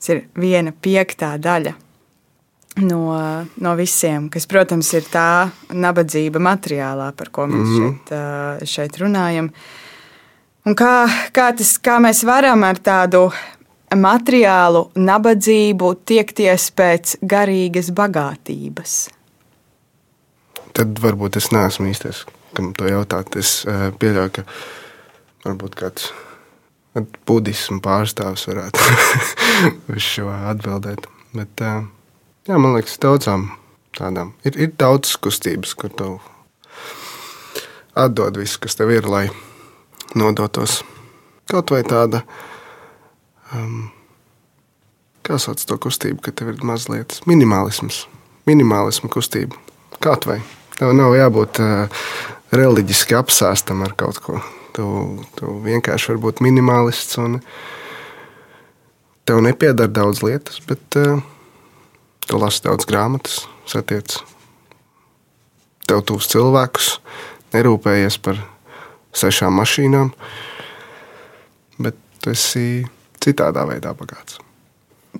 Tas 0.00 0.08
ir 0.14 0.18
viena 0.38 0.72
piektā 0.72 1.38
daļa 1.42 1.74
no, 2.76 3.02
no 3.56 3.74
visiem, 3.76 4.28
kas, 4.32 4.46
protams, 4.50 4.92
ir 4.94 5.06
tā 5.10 5.50
nabadzība 5.72 6.42
materiālā, 6.42 7.10
par 7.16 7.30
ko 7.34 7.46
mēs 7.50 7.68
mm 7.68 7.78
-hmm. 7.78 7.94
šeit, 8.08 8.68
šeit 8.68 8.98
runājam. 8.98 9.50
Un 10.66 10.74
kā, 10.74 11.08
kā, 11.32 11.56
tas, 11.56 11.78
kā 11.78 11.98
mēs 11.98 12.24
varam 12.24 12.62
ar 12.64 12.76
tādu 12.78 13.30
materiālu 13.96 14.90
nabadzību 14.94 15.94
tiekties 16.04 16.70
pēc 16.70 17.16
garīgas 17.22 17.90
bagātības? 17.90 19.08
Tad 20.72 20.98
varbūt 21.02 21.36
es 21.36 21.50
neesmu 21.50 21.90
īstais, 21.90 22.24
kam 22.54 22.72
to 22.72 22.84
jautāt. 22.84 23.36
Es 23.36 23.64
pieļauju, 23.98 24.30
ka 24.30 24.44
varbūt 25.44 25.74
kāds 25.74 26.12
budismu 27.26 27.80
pārstāvis 27.84 28.46
varētu 28.50 28.86
uz 29.94 30.02
šo 30.02 30.30
atbildēt. 30.30 31.06
Bet, 31.34 31.62
eh, 31.62 31.84
jā, 32.50 32.58
man 32.58 32.74
liekas, 32.74 32.98
daudzām 33.02 33.48
tādām 33.98 34.34
ir, 34.46 34.56
ir 34.58 34.74
daudz 34.78 35.14
kustības, 35.22 35.74
kur 35.78 35.92
tev 35.94 36.18
atdod 37.98 38.38
visu, 38.40 38.58
kas 38.62 38.78
tev 38.78 38.92
ir, 38.94 39.06
lai 39.10 39.28
nodotos. 40.18 40.80
Kaut 41.50 41.72
vai 41.74 41.82
tāda, 41.86 42.22
um, 43.54 43.90
kā 45.26 45.38
sauc 45.42 45.62
to 45.66 45.78
kustību, 45.82 46.22
ka 46.24 46.34
tev 46.34 46.52
ir 46.54 46.62
mazliet 46.66 47.20
minimālisms, 47.30 48.04
minimālisma 48.50 49.10
kustība. 49.12 49.58
Kaut 50.02 50.26
vai 50.30 50.40
tev 50.78 50.94
nav 50.96 51.14
jābūt 51.18 51.60
uh, 51.62 52.06
reliģiski 52.56 53.18
apsēstam 53.18 53.84
ar 53.86 53.94
kaut 53.98 54.22
ko. 54.24 54.40
Tu, 54.74 54.86
tu 55.34 55.58
vienkārši 55.64 56.12
vari 56.12 56.22
būt 56.22 56.40
minimalists 56.46 57.18
un 57.18 57.40
tev 59.26 59.42
nepiedara 59.42 59.90
daudz 59.90 60.22
lietas, 60.22 60.62
bet 60.66 60.98
uh, 60.98 61.18
tu 62.30 62.38
lasi 62.38 62.62
daudz 62.62 62.86
grāmatas, 62.86 63.42
satiec 63.66 64.20
tev 65.90 66.04
tuvus 66.06 66.28
cilvēkus, 66.30 66.92
nerūpējies 67.50 68.20
par 68.22 68.38
sešām 69.16 69.56
mašīnām, 69.58 70.12
bet 71.82 71.98
tu 72.22 72.30
esi 72.30 72.84
citādā 73.20 73.66
veidā 73.66 73.96
bagāts. 73.98 74.38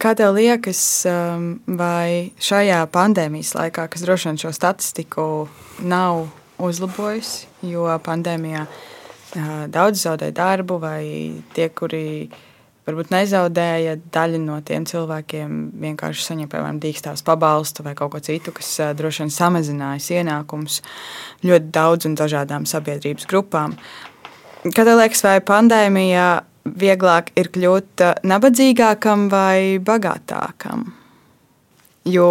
Kā 0.00 0.12
tev 0.14 0.36
liekas, 0.36 0.80
um, 1.10 1.48
vai 1.66 2.30
šajā 2.40 2.84
pandēmijas 2.94 3.56
laikā, 3.58 3.88
kas 3.90 4.04
droši 4.06 4.30
vien 4.30 4.38
šo 4.38 4.52
statistiku 4.54 5.24
nav 5.82 6.28
uzlabojusi, 6.62 7.48
jo 7.72 7.88
pandēmijā 8.06 8.62
uh, 8.68 9.50
daudz 9.66 10.06
zaudēja 10.06 10.36
darbu, 10.38 10.78
vai 10.78 11.02
tie, 11.56 11.66
kuri 11.74 12.30
varbūt 12.88 13.12
nezaudēja 13.12 13.96
daļa 14.12 14.40
no 14.42 14.58
tiem 14.66 14.86
cilvēkiem 14.88 15.56
vienkārši 15.82 16.26
saņem, 16.26 16.50
piemēram, 16.52 16.80
dīkstāvs 16.82 17.24
pabalstu 17.26 17.84
vai 17.86 17.94
kaut 17.98 18.14
ko 18.14 18.22
citu, 18.24 18.54
kas 18.56 18.72
droši 18.98 19.24
vien 19.24 19.34
samazinājis 19.34 20.10
ienākumus 20.20 20.80
ļoti 21.46 21.72
daudz 21.74 22.08
un 22.10 22.16
dažādām 22.20 22.68
sabiedrības 22.68 23.28
grupām. 23.30 23.76
Tev 24.64 24.92
liekas, 24.92 25.22
vai 25.24 25.38
pandēmijā 25.44 26.30
vieglāk 26.80 27.30
ir 27.40 27.48
kļūt 27.52 28.04
nabadzīgākam 28.28 29.28
vai 29.32 29.78
bagātākam? 29.84 30.90
Jo 32.08 32.28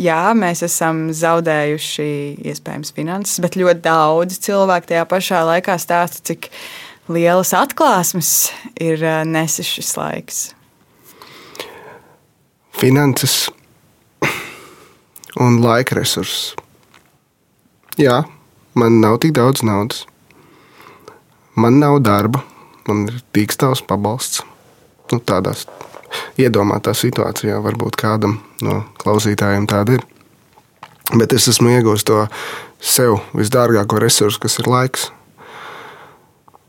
jā, 0.00 0.22
mēs 0.36 0.64
esam 0.66 1.06
zaudējuši 1.14 2.08
iespējams 2.50 2.92
finanses, 2.96 3.40
bet 3.44 3.58
ļoti 3.58 3.84
daudz 3.84 4.40
cilvēku 4.44 4.90
tajā 4.90 5.04
pašā 5.10 5.44
laikā 5.48 5.78
stāsta, 5.80 6.22
cik 6.32 6.50
lielas 7.08 7.52
atklāsmes 7.56 8.30
ir 8.80 9.02
nesis 9.28 9.68
šis 9.68 9.92
laiks? 9.98 10.40
Finanses 12.74 13.50
un 15.40 15.60
laika 15.62 15.98
resursus. 15.98 16.54
Jā, 18.00 18.24
man 18.74 18.98
nav 19.02 19.20
tik 19.22 19.34
daudz 19.36 19.62
naudas. 19.66 20.04
Man 21.54 21.78
nav 21.78 22.00
darba, 22.02 22.42
man 22.88 23.06
ir 23.06 23.20
tīkstāvs 23.36 23.84
pabalsts. 23.86 24.42
Nu, 25.12 25.20
tādās 25.20 25.66
iedomātā 26.40 26.94
situācijā 26.96 27.60
varbūt 27.62 27.98
kādam 28.00 28.40
no 28.64 28.80
klausītājiem 28.98 29.68
tāda 29.70 29.98
ir. 29.98 30.06
Bet 31.14 31.34
es 31.36 31.46
esmu 31.52 31.70
iegūstis 31.76 32.08
to 32.08 32.22
sev 32.80 33.20
visdārgāko 33.36 34.00
resursu, 34.02 34.40
kas 34.42 34.58
ir 34.58 34.70
laiks. 34.72 35.10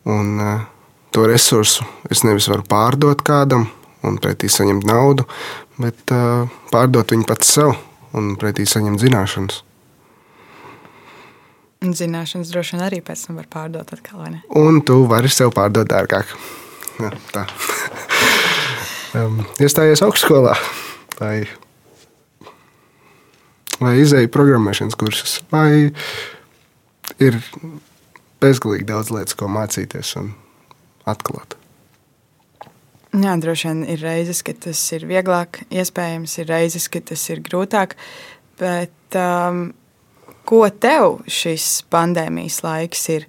Un 0.06 0.40
uh, 0.42 0.66
to 1.16 1.26
resursu 1.30 1.86
es 2.12 2.22
nevis 2.28 2.50
varu 2.52 2.66
pārdot 2.70 3.24
kādam 3.26 3.70
un 4.06 4.20
pretī 4.22 4.50
saņemt 4.52 4.86
naudu, 4.86 5.26
bet 5.82 6.14
uh, 6.14 6.46
pārdot 6.72 7.14
viņu 7.16 7.26
pats 7.30 7.56
sev 7.58 7.74
un 8.16 8.36
pretī 8.40 8.68
saņemt 8.70 9.02
zināšanas. 9.02 9.64
Zināšanas 11.86 12.50
droši 12.54 12.76
vien 12.76 12.86
arī 12.86 13.02
pēc 13.06 13.28
tam 13.28 13.40
var 13.40 13.50
pārdot 13.52 13.92
atkal, 13.94 14.22
vai 14.24 14.32
ne? 14.36 14.42
Un 14.58 14.80
tu 14.86 15.04
vari 15.10 15.30
sev 15.30 15.52
pārdot 15.54 15.90
dārgāk. 15.90 16.32
Ja, 17.02 17.12
tā. 17.34 17.44
um, 19.20 19.42
iestājies 19.62 20.02
augstskolā 20.06 20.56
vai, 21.20 21.46
vai 23.82 23.96
izēju 24.02 24.32
programmēšanas 24.34 24.98
kursus, 25.00 25.40
vai 25.52 25.92
ir 27.22 27.42
bezgalīgi 28.46 28.88
daudz 28.90 29.12
lietas, 29.14 29.38
ko 29.38 29.50
mācīties 29.52 30.16
un 30.22 30.34
atklāt. 31.10 31.58
Jā, 33.16 33.38
droši 33.40 33.70
vien 33.70 33.84
ir 33.94 34.02
reizes, 34.04 34.42
ka 34.44 34.52
tas 34.66 34.80
ir 34.96 35.06
vieglāk, 35.08 35.62
iespējams, 35.72 36.34
ir 36.42 36.50
reizes, 36.52 36.90
ka 36.92 37.00
tas 37.00 37.22
ir 37.32 37.40
grūtāk. 37.46 37.96
Bet 38.60 39.16
um, 39.20 39.70
ko 40.48 40.66
tev 40.70 41.22
šis 41.32 41.86
pandēmijas 41.92 42.60
laiks 42.66 43.08
ir 43.14 43.28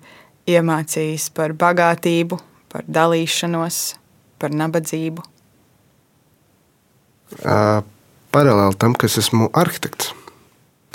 iemācījis 0.50 1.28
par 1.36 1.54
bagātību, 1.58 2.38
par 2.72 2.86
dalīšanos, 2.90 3.80
par 4.42 4.54
nabadzību? 4.58 5.22
Uh, 7.42 7.82
paralēli 8.34 8.78
tam, 8.82 8.94
ka 8.98 9.06
es 9.06 9.18
esmu 9.22 9.52
arhitekts, 9.54 10.10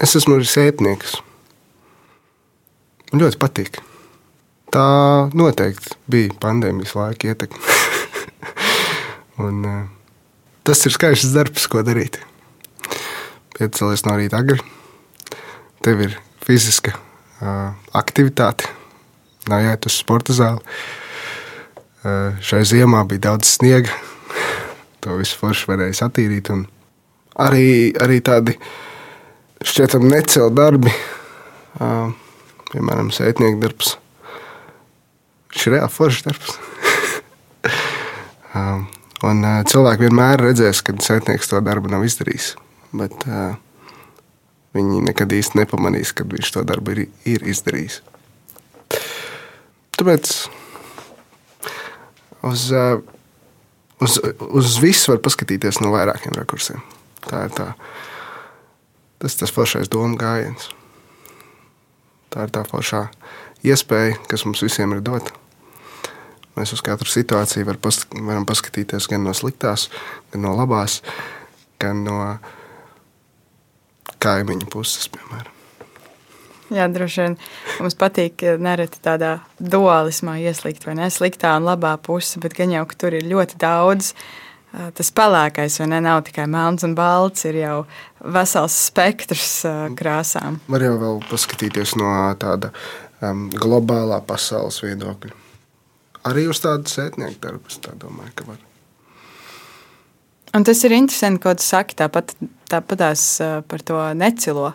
es 0.03 0.17
esmu 0.19 0.39
arī 0.39 0.51
sētnieks. 0.51 1.15
Man 3.11 3.24
ļoti 3.24 3.39
patīk. 3.39 3.82
Tā 4.72 5.28
noteikti 5.36 5.97
bija 6.07 6.32
pandēmijas 6.39 6.93
laika 6.95 7.34
ietekme. 7.34 7.59
Un, 9.43 9.65
uh, 9.67 9.80
tas 10.63 10.80
ir 10.88 10.93
skaists 10.95 11.34
darbs, 11.36 11.65
ko 11.67 11.82
darīt. 11.84 12.22
Piecēlies 13.57 14.05
no 14.07 14.15
rīta 14.15 14.39
agri. 14.39 14.61
Tev 15.84 16.05
ir 16.05 16.15
fiziska 16.45 16.93
uh, 16.95 17.74
aktivitāte, 17.99 18.69
nav 19.51 19.65
jāiet 19.65 19.88
uz 19.89 19.97
sporta 19.99 20.36
zāli. 20.38 20.63
Uh, 22.05 22.39
šai 22.39 22.61
ziemā 22.72 23.03
bija 23.09 23.28
daudz 23.32 23.57
sniega. 23.57 23.91
To 25.01 25.15
visu 25.17 25.34
forši 25.39 25.65
varēja 25.65 25.95
satīrīt. 25.97 26.51
Arī, 27.41 27.89
arī 28.05 28.19
tādi 28.22 28.53
šķietami 29.65 30.11
necēli 30.11 30.53
darbi, 30.53 30.93
piemēram, 32.69 33.09
sētnieku 33.09 33.57
darbs 33.63 33.95
Viņš 35.52 35.68
ir 35.68 35.76
reāli 35.76 35.91
foršs 35.91 36.24
darbs. 36.28 36.54
um, 38.58 38.86
un 39.28 39.43
uh, 39.43 39.58
cilvēki 39.68 40.08
vienmēr 40.08 40.45
redzēs, 40.47 40.80
kad 40.88 41.04
sētnieks 41.04 41.52
to 41.52 41.60
darbu 41.66 41.91
nav 41.91 42.06
izdarījis. 42.08 42.54
Bet 42.95 43.28
uh, 43.28 43.58
viņi 44.78 45.04
nekad 45.10 45.36
īsti 45.36 45.60
nepamanīs, 45.60 46.16
kad 46.16 46.32
viņš 46.32 46.54
to 46.56 46.64
darbu 46.68 46.95
ir, 46.95 47.04
ir 47.28 47.43
izdarījis. 47.52 47.99
Tāpēc 49.99 50.32
uz, 52.47 52.66
uh, 52.72 53.04
uz, 54.02 54.18
uz 54.47 54.78
visu 54.82 55.12
var 55.12 55.20
paskatīties 55.28 55.84
no 55.84 55.91
vairākiem 55.93 56.36
rakursiem. 56.39 56.80
Tā 57.28 57.45
ir 57.49 57.56
tā. 57.60 57.74
Tas 59.22 59.36
ir 59.36 59.43
tas 59.43 59.54
foršais 59.54 59.91
domu 59.91 60.18
gājiens. 60.18 60.72
Tā 62.32 62.47
ir 62.47 62.56
tā 62.56 62.64
foršā 62.66 63.10
iespēja, 63.68 64.18
kas 64.30 64.45
mums 64.47 64.64
visiem 64.66 64.95
ir 64.95 65.03
dota. 65.05 65.36
Mēs 66.57 66.74
uz 66.76 66.82
katru 66.84 67.07
situāciju 67.07 67.70
var 67.70 67.80
pas, 67.82 68.01
varam 68.12 68.45
paskatīties 68.49 69.07
gan 69.07 69.24
no 69.24 69.34
sliktās, 69.38 69.88
gan 70.34 70.43
no 70.43 70.51
labās, 70.57 70.99
gan 71.80 72.03
no 72.03 72.20
kaimiņu 74.22 74.68
puses, 74.70 75.07
piemēram. 75.14 75.57
Jā, 76.72 76.86
droši 76.88 77.24
vien 77.24 77.34
mums 77.84 77.97
patīk 77.99 78.43
nereti 78.64 79.01
tādā 79.03 79.41
dualismā 79.59 80.38
ieslīgt, 80.39 80.86
vai 80.88 80.95
ne 80.99 81.09
sliktā 81.12 81.57
un 81.59 81.68
labā 81.68 81.97
puse, 81.99 82.39
bet 82.39 82.55
gan 82.55 82.72
jau, 82.72 82.86
ka 82.88 82.95
tur 82.95 83.18
ir 83.18 83.28
ļoti 83.28 83.59
daudz. 83.59 84.14
Tas 84.72 85.09
pelēkais, 85.12 85.82
vai 85.82 85.89
ne? 85.91 85.97
Nav 86.05 86.22
tikai 86.30 86.45
melns 86.47 86.86
un 86.88 86.93
balts, 86.95 87.43
ir 87.43 87.57
jau 87.59 87.78
vesels 88.24 88.78
spektrs 88.88 89.66
krāsām. 89.99 90.62
Var 90.72 90.86
jau 90.88 90.93
vēl 91.01 91.20
paskatīties 91.28 91.97
no 91.99 92.14
tāda 92.39 92.72
um, 93.22 93.47
globālā 93.53 94.22
pasaules 94.28 94.82
viedokļa 94.84 95.41
arī 96.28 96.47
uz 96.51 96.61
tādu 96.63 96.89
sētnieku 96.91 97.39
darbu. 97.41 97.72
Es 97.72 97.80
tā 97.82 97.93
domāju, 97.99 98.34
ka 98.38 98.47
var. 98.49 98.59
Un 100.57 100.65
tas 100.67 100.84
ir 100.84 100.95
interesanti, 100.95 101.41
ko 101.43 101.53
tu 101.55 101.63
saki. 101.63 101.95
Tāpat 101.99 102.36
tāpatās 102.72 103.26
par 103.67 103.84
to 103.88 104.01
necilo. 104.17 104.74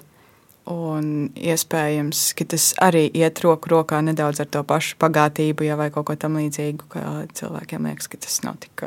Un 0.72 1.28
iespējams, 1.38 2.32
ka 2.34 2.46
tas 2.50 2.72
arī 2.82 3.04
iet 3.14 3.38
roku 3.44 3.70
rokā 3.70 4.00
nedaudz 4.02 4.40
ar 4.42 4.48
to 4.50 4.64
pašu 4.66 4.96
bagātību, 4.98 5.62
ja 5.68 5.76
vai 5.78 5.92
kaut 5.94 6.08
ko 6.08 6.16
tamlīdzīgu, 6.18 6.88
ka 6.90 7.02
cilvēkiem 7.38 7.86
liekas, 7.86 8.10
ka 8.10 8.18
tas 8.24 8.40
nav 8.42 8.58
tik 8.64 8.82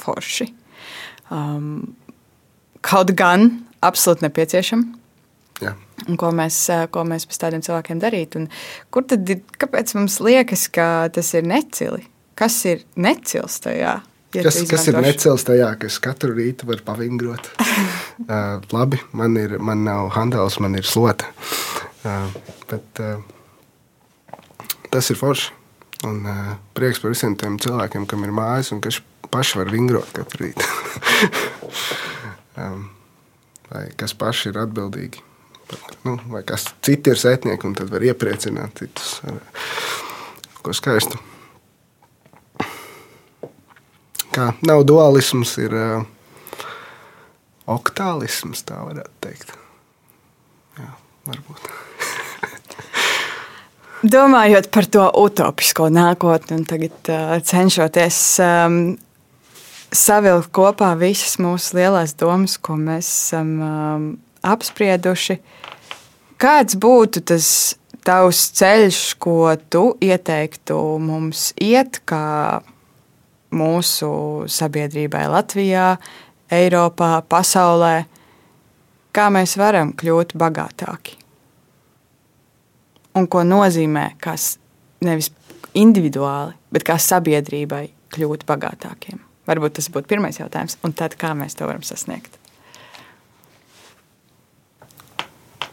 forši. 0.00 0.48
Um, 1.28 1.92
kaut 2.80 3.12
gan 3.18 3.50
absolūti 3.84 4.24
nepieciešams. 4.24 5.03
Jā. 5.62 5.74
Un 6.08 6.18
ko 6.20 6.30
mēs, 6.34 6.56
ko 6.92 7.04
mēs 7.06 7.26
pēc 7.30 7.38
tādiem 7.44 7.62
cilvēkiem 7.64 8.00
darīt? 8.02 8.34
Un 8.38 8.48
kur 8.92 9.06
tad 9.08 9.28
ir, 9.30 9.44
kāpēc 9.60 9.94
mums 9.98 10.18
liekas, 10.24 10.66
ka 10.74 11.08
tas 11.14 11.30
ir 11.38 11.46
necili? 11.46 12.02
Kas 12.38 12.56
ir 12.66 12.82
necils 12.98 13.60
tajā? 13.62 13.94
Ja 14.34 14.42
kas, 14.42 14.58
kas 14.66 14.88
ir 14.90 14.98
necils 14.98 15.46
tajā, 15.46 15.68
ka 15.78 15.86
es 15.86 16.00
katru 16.02 16.34
rītu 16.34 16.66
varu 16.66 16.82
pavingrot? 16.86 17.52
uh, 18.26 18.58
labi, 18.74 18.98
man, 19.14 19.38
ir, 19.38 19.60
man 19.62 19.84
nav 19.86 20.10
handels, 20.16 20.58
man 20.62 20.74
ir 20.74 20.88
slota. 20.88 21.30
Uh, 22.02 22.26
bet 22.72 23.02
uh, 23.04 23.22
tas 24.90 25.10
ir 25.14 25.20
forši. 25.20 25.52
Un 26.04 26.26
uh, 26.28 26.56
prieks 26.76 26.98
par 27.00 27.14
visiem 27.14 27.36
tiem 27.38 27.60
cilvēkiem, 27.62 28.08
kam 28.10 28.26
ir 28.26 28.34
mājas 28.34 28.74
un 28.74 28.82
kas 28.84 28.98
paši 29.32 29.62
var 29.62 29.70
vingrot 29.72 30.10
katru 30.18 30.48
rītu. 30.48 30.66
um, 32.60 32.90
vai 33.70 33.86
kas 34.02 34.18
paši 34.18 34.50
ir 34.50 34.60
atbildīgi 34.66 35.22
nu, 36.04 36.18
vai 36.30 36.42
kas 36.46 36.66
citi 36.84 37.12
ir 37.12 37.20
sētnieki, 37.20 37.68
un 37.68 37.76
tad 37.78 37.92
var 37.92 38.04
iepriecināt 38.04 38.80
citus 38.80 39.18
ar 39.28 39.38
ko 40.64 40.74
skaistu. 40.76 41.20
Kā 44.34 44.50
nav 44.66 44.82
dualisms, 44.88 45.52
ir 45.62 45.74
uh, 45.78 46.06
oktālisms, 47.70 48.64
tā 48.66 48.80
varētu 48.82 49.14
teikt. 49.22 49.54
Jā, 50.80 50.90
varbūt. 51.28 51.68
Domājot 54.16 54.68
par 54.74 54.90
to 54.90 55.06
utopisko 55.22 55.86
nākotni, 55.92 56.58
un 56.58 56.66
tagad 56.68 57.12
uh, 57.14 57.36
cenšoties 57.46 58.20
um, 58.42 58.80
savilkt 59.94 60.50
kopā 60.54 60.90
visas 60.98 61.38
mūsu 61.38 61.78
lielās 61.78 62.16
domas, 62.18 62.58
ko 62.58 62.76
mēs 62.80 63.06
esam 63.06 63.54
um, 63.62 64.08
apsprieduši. 64.44 65.38
Kāds 66.40 66.76
būtu 66.80 67.22
tas 67.24 67.48
tavs 68.04 68.42
ceļš, 68.58 69.00
ko 69.22 69.54
tu 69.72 69.84
ieteiktu 70.04 70.76
mums 71.00 71.52
iet, 71.62 72.02
kā 72.08 72.60
mūsu 73.54 74.10
sabiedrībai 74.50 75.24
Latvijā, 75.30 75.94
Eiropā, 76.52 77.16
pasaulē, 77.28 77.94
kā 79.14 79.28
mēs 79.32 79.56
varam 79.58 79.94
kļūt 79.96 80.34
bagātāki. 80.38 81.16
Un 83.14 83.28
ko 83.30 83.44
nozīmē, 83.46 84.08
kas 84.22 84.56
nevis 85.06 85.30
individuāli, 85.78 86.56
bet 86.74 86.86
kā 86.86 86.98
sabiedrībai 87.00 87.86
kļūt 88.14 88.44
bagātākiem. 88.48 89.22
Varbūt 89.48 89.78
tas 89.78 89.90
būtu 89.92 90.10
pirmais 90.10 90.38
jautājums, 90.40 90.78
un 90.84 90.94
tad 90.96 91.16
kā 91.20 91.34
mēs 91.36 91.56
to 91.58 91.68
varam 91.68 91.84
sasniegt. 91.86 92.38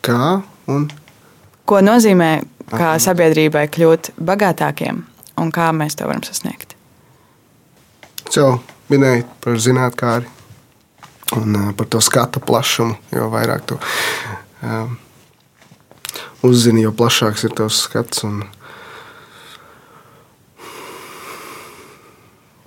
Kā 0.02 0.42
un 0.72 0.90
Ko 1.72 1.78
nozīmē, 1.80 2.42
kā 2.68 2.96
sabiedrībai 3.00 3.68
kļūt 3.72 4.12
bagātākiem, 4.20 5.06
un 5.40 5.56
kā 5.56 5.70
mēs 5.72 5.96
to 5.96 6.10
varam 6.10 6.26
sasniegt? 6.26 6.72
jau 8.36 8.60
minēju 8.92 9.26
par 9.44 9.60
zinātnākāri 9.60 10.30
un 11.40 11.56
uh, 11.56 11.70
par 11.76 11.88
to 11.92 12.02
skatu 12.04 12.42
plašumu. 12.44 12.96
Jo 13.12 13.30
vairāk 13.32 13.66
tu 13.68 13.78
uh, 13.78 14.92
uzzini, 16.48 16.84
jo 16.86 16.94
plašāks 16.96 17.46
ir 17.48 17.56
tavs 17.58 17.82
skats. 17.88 18.24
Un, 18.28 18.44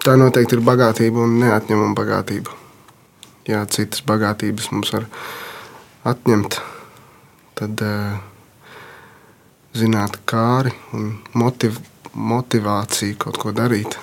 tā 0.05 0.17
noteikti 0.21 0.59
ir 0.59 0.65
bagātība 0.65 1.25
un 1.25 1.39
neatņemama 1.43 1.97
bagātība. 1.99 2.61
Ja 3.49 3.65
citas 3.69 4.05
bagātības 4.09 4.71
mums 4.73 4.93
var 4.95 5.09
atņemt, 6.09 6.61
tad 7.59 7.83
uh, 7.85 8.17
zināt, 9.75 10.21
kāri 10.29 10.73
un 10.95 11.13
motiv, 11.39 11.79
motivācija 12.15 13.19
kaut 13.19 13.39
ko 13.43 13.53
darīt. 13.55 13.99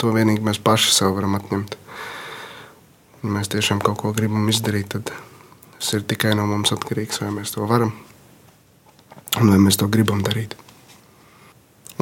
To 0.00 0.12
vienīgi 0.14 0.44
mēs 0.44 0.60
paši 0.62 0.92
sev 0.94 1.16
varam 1.16 1.36
atņemt. 1.38 1.76
Ja 3.22 3.34
mēs 3.36 3.52
tiešām 3.52 3.82
kaut 3.84 4.00
ko 4.02 4.12
gribam 4.16 4.48
izdarīt, 4.50 4.96
tad 4.96 5.12
tas 5.78 5.92
ir 5.96 6.06
tikai 6.08 6.34
no 6.38 6.46
mums 6.48 6.72
atkarīgs, 6.74 7.22
vai 7.22 7.30
mēs 7.34 7.54
to 7.54 7.66
varam 7.68 7.92
un 9.40 9.48
vai 9.48 9.58
mēs 9.62 9.78
to 9.80 9.88
gribam 9.92 10.20
darīt. 10.24 10.56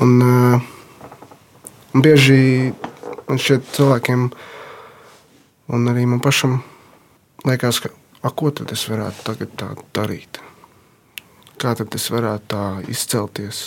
Un, 0.00 0.16
uh, 0.24 0.60
un 1.94 2.04
bieži 2.04 2.72
man 3.28 3.38
šķiet 3.38 3.72
cilvēkiem, 3.76 4.28
un 5.70 5.90
arī 5.92 6.06
man 6.10 6.22
pašam, 6.24 6.60
liekas, 7.46 7.82
ka 7.84 8.32
ko 8.34 8.54
tad 8.54 8.72
es 8.74 8.86
varētu 8.90 9.26
tagad 9.26 9.58
tā 9.60 9.74
darīt? 9.96 10.40
Kā 11.60 11.74
tad 11.76 11.92
es 11.94 12.06
varētu 12.12 12.48
tā 12.54 12.64
izcelties? 12.88 13.66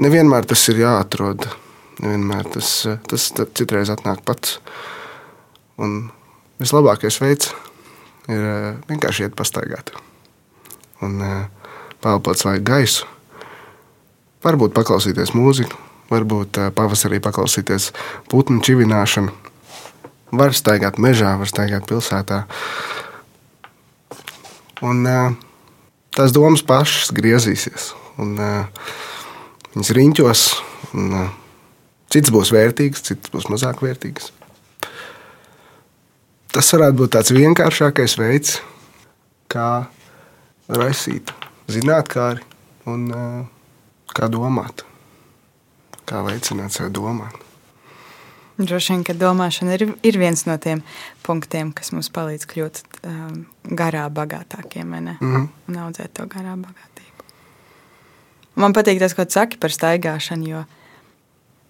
Nevienmēr 0.00 0.46
tas 0.48 0.62
ir 0.70 0.84
jāatrod 0.84 1.48
Nevienmēr 2.00 2.46
tas, 2.48 2.68
tas 3.08 3.26
citreiz 3.36 3.90
atnāk 3.92 4.22
pats. 4.24 4.56
Un 5.80 6.08
vislabākais 6.60 7.18
veids 7.20 7.50
ir 8.30 8.40
eh, 8.40 8.78
vienkārši 8.88 9.26
iet 9.26 9.36
pastaigāt. 9.36 9.92
Un 11.04 11.20
eh, 11.24 11.74
pelnīt 12.00 12.40
svaigu 12.40 12.64
gaisu. 12.70 13.08
Varbūt 14.40 14.72
paklausīties 14.72 15.34
mūziku, 15.36 15.76
varbūt 16.08 16.62
eh, 16.62 16.70
pavasarī 16.72 17.20
paklausīties 17.20 17.90
putnu 18.32 18.64
čivināšanu. 18.64 19.36
Var 20.40 20.56
staigāt 20.56 20.96
mežā, 21.02 21.34
var 21.36 21.52
staigāt 21.52 21.84
pilsētā. 21.90 22.44
Un 24.88 25.04
tās 26.16 26.34
domas 26.36 26.64
pašas 26.66 27.12
griezīsies. 27.16 27.92
Un, 28.20 28.36
viņas 29.74 29.94
riņķos. 29.98 30.48
Un, 30.94 31.14
Cits 32.10 32.32
būs 32.34 32.50
vērtīgs, 32.50 33.04
cits 33.06 33.30
būs 33.30 33.46
mazāk 33.52 33.84
vērtīgs. 33.84 34.32
Tas 36.50 36.70
varētu 36.74 36.96
būt 36.98 37.12
tāds 37.14 37.30
vienkāršākais 37.30 38.16
veids, 38.18 38.56
kā 39.46 39.86
raisīt 40.66 41.30
zinātnē, 41.70 42.40
un 42.90 43.04
kā 44.10 44.26
domāt, 44.26 44.82
kā 46.02 46.24
veicināt 46.26 46.74
sev 46.74 46.90
domāt. 46.98 47.49
Droši 48.60 48.92
vien, 48.92 49.04
ka 49.06 49.14
domāšana 49.16 49.76
ir, 49.78 49.86
ir 50.04 50.18
viens 50.20 50.42
no 50.44 50.56
tiem 50.60 50.82
punktiem, 51.24 51.70
kas 51.72 51.94
mums 51.94 52.10
palīdz 52.12 52.44
kļūt 52.50 52.82
um, 53.08 53.46
garā 53.64 54.04
bagātākiem 54.12 54.84
mm 54.84 55.16
-hmm. 55.20 55.48
un 55.68 55.78
audzēt 55.86 56.12
to 56.12 56.26
garā 56.28 56.56
bagātību. 56.60 57.24
Man 58.54 58.76
patīk 58.76 58.98
tas, 58.98 59.14
ko 59.14 59.24
tu 59.24 59.32
saki 59.32 59.56
par 59.56 59.70
staigāšanu, 59.70 60.48
jo 60.48 60.64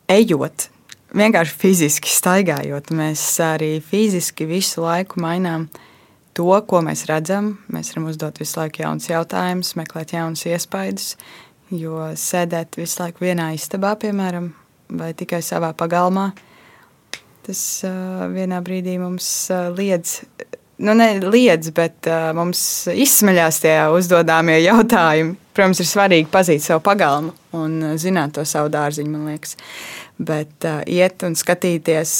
ejot, 0.09 0.69
vienkārši 1.15 1.55
fiziski 1.55 2.11
staigājot, 2.11 2.91
mēs 2.91 3.23
arī 3.45 3.81
fiziski 3.81 4.47
visu 4.47 4.83
laiku 4.83 5.21
mainām 5.21 5.69
to, 6.33 6.51
ko 6.67 6.83
mēs 6.83 7.07
redzam. 7.07 7.59
Mēs 7.69 7.95
varam 7.95 8.11
uzdot 8.11 8.39
visu 8.41 8.61
laiku 8.61 8.83
jaunus 8.83 9.09
jautājumus, 9.11 9.77
meklēt 9.77 10.13
jaunus 10.13 10.47
iespaidus, 10.47 11.17
jo 11.71 12.11
sēdēt 12.15 12.81
visu 12.81 13.03
laiku 13.03 13.25
vienā 13.25 13.53
istabā, 13.55 13.95
piemēram, 13.95 14.53
vai 14.91 15.13
tikai 15.15 15.43
savā 15.43 15.73
pagalmā, 15.77 16.33
tas 17.47 17.61
uh, 17.87 18.27
vienā 18.33 18.61
brīdī 18.65 18.97
mums 19.01 19.27
uh, 19.53 19.69
liedz. 19.75 20.21
Nu, 20.81 20.95
ne 20.97 21.13
liedz, 21.21 21.73
bet 21.77 22.09
uh, 22.09 22.31
mums 22.37 22.63
izsmeļās 22.89 23.61
tie 23.65 23.75
uzdodāmie 23.93 24.59
jautājumi. 24.63 25.37
Protams, 25.57 25.83
ir 25.83 25.89
svarīgi 25.91 26.31
pazīt 26.33 26.65
savu 26.65 26.83
pagalmu 26.87 27.35
un 27.57 27.81
uh, 27.83 27.97
zināt 28.01 28.37
to 28.39 28.47
savu 28.49 28.73
dārziņu, 28.73 29.13
man 29.13 29.33
liekas. 29.33 29.57
Bet 30.21 30.69
uh, 30.69 30.81
iet 30.89 31.25
un 31.27 31.37
skatīties, 31.37 32.13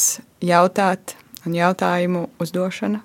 jautāt 0.45 1.17
un 1.47 1.57
jautājumu 1.57 2.27
uzdošana 2.41 3.01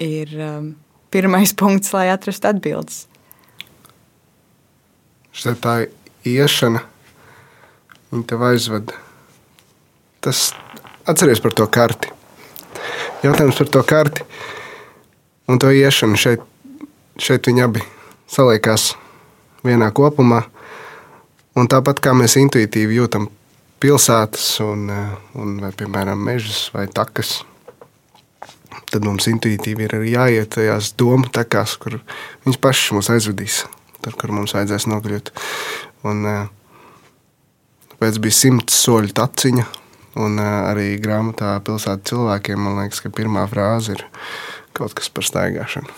ir 0.00 0.32
um, 0.40 0.74
pirmais 1.10 1.54
punkts, 1.60 1.92
lai 1.96 2.08
atrastu 2.12 2.50
atbildes. 2.50 3.06
Šeit 5.36 5.60
tā 5.64 5.78
iešana, 6.24 6.80
viņa 8.12 8.28
tev 8.30 8.44
aizved. 8.48 8.94
Tas 10.24 10.48
atceries 11.06 11.40
par 11.42 11.54
to 11.56 11.66
karti. 11.70 12.10
Jautājums 13.22 13.58
par 13.58 13.70
to 13.72 13.82
karti 13.86 14.26
un 15.48 15.58
to 15.62 15.70
iešanu 15.70 16.18
šeit, 16.18 16.42
šeit 17.18 17.46
viņi 17.46 17.64
abi 17.64 17.82
saliekās 18.30 18.94
vienā 19.66 19.90
kopumā. 19.94 20.42
Un 21.56 21.70
tāpat 21.72 22.02
kā 22.04 22.12
mēs 22.16 22.36
intuitīvi 22.36 22.98
jūtam 22.98 23.30
pilsētas, 23.80 24.48
un, 24.64 24.90
un 25.38 25.54
vai, 25.62 25.70
piemēram, 25.76 26.20
mežus 26.26 26.66
vai 26.74 26.84
takas, 26.92 27.38
tad 28.90 29.06
mums 29.06 29.28
intuitīvi 29.30 29.86
ir 29.86 29.96
arī 29.96 30.12
jāiet 30.12 30.52
tajās 30.56 30.92
domu 30.98 31.30
takās, 31.32 31.78
kur 31.80 31.98
viņas 32.44 32.60
pašas 32.60 32.92
mūs 32.96 33.10
aizvedīs, 33.14 33.62
tur, 34.04 34.18
kur 34.20 34.34
mums 34.36 34.54
vajadzēs 34.56 34.88
nokļūt. 34.92 35.32
Un, 36.08 36.28
tāpēc 37.94 38.20
bija 38.26 38.40
simts 38.42 38.76
soļu 38.84 39.16
taciņa, 39.16 39.66
un 40.16 40.40
arī 40.40 40.96
grāmatā 41.02 41.56
pilsētas 41.66 42.12
cilvēkiem 42.12 42.62
man 42.62 42.80
liekas, 42.82 43.02
ka 43.04 43.12
pirmā 43.14 43.46
frāze 43.50 43.96
ir 43.96 44.06
kaut 44.76 44.96
kas 44.96 45.10
par 45.12 45.26
staigāšanu. 45.26 45.92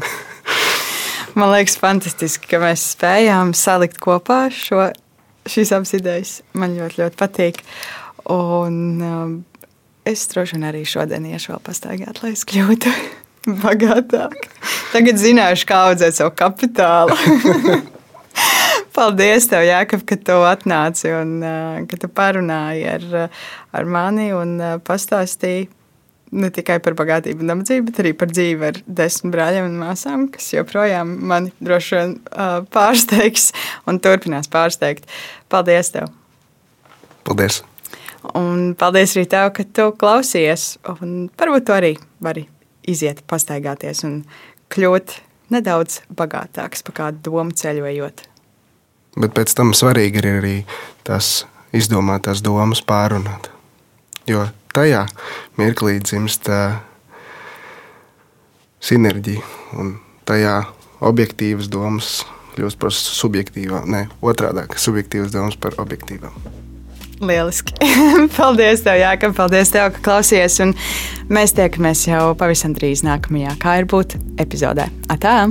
Man 1.38 1.52
liekas, 1.52 1.76
fantastiski, 1.78 2.48
ka 2.50 2.58
mēs 2.62 2.82
spējām 2.96 3.52
salikt 3.54 4.00
kopā 4.02 4.48
šo, 4.54 4.88
šīs 5.46 5.70
abas 5.76 5.94
idejas. 5.94 6.32
Man 6.58 6.74
ļoti, 6.74 6.98
ļoti 7.04 7.18
patīk. 7.20 7.60
Un, 8.30 8.80
um, 8.98 9.36
es 10.08 10.26
droši 10.32 10.56
vien 10.56 10.66
arī 10.70 10.82
šodien 10.88 11.28
iešu 11.30 11.54
vēl 11.54 11.62
pastaigāt, 11.70 12.22
lai 12.24 12.32
es 12.34 12.42
kļūtu 12.50 12.90
bagātāk. 13.62 14.36
Tagad 14.90 15.22
zināšu, 15.22 15.70
kā 15.70 15.84
audzēt 15.92 16.18
savu 16.18 16.34
kapitālu. 16.34 17.14
Paldies, 19.00 19.46
tev, 19.48 19.62
Jākab, 19.64 20.02
ka 20.04 20.16
tu 20.20 20.34
atnāci 20.44 21.08
un 21.16 21.38
ka 21.88 21.98
tu 22.02 22.08
parunāji 22.12 22.82
ar, 22.84 23.06
ar 23.72 23.86
mani 23.88 24.26
un 24.36 24.58
pastāstīji 24.84 25.70
ne 26.36 26.50
tikai 26.52 26.76
par 26.84 26.94
bagātību 26.98 27.40
un 27.40 27.50
nabadzību, 27.54 27.86
bet 27.88 28.00
arī 28.02 28.12
par 28.20 28.28
dzīvi 28.28 28.68
ar 28.68 28.80
desmit 29.00 29.32
brāļiem 29.34 29.70
un 29.70 29.80
māsām, 29.80 30.28
kas 30.34 30.50
joprojām 30.52 31.16
mani 31.32 31.52
droši 31.64 31.96
vien 31.96 32.14
pārsteigs 32.76 33.50
un 33.88 34.02
turpinās 34.04 34.52
pārsteigt. 34.52 35.08
Paldies 35.48 35.94
tev! 35.96 36.12
Paldies! 37.24 37.62
Un 38.36 38.74
paldies 38.78 39.16
arī 39.16 39.26
tev, 39.32 39.48
ka 39.56 39.64
tu 39.64 39.90
klausies. 39.96 40.74
Un 41.00 41.30
varbūt 41.40 41.70
tu 41.70 41.76
arī 41.76 41.94
vari 42.20 42.44
iziet, 42.84 43.24
pastaigāties 43.32 44.04
un 44.04 44.20
kļūt 44.76 45.16
nedaudz 45.56 46.02
bagātāks 46.14 46.84
pa 46.84 47.00
kādu 47.00 47.30
domu 47.30 47.56
ceļojot. 47.56 48.29
Bet 49.18 49.34
pēc 49.34 49.54
tam 49.58 49.72
svarīgi 49.74 50.20
ir 50.22 50.28
arī 50.38 50.56
tās 51.06 51.44
izdomātās 51.74 52.42
domas 52.44 52.82
pārunāt. 52.86 53.50
Jo 54.30 54.46
tajā 54.74 55.06
mirklī 55.58 55.98
dzimst 56.02 56.50
sinerģija 58.80 59.42
un 59.80 59.96
tajā 60.28 60.60
objektīvas 61.00 61.70
domas 61.72 62.20
kļūst 62.54 62.80
par 62.80 62.94
subjektīvām, 62.94 63.86
ne 63.90 64.06
otrādi- 64.22 64.66
subjektīvas 64.86 65.32
domas 65.34 65.56
par 65.56 65.78
objektīvām. 65.78 66.34
Lieliski. 67.20 67.74
paldies, 68.36 68.80
tev, 68.80 68.96
Jāka. 68.96 69.32
Paldies, 69.36 69.72
tev, 69.74 69.90
ka 69.92 70.04
klausies. 70.06 70.56
Un 70.64 70.72
mēs 71.28 71.52
tiekamies 71.56 72.06
jau 72.08 72.34
pavisam 72.34 72.72
drīz 72.76 73.04
nākamajā 73.04 73.58
kā 73.60 73.80
ir 73.82 73.90
būt 73.90 74.16
epizodē. 74.40 74.88
Atā! 75.12 75.50